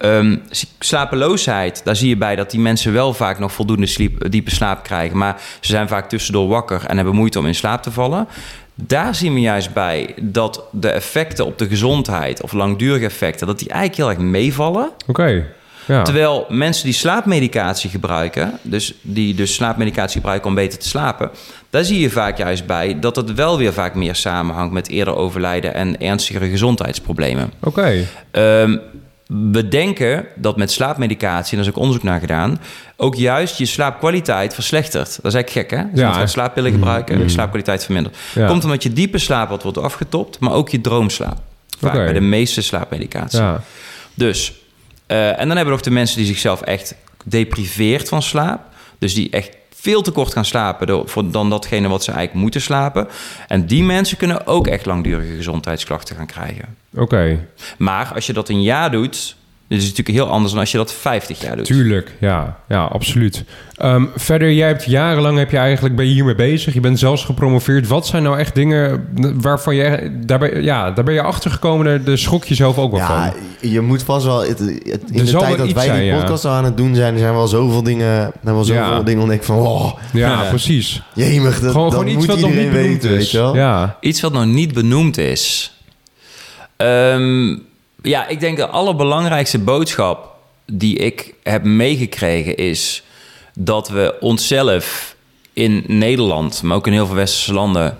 [0.00, 0.36] Ehm,
[0.78, 4.82] slapeloosheid, daar zie je bij dat die mensen wel vaak nog voldoende sliep, diepe slaap
[4.82, 5.18] krijgen.
[5.18, 8.28] Maar ze zijn vaak tussendoor wakker en hebben moeite om in slaap te vallen.
[8.74, 13.58] Daar zien we juist bij dat de effecten op de gezondheid, of langdurige effecten, dat
[13.58, 14.90] die eigenlijk heel erg meevallen.
[15.06, 15.46] Oké.
[15.86, 16.02] Ja.
[16.02, 21.30] Terwijl mensen die slaapmedicatie gebruiken, dus die dus slaapmedicatie gebruiken om beter te slapen,
[21.70, 25.16] daar zie je vaak juist bij dat het wel weer vaak meer samenhangt met eerder
[25.16, 27.52] overlijden en ernstigere gezondheidsproblemen.
[27.60, 28.06] Oké.
[28.30, 28.76] Ehm,
[29.52, 32.60] we denken dat met slaapmedicatie, en daar is ook onderzoek naar gedaan,
[32.96, 35.18] ook juist je slaapkwaliteit verslechtert.
[35.22, 35.90] Dat is eigenlijk gek, hè?
[35.90, 36.08] Dus Ja.
[36.08, 38.16] je gaat slaappillen gebruiken, je slaapkwaliteit vermindert.
[38.34, 38.46] Ja.
[38.46, 41.38] Komt omdat je diepe slaap wat wordt afgetopt, maar ook je droomslaap.
[41.78, 43.38] Vaak bij de meeste slaapmedicatie.
[43.40, 43.62] Ja.
[44.14, 44.52] Dus,
[45.06, 48.60] eh, en dan hebben we nog de mensen die zichzelf echt depriveert van slaap.
[48.98, 49.50] Dus die echt
[49.80, 53.08] veel te kort gaan slapen dan datgene wat ze eigenlijk moeten slapen.
[53.48, 56.76] En die mensen kunnen ook echt langdurige gezondheidsklachten gaan krijgen.
[56.94, 57.46] Oké.
[57.78, 59.36] Maar als je dat een jaar doet,
[59.70, 61.64] dit is natuurlijk heel anders dan als je dat 50 jaar doet.
[61.64, 63.44] Tuurlijk, ja, ja absoluut.
[63.76, 66.74] Ehm, verder, jij hebt jarenlang heb je eigenlijk ben je hiermee bezig.
[66.74, 67.86] Je bent zelfs gepromoveerd.
[67.86, 69.08] Wat zijn nou echt dingen
[69.40, 72.04] waarvan je daar ben, ja, daar ben je achter gekomen?
[72.04, 73.70] Daar schrok je zelf ook wel Ja, van.
[73.70, 74.40] je moet vast wel...
[74.40, 76.18] Het, het- in de tijd dat wij die zijn, ja.
[76.20, 77.12] podcast al aan het doen zijn...
[77.14, 78.06] er zijn wel zoveel dingen...
[78.18, 79.02] er zijn wel zoveel Ja.
[79.02, 79.56] dingen ontdekt van...
[79.58, 80.48] Oh, Ja, Ja.
[80.48, 81.02] precies.
[81.14, 83.16] jemig, dat, gewoon dat gewoon iets moet wat nog iedereen niet benoemd weten, is.
[83.16, 83.54] weet je wel?
[83.56, 85.72] Ja, Iets wat nog niet benoemd is.
[86.76, 87.56] Ehm,
[88.02, 90.34] ja, ik denk de allerbelangrijkste boodschap
[90.66, 93.02] die ik heb meegekregen is
[93.54, 95.16] dat we onszelf
[95.52, 97.98] in Nederland, maar ook in heel veel westerse landen,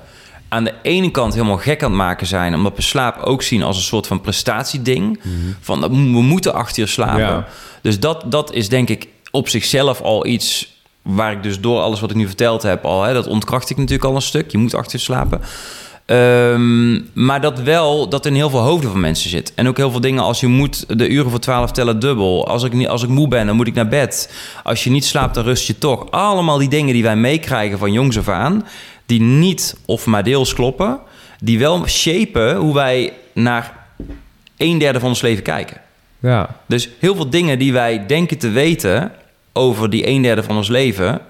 [0.48, 3.62] aan de ene kant helemaal gek aan het maken zijn, omdat we slaap ook zien
[3.62, 5.20] als een soort van prestatieding.
[5.60, 7.20] Van dat we moeten acht uur slapen.
[7.20, 7.46] Ja.
[7.82, 12.00] Dus dat, dat is denk ik op zichzelf al iets waar ik dus door alles
[12.00, 14.50] wat ik nu verteld heb al, hè, dat ontkracht ik natuurlijk al een stuk.
[14.50, 15.40] Je moet acht uur slapen.
[16.10, 19.54] Ehm, maar dat wel, dat in heel veel hoofden van mensen zit.
[19.54, 22.46] En ook heel veel dingen als je moet de uren voor 12 tellen dubbel.
[22.46, 24.32] Als ik, niet, als ik moe ben, dan moet ik naar bed.
[24.62, 26.10] Als je niet slaapt, dan rust je toch.
[26.10, 28.66] Allemaal die dingen die wij meekrijgen van jongs af aan...
[29.06, 30.98] die niet of maar deels kloppen...
[31.42, 33.72] die wel shapen hoe wij naar
[34.56, 35.80] een derde van ons leven kijken.
[36.18, 36.56] ja.
[36.66, 39.12] Dus heel veel dingen die wij denken te weten...
[39.52, 41.20] over die een derde van ons leven...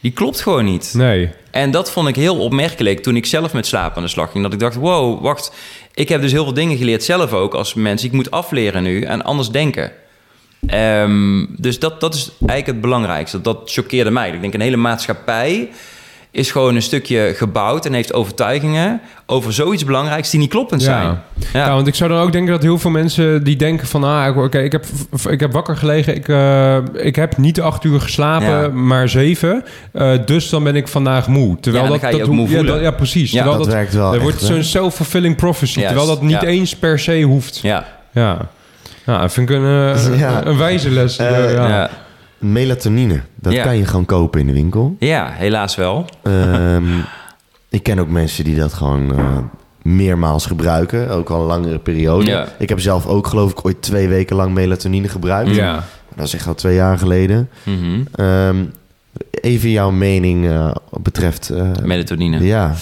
[0.00, 0.92] die klopt gewoon niet.
[0.96, 1.30] Nee.
[1.50, 4.44] En dat vond ik heel opmerkelijk toen ik zelf met slaap aan de slag ging.
[4.44, 5.52] Dat ik dacht, wow, wacht.
[5.94, 8.04] Ik heb dus heel veel dingen geleerd zelf ook als mens.
[8.04, 9.92] Ik moet afleren nu en anders denken.
[10.66, 13.40] Ehm, dus dat, dat is eigenlijk het belangrijkste.
[13.40, 14.30] Dat choqueerde mij.
[14.30, 15.68] Ik denk, een hele maatschappij
[16.36, 17.86] is gewoon een stukje gebouwd...
[17.86, 21.02] en heeft overtuigingen over zoiets belangrijks die niet kloppend zijn.
[21.02, 21.20] Ja.
[21.52, 21.74] Ja.
[21.74, 24.04] want ik zou dan ook denken dat heel veel mensen die denken van...
[24.04, 24.84] ah, oké, ik, heb,
[25.28, 28.68] ik heb wakker gelegen, ik, eh, ik heb niet acht uur geslapen, Ja.
[28.68, 29.64] maar zeven.
[29.92, 31.56] Eh, dus dan ben ik vandaag moe.
[31.60, 33.30] Terwijl Ja, dan dat, ga je dat moe ja, dat- ja, precies.
[33.30, 35.80] Ja, terwijl dat werkt wel Er wordt zo'n self-fulfilling prophecy.
[35.80, 36.42] Terwijl dat niet ja.
[36.42, 37.58] eens per se hoeft.
[37.62, 38.38] Ja, Ja.
[39.06, 40.46] Ja, dat vind ik een, eh, Ja.
[40.46, 41.16] een wijze les.
[41.16, 41.48] Ja.
[41.48, 41.90] ja.
[42.38, 43.62] Melatonine, dat Ja.
[43.62, 44.96] kan je gewoon kopen in de winkel.
[44.98, 46.04] ja helaas wel.
[46.22, 46.84] Ehm,
[47.68, 49.36] ik ken ook mensen die dat gewoon eh,
[49.82, 51.10] meermaals gebruiken.
[51.10, 52.30] Ook al een langere periode.
[52.30, 52.48] Ja.
[52.58, 55.54] Ik heb zelf ook geloof ik ooit twee weken lang melatonine gebruikt.
[55.54, 55.84] Ja.
[56.14, 57.48] Dat is echt al twee jaar geleden.
[57.62, 58.00] Mhm.
[58.14, 58.56] Ehm,
[59.30, 60.70] even jouw mening eh,
[61.00, 61.50] betreft...
[61.50, 62.44] eh, Melatonine.
[62.44, 62.74] Ja,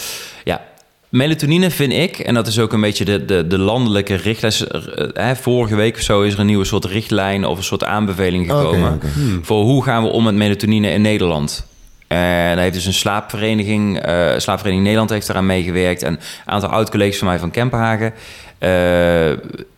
[1.15, 4.53] melatonine vind ik, en dat is ook een beetje de, de, de landelijke richtlijn.
[4.53, 7.85] eh, Hè, vorige week of zo is er een nieuwe soort richtlijn of een soort
[7.85, 8.93] aanbeveling gekomen.
[8.93, 9.09] oké.
[9.43, 11.67] Voor hoe gaan we om met melatonine in Nederland.
[12.07, 12.19] En
[12.55, 16.03] daar heeft dus een slaapvereniging, eh Slaapvereniging Nederland heeft eraan meegewerkt.
[16.03, 18.13] En een aantal oud-collega's van mij van Kempenhagen.
[18.59, 19.31] Eh,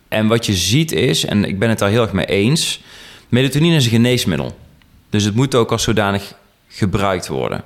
[0.07, 2.81] en wat je ziet is, en ik ben het daar heel erg mee eens...
[3.29, 4.57] melatonine is een geneesmiddel.
[5.09, 6.33] Dus het moet ook als zodanig
[6.67, 7.61] gebruikt worden.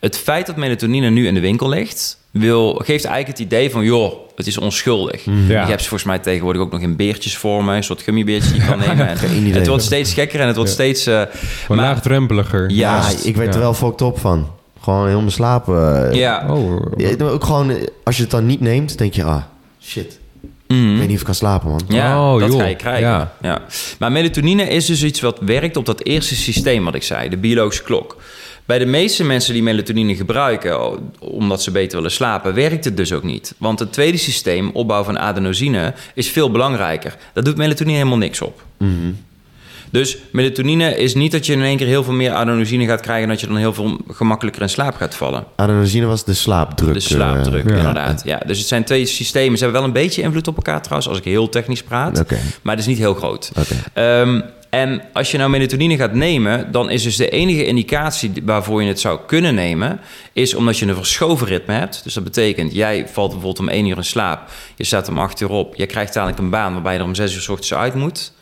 [0.00, 2.18] Het feit dat melatonine nu in de winkel ligt...
[2.38, 5.24] Wil, geeft eigenlijk het idee van, joh, het is onschuldig.
[5.24, 5.32] Ja.
[5.62, 7.76] Je hebt ze volgens mij tegenwoordig ook nog in beertjesvormen...
[7.76, 9.08] een soort gummibeertjes die je kan nemen.
[9.08, 9.52] En Geen idee.
[9.52, 11.06] Het wordt steeds gekker en het wordt steeds...
[11.06, 12.70] eh, Gewoon maar- laagdrempeliger.
[12.70, 14.50] Ja, ik werd er wel fucked op van.
[14.82, 15.68] Gewoon heel mijn slaap.
[15.68, 16.46] eh, ja.
[16.48, 19.42] Oh, Ja, ook gewoon, eh, als je het dan niet neemt, denk je, ah,
[19.82, 20.18] shit.
[20.68, 20.92] Mhm.
[20.92, 21.80] Ik weet niet of ik kan slapen, man.
[21.88, 22.60] Ja, Oh, dat joh.
[22.60, 23.08] ga je krijgen.
[23.08, 23.32] Ja.
[23.42, 23.62] Ja.
[23.98, 27.36] Maar melatonine is dus iets wat werkt op dat eerste systeem wat ik zei, de
[27.36, 28.16] biologische klok.
[28.66, 33.12] Bij de meeste mensen die melatonine gebruiken, omdat ze beter willen slapen, werkt het dus
[33.12, 33.54] ook niet.
[33.58, 37.16] Want het tweede systeem, opbouw van adenosine, is veel belangrijker.
[37.32, 38.62] Daar doet melatonine helemaal niks op.
[39.90, 43.22] Dus melatonine is niet dat je in één keer heel veel meer adenosine gaat krijgen...
[43.22, 45.44] en dat je dan heel veel gemakkelijker in slaap gaat vallen.
[45.56, 46.94] Adenosine was de slaapdruk.
[46.94, 47.76] De slaapdruk, eh, ja.
[47.76, 48.22] inderdaad.
[48.24, 49.58] Ja, dus het zijn twee systemen.
[49.58, 52.24] Ze hebben wel een beetje invloed op elkaar trouwens, als ik heel technisch praat.
[52.62, 53.50] Maar het is niet heel groot.
[53.58, 53.74] Oké.
[53.92, 54.40] Ehm,
[54.76, 58.88] en als je nou melatonine gaat nemen, dan is dus de enige indicatie waarvoor je
[58.88, 60.00] het zou kunnen nemen,
[60.32, 62.04] is omdat je een verschoven ritme hebt.
[62.04, 65.40] Dus dat betekent, jij valt bijvoorbeeld om 1 uur in slaap, je staat om 8
[65.40, 67.74] uur op, je krijgt dadelijk een baan waarbij je er om 6 uur s ochtends
[67.74, 68.32] uit moet.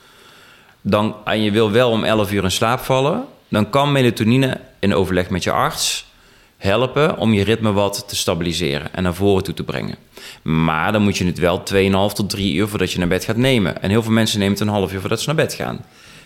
[0.80, 4.94] Dan, en je wil wel om 11 uur in slaap vallen, dan kan melatonine in
[4.94, 6.06] overleg met je arts
[6.56, 9.96] helpen om je ritme wat te stabiliseren en naar voren toe te brengen.
[10.42, 13.36] Maar dan moet je het wel 2,5 tot 3 uur voordat je naar bed gaat
[13.36, 13.82] nemen.
[13.82, 15.84] En heel veel mensen nemen het een half uur voordat ze naar bed gaan.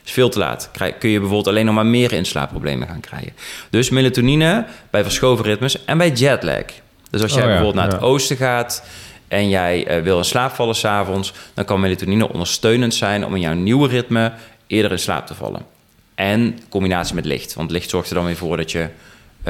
[0.08, 0.68] Is veel te laat.
[0.72, 3.32] Krijg- Kun je bijvoorbeeld alleen nog maar meer inslaapproblemen gaan krijgen.
[3.70, 6.64] Dus melatonine bij verschoven ritmes en bij jetlag.
[7.10, 7.92] Dus als jij Oh ja, bijvoorbeeld naar ja.
[7.92, 8.84] het oosten gaat
[9.28, 13.40] en jij eh, wil in slaap vallen s'avonds, dan kan melatonine ondersteunend zijn om in
[13.40, 14.32] jouw nieuwe ritme
[14.66, 15.62] eerder in slaap te vallen.
[16.14, 17.54] En in combinatie met licht.
[17.54, 18.88] Want licht zorgt er dan weer voor dat je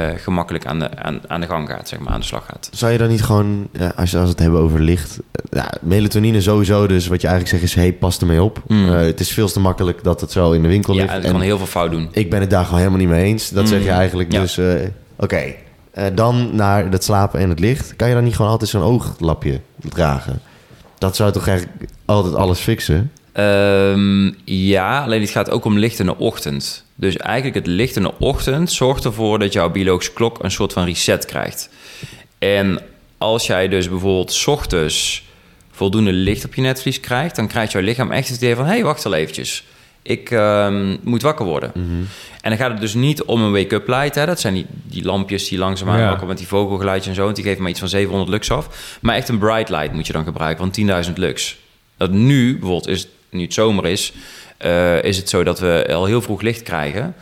[0.07, 2.69] eh, gemakkelijk aan de, aan, aan de gang gaat, zeg maar, aan de slag gaat.
[2.71, 5.19] Zou je dan niet gewoon, ja, als, je, als we het hebben over licht...
[5.31, 7.81] eh, Ja, melatonine sowieso, dus wat je eigenlijk zegt is...
[7.83, 8.61] hey, pas ermee op.
[8.67, 8.89] Mm.
[8.93, 11.13] Eh, het is veel te makkelijk dat het zo in de winkel Ja, ligt.
[11.13, 12.07] en het kan heel veel fout doen.
[12.11, 13.49] ik ben het daar gewoon helemaal niet mee eens.
[13.49, 13.97] Dat zeg je Mm.
[13.97, 14.31] eigenlijk.
[14.31, 14.39] Ja.
[14.41, 14.59] Dus
[15.17, 15.53] oké,
[16.13, 17.95] dan naar het slapen en het licht.
[17.95, 20.39] Kan je dan niet gewoon altijd zo'n ooglapje dragen?
[20.97, 23.11] Dat zou toch eigenlijk altijd alles fixen?
[23.31, 26.85] Ehm, ja, alleen het gaat ook om licht in de ochtend.
[26.95, 30.73] Dus eigenlijk het licht in de ochtend zorgt ervoor dat jouw biologische klok een soort
[30.73, 31.69] van reset krijgt.
[32.37, 32.81] En
[33.17, 35.27] als jij dus bijvoorbeeld 's ochtends
[35.71, 38.71] voldoende licht op je netvlies krijgt, dan krijgt jouw lichaam echt het idee van: hé,
[38.71, 39.63] hey, wacht al eventjes.
[40.01, 41.71] Ik ehm, moet wakker worden.
[42.41, 44.15] En dan gaat het dus niet om een wake-up light.
[44.15, 44.25] Hè?
[44.25, 46.09] Dat zijn die, die lampjes die langzaamaan Ja.
[46.09, 47.23] wakker met die vogelgeluidjes en zo.
[47.23, 48.97] Want die geven maar iets van 700 lux af.
[49.01, 51.57] Maar echt een bright light moet je dan gebruiken van 10.000 lux.
[51.97, 54.13] Dat nu, bijvoorbeeld, is, nu het zomer is,
[54.57, 57.15] eh, is het zo dat we al heel vroeg licht krijgen.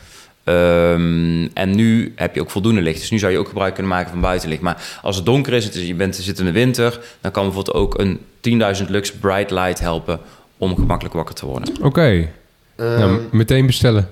[0.44, 3.00] Ehm, en nu heb je ook voldoende licht.
[3.00, 4.60] Dus nu zou je ook gebruik kunnen maken van buitenlicht.
[4.62, 7.30] Maar als het donker is, het is je bent, je zit in de winter, dan
[7.30, 10.18] kan bijvoorbeeld ook een 10.000 lux bright light helpen
[10.58, 11.74] om gemakkelijk wakker te worden.
[11.82, 12.28] Oké,
[12.76, 14.08] Ehm, nou, meteen bestellen.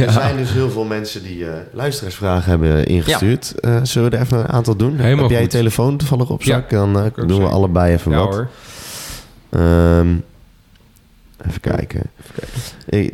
[0.00, 3.54] Er zijn dus heel veel mensen die eh, luisteraarsvragen hebben ingestuurd.
[3.60, 4.96] Eh, zullen we er even een aantal doen?
[4.98, 5.50] Helemaal Heb jij je goed.
[5.54, 6.70] telefoon toevallig op Ja, zak?
[6.70, 8.46] Dan ook doen we allebei even Ja wat.
[11.48, 12.02] Even kijken.
[12.88, 13.12] Ik-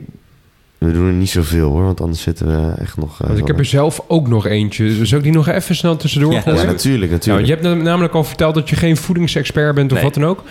[0.79, 3.21] we doen er niet zoveel hoor, want anders zitten we echt nog...
[3.21, 5.07] eh, Want ik heb er zelf ook nog eentje.
[5.07, 6.61] Zou ik die nog even snel tussendoor Ja, gooien?
[6.61, 7.47] Ja, natuurlijk, Nou, natuurlijk.
[7.47, 10.05] je hebt nam- namelijk al verteld dat je geen voedingsexpert bent of Nee.
[10.07, 10.43] wat dan ook.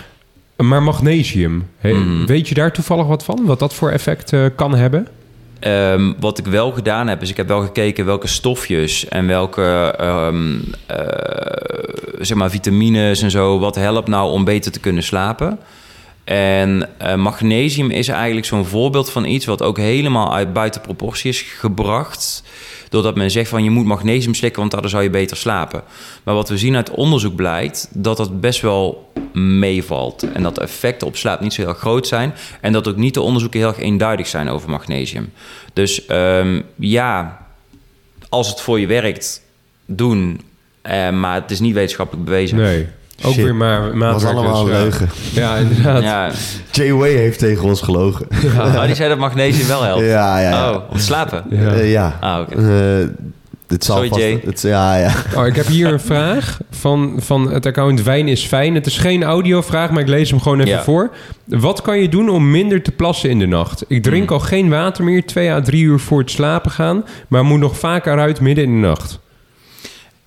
[0.56, 2.26] Maar magnesium, Hey, Mhm.
[2.26, 3.44] weet je daar toevallig wat van?
[3.44, 5.06] Wat dat voor effect eh, kan hebben?
[5.58, 9.94] Ehm, wat ik wel gedaan heb, is ik heb wel gekeken welke stofjes en welke
[9.98, 10.54] ehm,
[10.86, 10.96] eh,
[12.20, 15.58] zeg maar vitamines en zo, wat helpt nou om beter te kunnen slapen.
[16.28, 21.30] En eh, magnesium is eigenlijk zo'n voorbeeld van iets wat ook helemaal uit buiten proportie
[21.30, 22.42] is gebracht.
[22.88, 25.82] Doordat men zegt van je moet magnesium slikken, want daardoor zou je beter slapen.
[26.22, 30.32] Maar wat we zien uit onderzoek blijkt dat dat best wel meevalt.
[30.32, 32.34] En dat de effecten op slaap niet zo heel groot zijn.
[32.60, 35.32] En dat ook niet de onderzoeken heel erg eenduidig zijn over magnesium.
[35.72, 37.46] Dus ehm, ja,
[38.28, 39.42] als het voor je werkt,
[39.86, 40.40] doen.
[40.82, 42.56] Eh, maar het is niet wetenschappelijk bewezen.
[42.56, 42.86] Nee.
[43.22, 43.44] Ook Shit.
[43.44, 44.82] weer maar Dat was maatwerk, allemaal dus, een ja.
[44.82, 45.08] leugen.
[45.32, 46.02] Ja, inderdaad.
[46.02, 46.30] Ja,
[46.72, 48.26] Jay Way heeft tegen ons gelogen.
[48.58, 50.04] oh, die zei dat magnesium wel helpt.
[50.04, 50.70] Ja, ja, ja.
[50.70, 51.44] Oh, om te slapen?
[51.50, 51.74] Ja.
[51.74, 52.16] Ja.
[52.20, 52.54] Ah, oké.
[53.00, 53.06] Eh,
[53.66, 54.40] dit zal Sorry, vast- Jay.
[54.44, 55.12] Het, ja, ja.
[55.36, 58.74] Oh, ik heb hier een vraag van, van het account Wijn is Fijn.
[58.74, 60.82] Het is geen audiovraag, maar ik lees hem gewoon even Ja.
[60.82, 61.10] voor.
[61.44, 63.84] Wat kan je doen om minder te plassen in de nacht?
[63.88, 64.38] Ik drink Hmm.
[64.38, 67.04] al geen water meer, twee à drie uur voor het slapen gaan...
[67.28, 69.18] maar moet nog vaker uit midden in de nacht.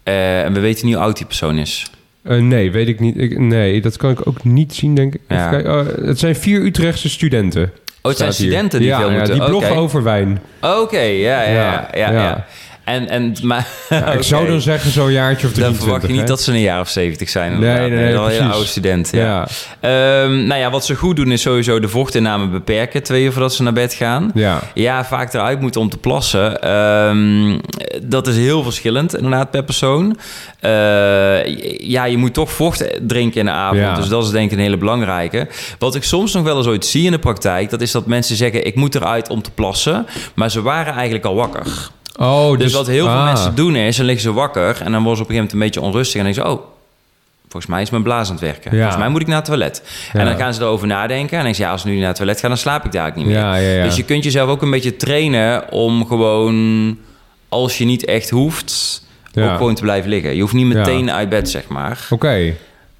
[0.04, 1.92] Eh, en we weten niet hoe oud die persoon is.
[2.24, 3.18] Eh, nee, weet ik niet.
[3.18, 5.22] Ik, nee, dat kan ik ook niet zien, denk ik.
[5.28, 5.60] Ja.
[5.60, 7.64] Oh, het zijn vier Utrechtse studenten.
[8.02, 8.40] Oh, het zijn hier.
[8.40, 9.34] studenten die ja, veel ja, moeten...
[9.34, 10.42] die bloggen over wijn.
[10.62, 12.12] Oké, ja, Ja, ja.
[12.12, 12.46] ja.
[12.84, 15.84] En, en, maar, Ja, Ik zou dan zeggen zo'n jaartje of Dan 23.
[15.84, 16.28] verwacht je niet hè?
[16.28, 17.60] dat ze een jaar of 70 zijn.
[17.60, 19.10] Nee, nee, nee, wel een hele oude student.
[19.12, 19.20] Ja.
[19.22, 19.48] Ja,
[19.80, 23.04] Ehm, nou ja, wat ze goed doen is sowieso de vochtinname beperken.
[23.04, 24.32] Twee uur voordat ze naar bed gaan.
[24.34, 24.60] ja.
[24.74, 26.62] Ja, vaak eruit moeten om te plassen.
[26.62, 27.60] Ehm,
[28.04, 30.18] dat is heel verschillend inderdaad per persoon.
[30.60, 30.70] Eh,
[31.80, 33.80] ja, je moet toch vocht drinken in de avond.
[33.80, 33.96] Ja.
[33.96, 35.48] Dus dat is denk ik een hele belangrijke.
[35.80, 37.70] Wat ik soms nog wel eens ooit zie in de praktijk...
[37.70, 40.06] dat is dat mensen zeggen, ik moet eruit om te plassen.
[40.36, 41.90] Maar ze waren eigenlijk al wakker.
[42.22, 43.26] Oh, Dus, wat heel veel ah.
[43.26, 44.82] mensen doen is, dan liggen ze wakker...
[44.82, 46.20] en dan worden ze op een gegeven moment een beetje onrustig...
[46.20, 46.66] en dan denken ze, oh,
[47.42, 48.72] volgens mij is mijn blaas aan het werken.
[48.72, 48.78] Ja.
[48.78, 49.84] Volgens mij moet ik naar het toilet.
[50.14, 50.20] Ja.
[50.20, 51.38] En dan gaan ze erover nadenken...
[51.38, 52.48] en dan denken ze, ja, als ik nu naar het toilet ga...
[52.48, 53.36] dan slaap ik daar ook niet meer.
[53.36, 53.84] Ja.
[53.84, 56.98] Dus je kunt jezelf ook een beetje trainen om gewoon,
[57.50, 59.04] als je niet echt hoeft,
[59.40, 60.36] ook gewoon te blijven liggen.
[60.36, 62.08] Je hoeft niet meteen uit bed, zeg maar.
[62.10, 62.54] Oké.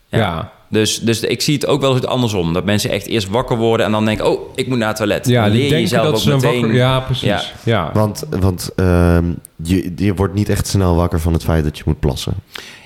[0.10, 0.52] Ja.
[0.72, 2.54] Dus, dus ik zie het ook wel eens andersom.
[2.54, 4.26] Dat mensen echt eerst wakker worden en dan denken...
[4.32, 5.28] oh, ik moet naar het toilet.
[5.28, 6.52] Ja, dan die leer je jezelf dat ook ze meteen...
[6.62, 6.74] wakker...
[6.74, 7.24] Ja, precies.
[7.28, 7.42] Ja.
[7.64, 7.90] Ja.
[7.94, 9.26] Want, want ehm,
[9.64, 12.34] je, je wordt niet echt snel wakker van het feit dat je moet plassen.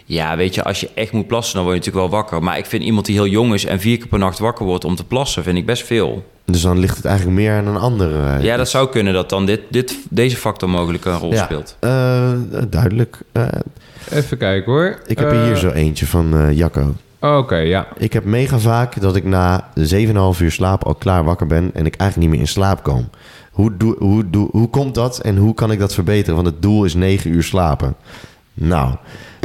[0.05, 2.43] Ja, weet je, als je echt moet plassen, dan word je natuurlijk wel wakker.
[2.43, 4.86] Maar ik vind iemand die heel jong is en vier keer per nacht wakker wordt
[4.86, 5.43] om te plassen...
[5.43, 6.25] vind ik best veel.
[6.45, 8.38] Dus dan ligt het eigenlijk meer aan een andere.
[8.38, 11.43] eh, Ja, dat zou kunnen dat dan dit, dit, deze factor mogelijk een rol Ja,
[11.43, 11.77] speelt.
[11.79, 12.31] eh,
[12.69, 13.17] duidelijk.
[13.31, 13.47] Eh,
[14.11, 14.99] Even kijken hoor.
[15.07, 16.95] ik heb hier zo eentje van eh, Jacco.
[17.38, 17.88] Oké, ja.
[17.97, 19.86] Ik heb mega vaak dat ik na 7,5
[20.41, 23.09] uur slaap al klaar wakker ben en ik eigenlijk niet meer in slaap kom.
[23.51, 26.36] Hoe, doe, hoe, doe, hoe komt dat en hoe kan ik dat verbeteren?
[26.36, 27.95] Want het doel is 9 uur slapen.
[28.53, 28.95] Nou,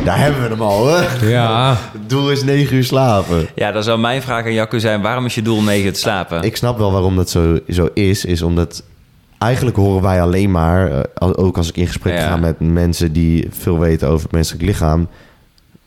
[0.05, 1.27] daar hebben we hem al, hè?
[1.29, 3.47] Ja, Het doel is 9 uur slapen.
[3.55, 5.03] Ja, dan zou mijn vraag aan Jacco zijn...
[5.03, 6.43] waarom is je doel 9 te slapen?
[6.43, 8.25] Ik snap wel waarom dat zo, zo is.
[8.25, 8.83] Is omdat
[9.39, 12.29] eigenlijk horen wij alleen maar, eh, ook als ik in gesprek Ja.
[12.29, 15.09] ga met mensen die veel weten over het menselijk lichaam,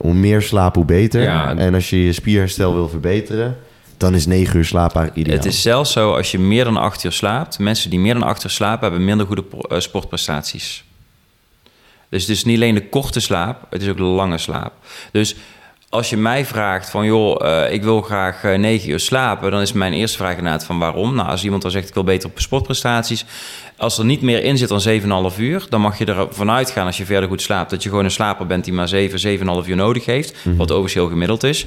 [0.04, 1.22] hoe meer slaap, hoe beter.
[1.22, 1.58] Ja.
[1.58, 3.58] En als je je spierherstel wil verbeteren,
[3.98, 5.44] dan is 9 uur slaap eigenlijk ideaal.
[5.44, 7.60] Het is zelfs zo, als je meer dan 8 uur slaapt...
[7.60, 8.82] mensen die meer dan 8 uur slapen...
[8.82, 10.84] hebben minder goede eh, sportprestaties.
[12.10, 14.74] Dus het is niet alleen de korte slaap, het is ook de lange slaap.
[15.12, 15.36] Dus
[15.94, 17.06] als je mij vraagt van...
[17.06, 19.52] joh, eh, ik wil graag eh, 9 uur slapen...
[19.52, 21.16] dan is mijn eerste vraag inderdaad van waarom?
[21.16, 23.26] Nou, als iemand dan zegt ik wil beter op sportprestaties...
[23.78, 25.66] als er niet meer in zit dan 7,5 uur...
[25.70, 27.70] dan mag je ervan uitgaan als je verder goed slaapt...
[27.70, 30.36] dat je gewoon een slaper bent die maar 7, 7,5 uur nodig heeft...
[30.44, 31.66] wat overigens heel gemiddeld is...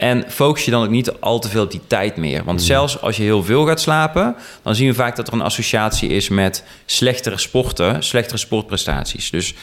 [0.00, 2.44] En focus je dan ook niet al te veel op die tijd meer.
[2.44, 5.40] Want zelfs als je heel veel gaat slapen, dan zien we vaak dat er een
[5.40, 9.30] associatie is met slechtere sporten, slechtere sportprestaties.
[9.30, 9.54] Dus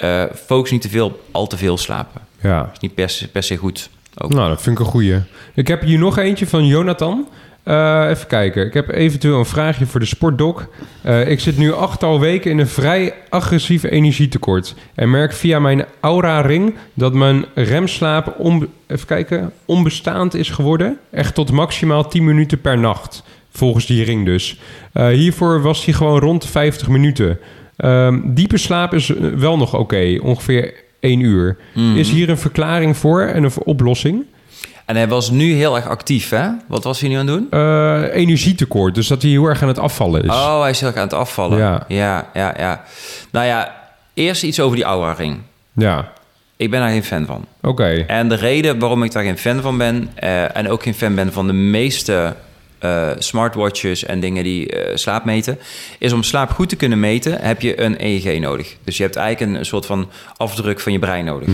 [0.00, 2.20] eh, focus niet te veel al te veel slapen.
[2.40, 2.70] ja.
[2.72, 3.90] is niet per se, per se goed.
[4.16, 4.32] Ook.
[4.32, 5.20] Nou, dat vind ik een goeie.
[5.54, 7.28] Ik heb hier nog eentje van Jonathan.
[7.62, 8.66] Eh, even kijken.
[8.66, 10.68] Ik heb eventueel een vraagje voor de sportdoc.
[11.02, 14.74] Eh, ik zit nu achttal weken in een vrij agressief energietekort.
[14.94, 20.98] En merk via mijn aura-ring dat mijn remslaap on, even kijken, onbestaand is geworden.
[21.10, 23.22] Echt tot maximaal 10 minuten per nacht.
[23.52, 24.60] Volgens die ring dus.
[24.92, 27.38] Hiervoor was hij gewoon rond de 50 minuten.
[27.80, 30.18] Ehm, diepe slaap is eh, wel nog oké.
[30.22, 31.56] ongeveer 1 uur.
[31.74, 31.96] Mhm.
[31.96, 34.24] Is hier een verklaring voor en een oplossing?
[34.84, 36.48] En hij was nu heel erg actief, hè?
[36.68, 37.46] Wat was hij nu aan het doen?
[37.50, 40.30] Eh, energietekort, dus dat hij heel erg aan het afvallen is.
[40.30, 41.58] Oh, hij is heel erg aan het afvallen.
[41.58, 41.84] Ja.
[41.88, 42.54] ja, ja.
[42.58, 42.84] ja.
[43.32, 43.74] Nou ja,
[44.14, 45.38] eerst iets over die Aura-ring.
[45.72, 46.12] Ja,
[46.56, 47.44] Ik ben daar geen fan van.
[47.62, 48.04] oké.
[48.06, 50.10] En de reden waarom ik daar geen fan van ben...
[50.14, 52.34] eh, en ook geen fan ben van de meeste
[52.80, 55.58] eh, smartwatches en dingen die eh, slaap meten...
[55.98, 58.76] is om slaap goed te kunnen meten heb je een EEG nodig.
[58.84, 61.48] Dus je hebt eigenlijk een, soort van afdruk van je brein nodig.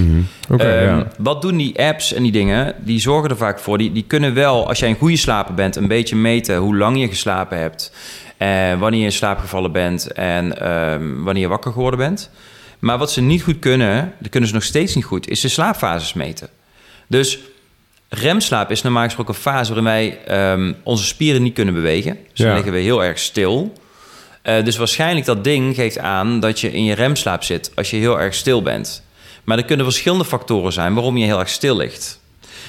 [0.51, 1.07] Oké, Ehm, ja.
[1.19, 2.75] Wat doen die apps en die dingen?
[2.79, 3.79] Die zorgen er vaak voor.
[3.79, 7.01] Die, die kunnen wel, als jij een goede slaper bent, een beetje meten hoe lang
[7.01, 7.93] je geslapen hebt.
[8.37, 12.31] En wanneer je in slaap gevallen bent en ehm, wanneer je wakker geworden bent.
[12.79, 15.49] Maar wat ze niet goed kunnen, dat kunnen ze nog steeds niet goed, is de
[15.49, 16.49] slaapfases meten.
[17.07, 17.39] Dus
[18.09, 22.13] remslaap is normaal gesproken een fase waarin wij ehm, onze spieren niet kunnen bewegen.
[22.15, 23.73] Dus dan liggen we heel erg stil.
[24.43, 27.97] Eh, dus waarschijnlijk dat ding geeft aan dat je in je remslaap zit als je
[27.97, 29.03] heel erg stil bent.
[29.45, 32.21] Maar er kunnen verschillende factoren zijn waarom je heel erg stil ligt.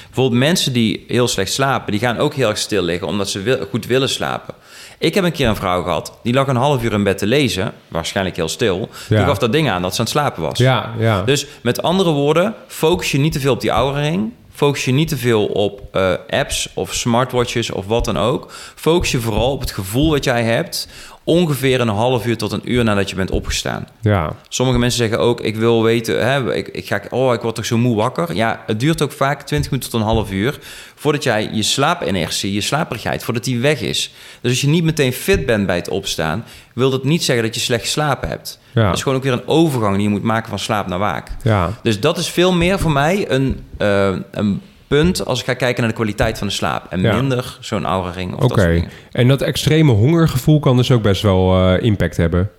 [0.06, 3.42] Bijvoorbeeld mensen die heel slecht slapen, die gaan ook heel erg stil liggen omdat ze
[3.42, 4.54] wil- goed willen slapen.
[4.98, 7.26] Ik heb een keer een vrouw gehad, die lag een half uur in bed te
[7.26, 8.88] lezen, waarschijnlijk heel stil.
[9.08, 10.58] Die gaf dat ding aan dat ze aan het slapen was.
[10.58, 11.22] Ja, ja.
[11.22, 14.32] Dus met andere woorden, focus je niet te veel op die oude ring.
[14.58, 18.52] Focus je niet te veel op eh, apps of smartwatches of wat dan ook.
[18.74, 20.88] Focus je vooral op het gevoel dat jij hebt
[21.28, 23.86] ongeveer een half uur tot een uur nadat je bent opgestaan.
[24.00, 24.32] ja.
[24.48, 27.66] Sommige mensen zeggen ook, ik wil weten, hè, ik, ik, ga, oh, ik word toch
[27.66, 28.34] zo moe wakker.
[28.34, 30.58] Ja, het duurt ook vaak 20 minuten tot een half uur
[30.94, 34.12] voordat jij je slaapenergie, je slaperigheid, voordat die weg is.
[34.40, 37.54] Dus als je niet meteen fit bent bij het opstaan, wil dat niet zeggen dat
[37.54, 38.58] je slecht geslapen hebt.
[38.72, 38.86] Ja.
[38.86, 41.30] Het is gewoon ook weer een overgang die je moet maken van slaap naar waak.
[41.42, 41.70] ja.
[41.82, 45.80] Dus dat is veel meer voor mij een, eh, een punt als ik ga kijken
[45.82, 46.86] naar de kwaliteit van de slaap.
[46.90, 47.14] En Ja.
[47.14, 48.84] minder zo'n oude ring of Oké.
[49.12, 52.50] En dat extreme hongergevoel kan dus ook best wel eh, impact hebben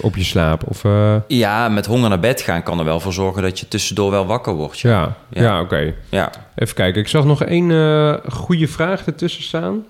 [0.00, 0.62] op je slaap.
[0.68, 3.68] Of, eh, Ja, met honger naar bed gaan kan er wel voor zorgen dat je
[3.68, 4.78] tussendoor wel wakker wordt.
[4.78, 4.90] Ja.
[4.90, 5.42] ja, ja.
[5.42, 5.60] Ja.
[5.60, 5.94] oké.
[6.08, 6.30] ja.
[6.54, 7.00] Even kijken.
[7.00, 9.84] Ik zag nog één eh goede vraag ertussen staan.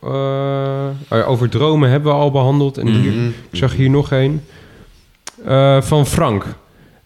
[0.00, 2.78] Oh over dromen hebben we al behandeld.
[2.78, 3.26] En hier, Mhm.
[3.26, 4.44] ik zag hier nog één.
[5.80, 6.44] Van Frank.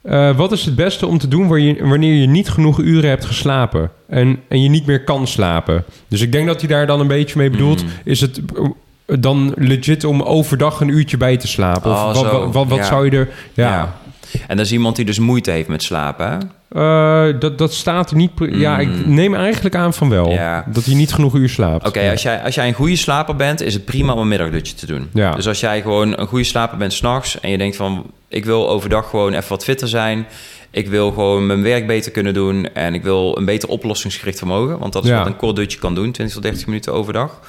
[0.02, 1.48] Eh, wat is het beste om te doen
[1.88, 5.84] wanneer je niet genoeg uren hebt geslapen en, en je niet meer kan slapen?
[6.08, 7.82] Dus ik denk dat hij daar dan een beetje mee bedoelt.
[7.82, 7.88] Mm.
[8.04, 11.90] Is het eh, dan legit om overdag een uurtje bij te slapen?
[11.90, 12.84] Of Oh, wat, wat, wat, wat Ja.
[12.84, 13.28] zou je er...
[13.52, 13.98] Ja, Ja.
[14.46, 16.50] En dat is iemand die dus moeite heeft met slapen.
[16.70, 18.30] Eh, dat, dat staat er niet...
[18.36, 20.30] Ja, ik neem eigenlijk aan van wel.
[20.30, 20.64] Ja.
[20.72, 21.86] Dat hij niet genoeg uur slaapt.
[21.86, 24.74] Oké, als, jij, als jij een goede slaper bent, is het prima om een middagdutje
[24.74, 25.08] te doen.
[25.12, 25.34] Ja.
[25.34, 28.10] Dus als jij gewoon een goede slaper bent s'nachts en je denkt van...
[28.28, 30.26] ik wil overdag gewoon even wat fitter zijn...
[30.70, 32.74] ik wil gewoon mijn werk beter kunnen doen...
[32.74, 34.78] en ik wil een beter oplossingsgericht vermogen...
[34.78, 37.40] want dat is wat een kort dutje kan doen, 20 tot 30 minuten overdag.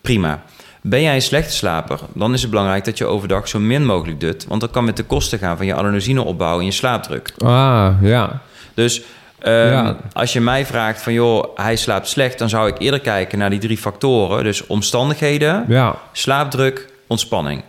[0.00, 0.42] Prima.
[0.82, 4.20] Ben jij een slechte slaper, dan is het belangrijk dat je overdag zo min mogelijk
[4.20, 4.46] dut...
[4.48, 7.32] want dat kan met de kosten gaan van je adenosineopbouw en je slaapdruk.
[7.38, 8.42] Ah, ja.
[8.78, 9.02] Dus
[9.38, 9.96] ehm, Ja.
[10.12, 13.50] als je mij vraagt van joh, hij slaapt slecht, dan zou ik eerder kijken naar
[13.50, 14.44] die drie factoren.
[14.44, 17.62] Dus omstandigheden, Ja, slaapdruk, ontspanning.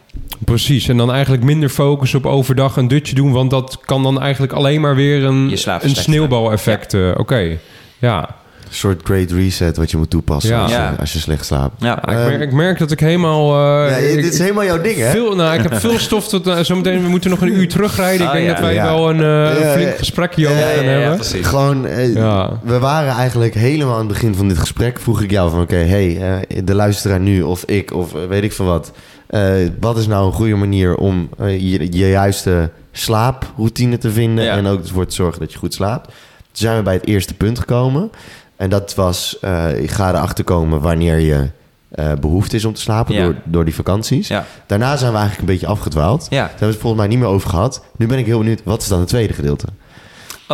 [0.46, 0.88] precies.
[0.88, 3.32] En dan eigenlijk minder focus op overdag een dutje doen...
[3.32, 6.94] want dat kan dan eigenlijk alleen maar weer een, een sneeuwbaleffect.
[6.94, 7.58] eh, Oké,
[8.00, 8.30] ja.
[8.72, 10.62] Soort great reset wat je moet toepassen Ja.
[10.64, 11.82] als, je, als je slecht slaapt.
[11.84, 13.54] Ja, ik, merk, ik merk dat ik helemaal...
[13.88, 15.10] eh, Ja, dit is helemaal jouw ding, hè?
[15.12, 17.02] Veel, nou, ik heb veel stof tot uh, zometeen.
[17.04, 18.22] We moeten nog een uur terugrijden.
[18.22, 18.52] Ik Ah, denk ja.
[18.54, 18.84] dat wij Ja.
[18.86, 19.98] wel een, eh, Ja, flink ja.
[19.98, 21.16] gesprek hierover Ja, gaan ja, ja, hebben.
[21.18, 21.46] precies.
[21.48, 22.60] Gewoon, eh, Ja.
[22.64, 25.00] we waren eigenlijk helemaal aan het begin van dit gesprek.
[25.00, 28.66] Vroeg ik jou van, oké, hey, de luisteraar nu of ik of weet ik van
[28.66, 28.92] wat.
[29.28, 34.56] eh, wat is nou een goede manier om je, je juiste slaaproutine te vinden Ja.
[34.58, 36.06] en ook ervoor te zorgen dat je goed slaapt?
[36.06, 38.10] Toen zijn we bij het eerste punt gekomen.
[38.60, 41.50] En dat was, eh, ik ga erachter komen wanneer je
[41.90, 43.24] eh, behoefte is om te slapen Ja.
[43.24, 44.28] door, door die vakanties.
[44.28, 44.46] Ja.
[44.66, 46.28] Daarna zijn we eigenlijk een beetje afgedwaald.
[46.30, 46.38] Ja.
[46.38, 47.84] Daar hebben we het volgens mij niet meer over gehad.
[47.98, 49.66] Nu ben ik heel benieuwd, wat is dan het tweede gedeelte?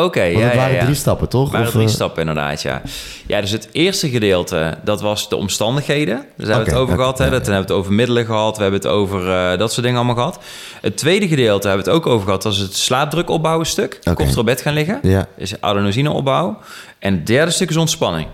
[0.04, 0.84] Oké, Want ja, het waren ja.
[0.84, 1.60] drie stappen, toch?
[1.60, 2.82] Of, drie eh, stappen inderdaad, ja.
[3.28, 6.16] Ja, dus het eerste gedeelte, dat was de omstandigheden.
[6.16, 7.18] Daar hebben we het over gehad.
[7.18, 7.30] Hè?
[7.30, 8.58] Dat, hebben we het over middelen gehad.
[8.58, 10.40] We hebben het over eh, dat soort dingen allemaal gehad.
[10.82, 12.42] Het tweede gedeelte hebben we het ook over gehad.
[12.42, 14.00] Dat is het slaapdruk opbouwen stuk.
[14.00, 14.14] Oké.
[14.14, 15.00] Korter op bed gaan liggen.
[15.02, 16.58] Ja, Is adenosine opbouw.
[17.00, 18.28] En het derde stuk is ontspanning.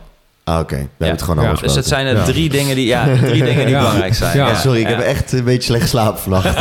[0.43, 0.75] Ah, oké.
[0.75, 2.23] We hebben het gewoon Dus dat zijn er Ja.
[2.23, 3.79] drie dingen die, ja, drie dingen die Ja.
[3.79, 4.37] belangrijk zijn.
[4.37, 4.95] Ja, Ja, sorry, ik ja.
[4.95, 6.59] heb echt een beetje slecht geslapen vannacht.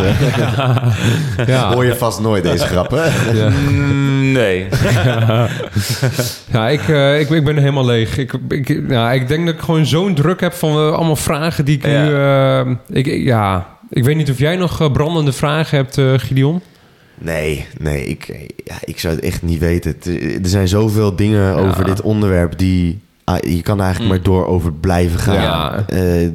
[1.46, 1.72] Ja.
[1.72, 3.12] Hoor je vast nooit deze grappen.
[3.34, 3.48] Ja.
[3.48, 4.66] Mm, Nee.
[6.52, 8.18] Ja, ik, eh, ik, ik ben helemaal leeg.
[8.18, 11.64] Ik, ik, ja, ik denk dat ik gewoon zo'n druk heb van eh, allemaal vragen
[11.64, 12.14] die ik nu...
[12.14, 16.60] eh, ik, ja, ik weet niet of jij nog brandende vragen hebt, eh, Gideon.
[17.18, 18.26] Nee, nee, ik,
[18.64, 19.90] ja, ik zou het echt niet weten.
[19.98, 20.06] Het-
[20.42, 23.00] Er zijn zoveel dingen over dit onderwerp die...
[23.34, 24.16] ah, je kan eigenlijk Mm.
[24.16, 25.34] maar door over blijven gaan.
[25.42, 25.84] Ja.
[25.88, 26.28] Eh,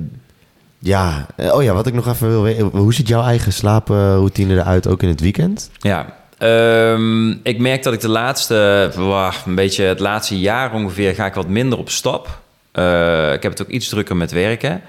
[0.80, 2.66] ja, Eh, oh ja, wat ik nog even wil weten.
[2.66, 5.70] Hoe ziet jouw eigen slaaproutine eruit, ook in het weekend?
[5.80, 6.06] Ja,
[6.38, 11.26] ehm, ik merk dat ik de laatste, wah, een beetje het laatste jaar ongeveer, ga
[11.26, 12.40] ik wat minder op stap.
[12.72, 14.82] Eh, ik heb het ook iets drukker met werken.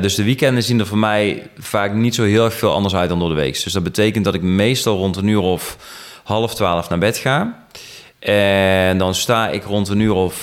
[0.00, 3.08] Dus de weekenden zien er voor mij vaak niet zo heel erg veel anders uit
[3.08, 3.62] dan door de week.
[3.64, 5.76] Dus dat betekent dat ik meestal rond een uur of
[6.24, 7.64] half twaalf naar bed ga.
[8.18, 10.36] En dan sta ik rond een uur of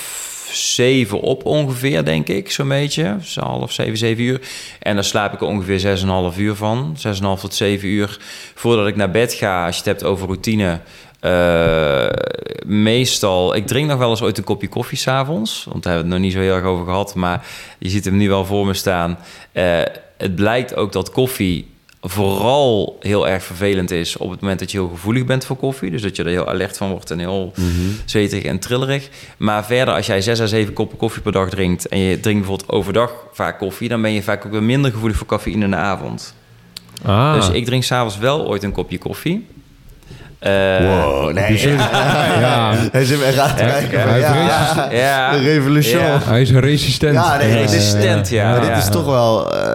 [0.53, 3.17] zeven op ongeveer, denk ik, zo'n beetje.
[3.23, 4.41] Zo half zeven, zeven uur.
[4.79, 6.93] En dan slaap ik er ongeveer zes en een half uur van.
[6.97, 8.17] Zes en een half tot zeven uur
[8.55, 9.65] voordat ik naar bed ga.
[9.65, 10.79] Als je het hebt over routine.
[11.19, 12.09] eh,
[12.65, 15.65] meestal, ik drink nog wel eens ooit een kopje koffie s'avonds.
[15.69, 17.15] Want daar hebben we het nog niet zo heel erg over gehad.
[17.15, 17.45] Maar
[17.79, 19.17] je ziet hem nu wel voor me staan.
[19.51, 19.81] Eh,
[20.17, 21.68] het blijkt ook dat koffie
[22.01, 25.91] vooral heel erg vervelend is op het moment dat je heel gevoelig bent voor koffie.
[25.91, 27.53] Dus dat je er heel alert van wordt en heel
[28.05, 29.09] zweterig en trillerig.
[29.37, 31.87] Maar verder, als jij zes à zeven koppen koffie per dag drinkt...
[31.87, 33.89] en je drinkt bijvoorbeeld overdag vaak koffie...
[33.89, 36.33] dan ben je vaak ook weer minder gevoelig voor cafeïne in de avond.
[37.05, 39.47] Ah, Dus ik drink s'avonds wel ooit een kopje koffie.
[40.39, 41.67] Eh, wow, nee.
[41.67, 43.99] ja, Hij zit me echt aan te Ja, kijken.
[43.99, 45.31] ja, Ja, ja, Ja.
[45.31, 46.03] de revolution.
[46.03, 46.19] Ja.
[46.23, 47.13] hij is resistent.
[47.15, 48.51] Ja, nee, resistent, ja.
[48.51, 49.73] Maar dit is toch wel eh,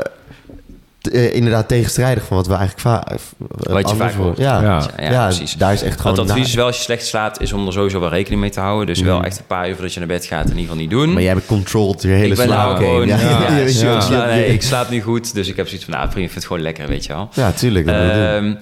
[1.12, 3.18] eh, inderdaad tegenstrijdig van wat we eigenlijk vaak...
[3.48, 4.38] Wat je vaak hoort.
[4.38, 4.90] Ja, ja.
[4.96, 5.10] Ja.
[5.10, 5.52] Ja, precies.
[5.52, 6.16] daar is echt gewoon...
[6.16, 7.40] Want het advies is wel als je slecht slaapt...
[7.40, 8.86] is om er sowieso wel rekening mee te houden.
[8.86, 10.44] Dus wel echt een paar uur voordat je naar bed gaat...
[10.44, 11.12] in ieder geval niet doen.
[11.12, 13.06] Maar jij hebt controlled je hele nou gewoon...
[13.06, 13.16] Ja,
[13.56, 15.34] ik, nee, slaap niet goed.
[15.34, 15.94] Dus ik heb zoiets van...
[15.94, 17.28] Nou, prima, ik vind het gewoon lekker, weet je wel.
[17.34, 17.86] Ja, tuurlijk.
[17.86, 18.54] Ehm,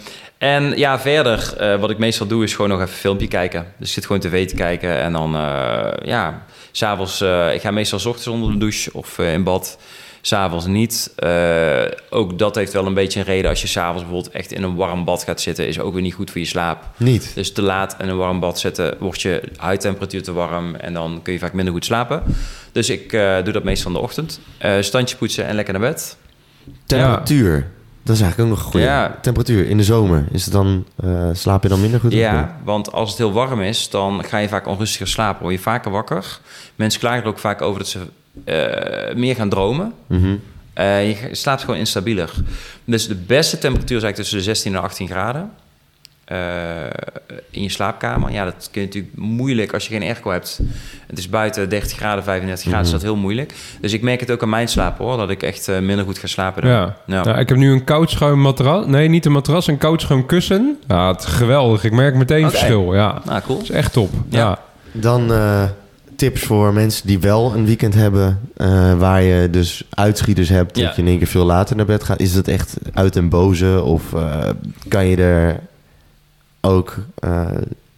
[0.42, 3.66] en ja, verder, eh, wat ik meestal doe, is gewoon nog even een filmpje kijken.
[3.78, 7.70] Dus ik zit gewoon tv te kijken en dan, eh ja, s'avonds, eh ik ga
[7.70, 9.78] meestal 's ochtends onder de douche of eh, in bad.
[10.24, 11.12] S'avonds niet.
[11.16, 13.50] Eh, ook dat heeft wel een beetje een reden.
[13.50, 16.14] Als je s'avonds bijvoorbeeld echt in een warm bad gaat zitten, is ook weer niet
[16.14, 16.84] goed voor je slaap.
[16.96, 17.32] Niet.
[17.34, 21.20] Dus te laat in een warm bad zitten, wordt je huidtemperatuur te warm en dan
[21.22, 22.22] kun je vaak minder goed slapen.
[22.72, 24.40] Dus ik eh, doe dat meestal in de ochtend.
[24.58, 26.16] Eh, standje poetsen en lekker naar bed.
[26.86, 27.70] Temperatuur.
[28.02, 28.86] Dat is eigenlijk ook nog een goede.
[28.86, 29.18] Ja.
[29.22, 30.26] Temperatuur in de zomer.
[30.32, 30.86] Is het dan,
[31.32, 32.12] slaap je dan minder goed?
[32.12, 35.42] Ja, want als het heel warm is, dan ga je vaak onrustiger slapen.
[35.42, 36.38] Word je vaker wakker.
[36.74, 37.98] Mensen klagen er ook vaak over dat ze
[39.14, 39.92] meer gaan dromen.
[40.06, 40.34] Mhm.
[40.72, 42.30] Eh, je slaapt gewoon instabieler.
[42.84, 45.50] Dus de beste temperatuur is eigenlijk tussen de 16 en 18 graden.
[46.24, 46.38] eh,
[47.50, 48.32] in je slaapkamer.
[48.32, 50.60] Ja, dat kun je natuurlijk moeilijk als je geen airco hebt.
[51.06, 53.52] Het is buiten 30 graden, 35 graden, is dat heel moeilijk.
[53.80, 56.18] Dus ik merk het ook aan mijn slaap hoor, dat ik echt eh, minder goed
[56.18, 56.62] ga slapen.
[56.62, 56.70] dan.
[56.70, 56.96] Ja.
[57.06, 57.24] Ja.
[57.24, 58.86] Nou, ik heb nu een koudschuim matras.
[58.86, 60.78] Nee, niet een matras, een koudschuim kussen.
[60.88, 61.84] Ja, het is geweldig.
[61.84, 62.94] Ik merk meteen verschil.
[62.94, 63.58] Ja, Nou, cool.
[63.58, 64.10] dat is echt top.
[64.28, 64.38] Ja.
[64.38, 64.58] Ja.
[64.92, 65.64] Dan eh,
[66.16, 68.40] tips voor mensen die wel een weekend hebben...
[68.56, 70.76] eh, waar je dus uitschieters hebt...
[70.76, 70.86] Ja.
[70.86, 72.20] dat je in één keer veel later naar bed gaat.
[72.20, 73.82] Is dat echt uit en boze?
[73.82, 74.48] Of eh,
[74.88, 75.60] kan je er
[76.60, 77.46] ook eh,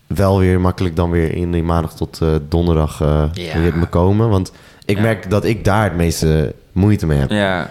[0.06, 2.98] wel weer makkelijk dan weer in die maandag tot donderdag
[3.32, 3.58] Ja.
[3.60, 4.28] ritme komen?
[4.28, 4.52] Want
[4.84, 5.02] ik Ja.
[5.02, 7.30] merk dat ik daar het meeste moeite mee heb.
[7.30, 7.70] Ja.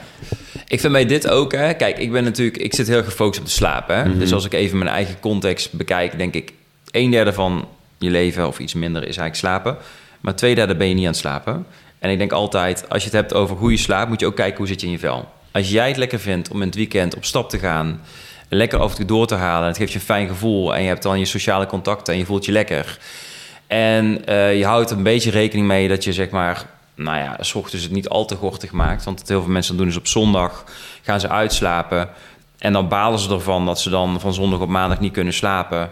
[0.68, 1.74] Ik vind bij dit ook, hè.
[1.74, 2.57] Kijk, ik ben natuurlijk...
[2.57, 4.06] Ik zit heel gefocust op de slaap, hè.
[4.06, 4.20] Mhm.
[4.20, 6.18] Dus als ik even mijn eigen context bekijk...
[6.18, 6.53] denk ik,
[6.91, 7.65] een derde van
[7.98, 9.78] je leven of iets minder is eigenlijk slapen.
[10.23, 11.65] Maar twee derde ben je niet aan het slapen.
[11.99, 14.09] En ik denk altijd, als je het hebt over hoe je slaapt...
[14.09, 15.29] moet je ook kijken hoe zit je in je vel.
[15.51, 18.01] Als jij het lekker vindt om in het weekend op stap te gaan...
[18.49, 19.61] lekker en toe door te halen...
[19.61, 20.75] en het geeft je een fijn gevoel...
[20.75, 22.99] en je hebt dan je sociale contacten en je voelt je lekker...
[23.67, 27.55] En eh, je houdt een beetje rekening mee dat je zeg maar, nou ja, s
[27.55, 29.03] ochtends het niet al te gortig maakt.
[29.03, 30.63] Want wat heel veel mensen doen is op zondag
[31.01, 32.09] gaan ze uitslapen.
[32.57, 35.91] En dan balen ze ervan dat ze dan van zondag op maandag niet kunnen slapen.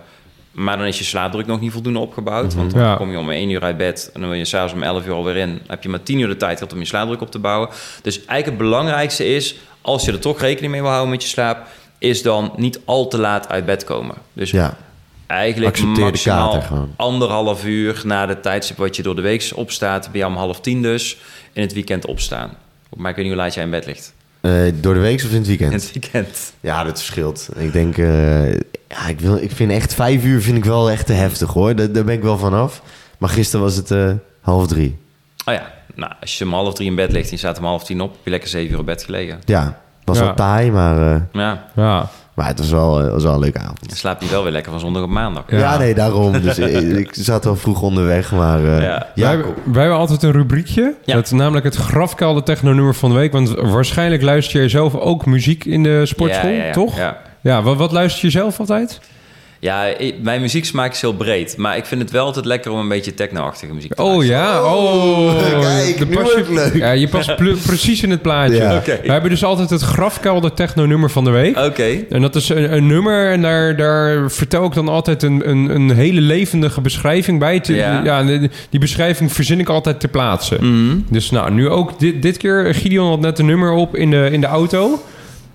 [0.51, 2.53] Maar dan is je slaapdruk nog niet voldoende opgebouwd.
[2.53, 2.95] Want dan Ja.
[2.95, 5.13] kom je om 1 uur uit bed en dan wil je s'avonds om 11 uur
[5.13, 5.49] alweer in.
[5.49, 7.69] Dan heb je maar 10 uur de tijd gehad om je slaapdruk op te bouwen.
[8.01, 11.29] Dus eigenlijk het belangrijkste is, als je er toch rekening mee wil houden met je
[11.29, 11.67] slaap,
[11.97, 14.15] is dan niet al te laat uit bed komen.
[14.33, 14.77] Dus Ja,
[15.27, 16.63] Eigenlijk Accepteer maximaal
[16.95, 20.09] anderhalf uur na de tijdstip wat je door de week opstaat.
[20.11, 21.17] Ben je om half tien dus.
[21.53, 22.57] In het weekend opstaan.
[22.95, 24.13] Maar ik weet niet hoe laat jij in bed ligt.
[24.41, 25.73] Eh, door de week of in het In weekend?
[25.73, 26.53] het weekend.
[26.59, 27.49] Ja, dat verschilt.
[27.55, 28.51] Ik denk, eh,
[28.87, 31.75] ja, ik, wil, ik vind echt vijf uur vind ik wel echt te heftig hoor.
[31.75, 32.81] Daar, daar ben ik wel vanaf.
[33.17, 34.11] Maar gisteren was het eh,
[34.41, 34.97] half drie.
[35.45, 37.63] Oh ja, nou, als je om half drie in bed ligt en je staat om
[37.65, 39.39] half tien op, heb je lekker zeven uur op bed gelegen.
[39.45, 40.23] Ja, was Ja.
[40.23, 42.09] wel taai, maar, Ja, Ja.
[42.33, 43.87] Maar het was wel, eh, was wel een leuke avond.
[43.87, 45.43] dan slaap je wel weer lekker van zondag op maandag.
[45.47, 45.57] Ja.
[45.57, 46.41] Ja, nee, daarom.
[46.41, 49.07] Dus ik, ik zat wel vroeg onderweg, maar eh, Ja.
[49.15, 50.93] ja, wij, hebben- wij hebben altijd een rubriekje.
[51.05, 51.13] Ja.
[51.13, 53.31] Dat is namelijk het grafkelder technonummer van de week.
[53.31, 56.71] Want waarschijnlijk luister je zelf ook muziek in de sportschool, Ja, ja, ja.
[56.71, 56.97] toch?
[56.97, 57.17] Ja.
[57.43, 58.99] Ja, wat, wat luister je zelf altijd?
[59.63, 61.57] Ja, ik- mijn muzieksmaak is heel breed.
[61.57, 64.41] Maar ik vind het wel altijd lekker om een beetje techno-achtige muziek te Oh luisteren.
[64.41, 65.39] ja, oh.
[65.61, 66.75] Kijk, Dan nu pas leuk.
[66.75, 67.35] Ja, je past
[67.65, 68.55] precies in het plaatje.
[68.55, 68.81] Ja.
[68.85, 71.57] We hebben dus altijd het grafkelder technonummer van de week.
[71.57, 71.97] Oké.
[72.09, 75.75] En dat is een, een nummer en daar, daar vertel ik dan altijd een, een,
[75.75, 77.59] een hele levendige beschrijving bij.
[77.59, 78.01] Te- Ja.
[78.03, 80.57] ja, die, die beschrijving verzin ik altijd ter plaatse.
[80.59, 80.97] Mhm.
[81.09, 84.29] Dus nou, nu ook dit, dit keer, Gideon had net een nummer op in de,
[84.31, 85.01] in de auto.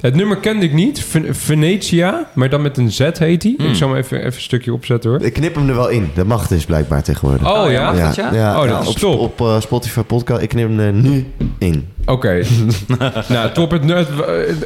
[0.01, 3.55] Het nummer kende ik niet, Ven- Venetia, maar dan met een Z heet hij.
[3.59, 3.66] Mm.
[3.66, 5.23] Ik zal hem even, even een stukje opzetten hoor.
[5.23, 6.10] ik knip hem er wel in.
[6.14, 7.47] Dat mag dus blijkbaar tegenwoordig.
[7.51, 7.93] Oh, Oh, ja, ja?
[7.93, 8.62] mag dat, ja?
[8.62, 9.20] Oh, dat is op, top.
[9.20, 11.27] Op eh, Spotify podcast, ik knip hem er nu
[11.59, 11.89] in.
[12.06, 12.43] Oké.
[13.28, 13.70] nou, top.
[13.70, 14.09] Het, het-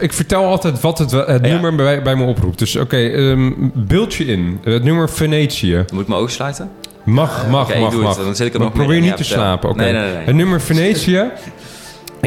[0.00, 1.52] ik vertel altijd wat het, het Ja.
[1.52, 2.58] nummer bij, bij me oproept.
[2.58, 4.58] Dus oké, ehm, beeld je in.
[4.64, 5.84] Het nummer Venetië.
[5.92, 6.70] Moet ik mijn ogen sluiten?
[7.04, 8.16] Mag, mag, mag, doe het.
[8.16, 9.68] Dan zit ik er nog probeer niet te slapen.
[9.70, 9.78] Oké.
[9.82, 10.24] Nee, nee, nee, nee.
[10.24, 11.24] Het nummer Venetië.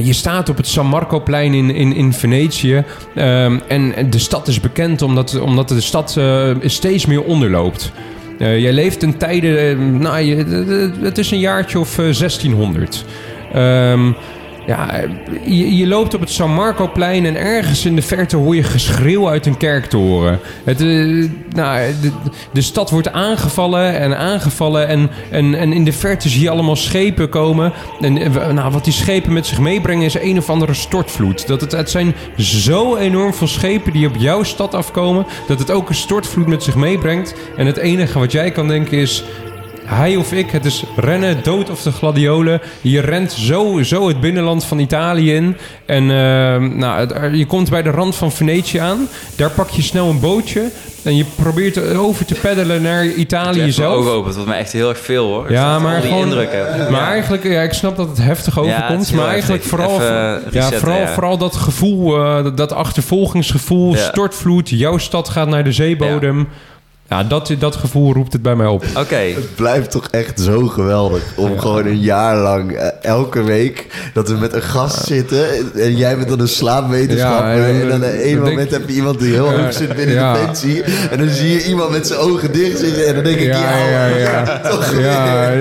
[0.01, 2.83] Je staat op het San Marco-plein in, in, in Venetië.
[3.15, 7.91] Ehm, en de stad is bekend omdat, omdat de stad eh, steeds meer onderloopt.
[8.39, 9.57] Eh, jij leeft in tijden...
[9.69, 10.35] eh, nou, je,
[11.01, 13.05] het is een jaartje of eh, 1600.
[13.53, 14.11] Ehm,
[14.65, 15.01] ja,
[15.45, 19.29] je, je loopt op het San Marco-plein en ergens in de verte hoor je geschreeuw
[19.29, 20.39] uit een kerktoren.
[20.63, 21.93] Het, eh, nou,
[22.51, 26.75] de, stad wordt aangevallen en aangevallen en, en, en in de verte zie je allemaal
[26.75, 27.73] schepen komen.
[28.01, 28.13] En
[28.53, 31.47] nou, wat die schepen met zich meebrengen is een of andere stortvloed.
[31.47, 35.71] Dat het, het zijn zo enorm veel schepen die op jouw stad afkomen, dat het
[35.71, 37.35] ook een stortvloed met zich meebrengt.
[37.57, 39.23] En het enige wat jij kan denken is...
[39.93, 42.61] Hij of ik, het is rennen, dood of de gladiolen.
[42.81, 45.57] Je rent zo, zo het binnenland van Italië in.
[45.85, 49.07] En eh, nou, het- je komt bij de rand van Venetië aan.
[49.35, 50.69] Daar pak je snel een bootje.
[51.03, 53.95] En je probeert over te peddelen naar Italië zelf.
[53.95, 54.25] ogen open.
[54.25, 55.51] Het wordt mij echt heel erg veel hoor.
[55.51, 56.91] Ja, maar die gewoon- indrukken.
[56.91, 59.13] Maar eigenlijk, ja, ik snap dat het heftig overkomt.
[59.13, 59.79] maar eigenlijk heftig.
[59.79, 61.13] vooral, Even ja, resetten, vooral, ja.
[61.13, 64.69] vooral dat gevoel, eh, dat, dat achtervolgingsgevoel, stortvloed.
[64.69, 66.47] Jouw stad gaat naar de zeebodem.
[67.13, 68.83] Ja, dat, dat gevoel roept het bij mij op.
[68.97, 69.15] Oké.
[69.15, 74.27] Het blijft toch echt zo geweldig om gewoon een jaar lang eh, elke week dat
[74.29, 75.45] we met een gast zitten
[75.75, 78.81] en jij bent dan een slaapwetenschapper Ja, en, en, dan op een dan moment denk-
[78.81, 80.33] heb je iemand die heel Ja, hoog zit binnen ja.
[80.33, 83.37] de pensie en dan zie je iemand met zijn ogen dicht zitten en dan denk
[83.39, 84.59] ik Ja, ja, ja, ja.
[84.69, 85.51] toch Ja,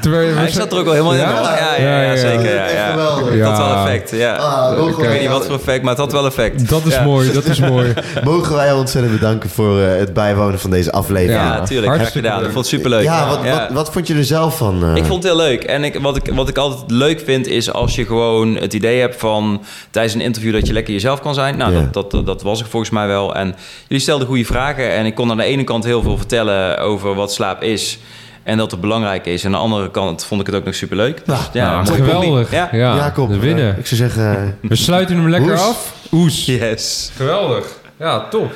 [0.00, 1.18] terwijl ik zat er ook wel helemaal in.
[1.18, 1.30] Ja?
[1.30, 2.16] Ja, ja, Ja, ja, ja.
[2.16, 2.54] zeker.
[2.54, 2.95] Ja.
[3.38, 3.74] Het had Ja.
[3.74, 4.10] wel effect.
[4.10, 4.34] Ja.
[4.36, 6.68] Ah, mogen ik wij- weet niet wat voor effect, maar het had wel effect.
[6.68, 7.02] Dat is Ja.
[7.04, 7.92] mooi, dat is mooi.
[8.24, 11.40] Mogen wij ontzettend bedanken voor eh, het bijwonen van deze aflevering.
[11.40, 11.86] Ja, Ja, natuurlijk.
[11.86, 12.38] Graag hartstikke gedaan.
[12.38, 12.54] Ik leuk.
[12.54, 13.02] vond het superleuk.
[13.04, 14.84] Ja, wat, Wat, wat vond je er zelf van?
[14.84, 14.96] eh?
[14.96, 15.64] Ik vond het heel leuk.
[15.64, 19.00] En ik, wat, ik, wat ik altijd leuk vind, is als je gewoon het idee
[19.00, 21.56] hebt van tijdens een interview dat je lekker jezelf kan zijn.
[21.56, 21.88] Nou, Ja.
[21.92, 23.34] dat, dat, dat was ik volgens mij wel.
[23.34, 23.54] En
[23.88, 24.90] jullie stelden goede vragen.
[24.92, 27.98] En ik kon aan de ene kant heel veel vertellen over wat slaap is.
[28.46, 29.44] En dat het belangrijk is.
[29.44, 31.26] En aan de andere kant vond ik het ook nog superleuk.
[31.26, 32.50] Dus, Ja, mooi geweldig.
[32.50, 32.68] Ja.
[32.72, 33.72] Ja, Jacob, winnen.
[33.72, 34.58] eh, ik zou zeggen...
[34.62, 35.60] We sluiten hem lekker Oes.
[35.60, 35.94] af.
[36.12, 36.44] Oes.
[36.46, 37.10] Yes.
[37.16, 37.66] Geweldig.
[37.98, 38.52] Ja, top.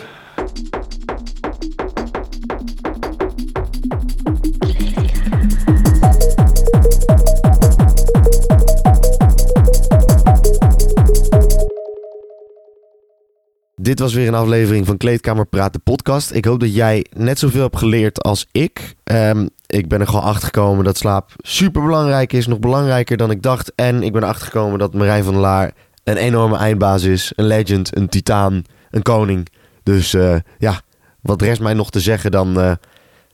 [13.82, 16.32] Dit was weer een aflevering van Kleedkamer Praat, de podcast.
[16.32, 18.94] Ik hoop dat jij net zoveel hebt geleerd als ik.
[19.04, 22.46] Ehm, ik ben er gewoon achter gekomen dat slaap super belangrijk is.
[22.46, 23.72] Nog belangrijker dan ik dacht.
[23.74, 25.72] En ik ben erachter gekomen dat Marijn van der Laar
[26.04, 27.32] een enorme eindbaas is.
[27.36, 29.48] Een legend, een titaan, een koning.
[29.82, 30.80] Dus eh, ja,
[31.20, 32.60] wat rest mij nog te zeggen dan...
[32.60, 32.72] eh,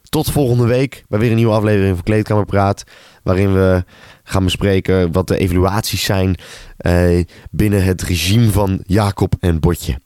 [0.08, 2.84] tot volgende week bij weer een nieuwe aflevering van Kleedkamer Praat.
[3.22, 3.84] Waarin we
[4.22, 6.36] gaan bespreken wat de evaluaties zijn
[6.76, 10.04] eh, binnen het regime van Jacob en Botje.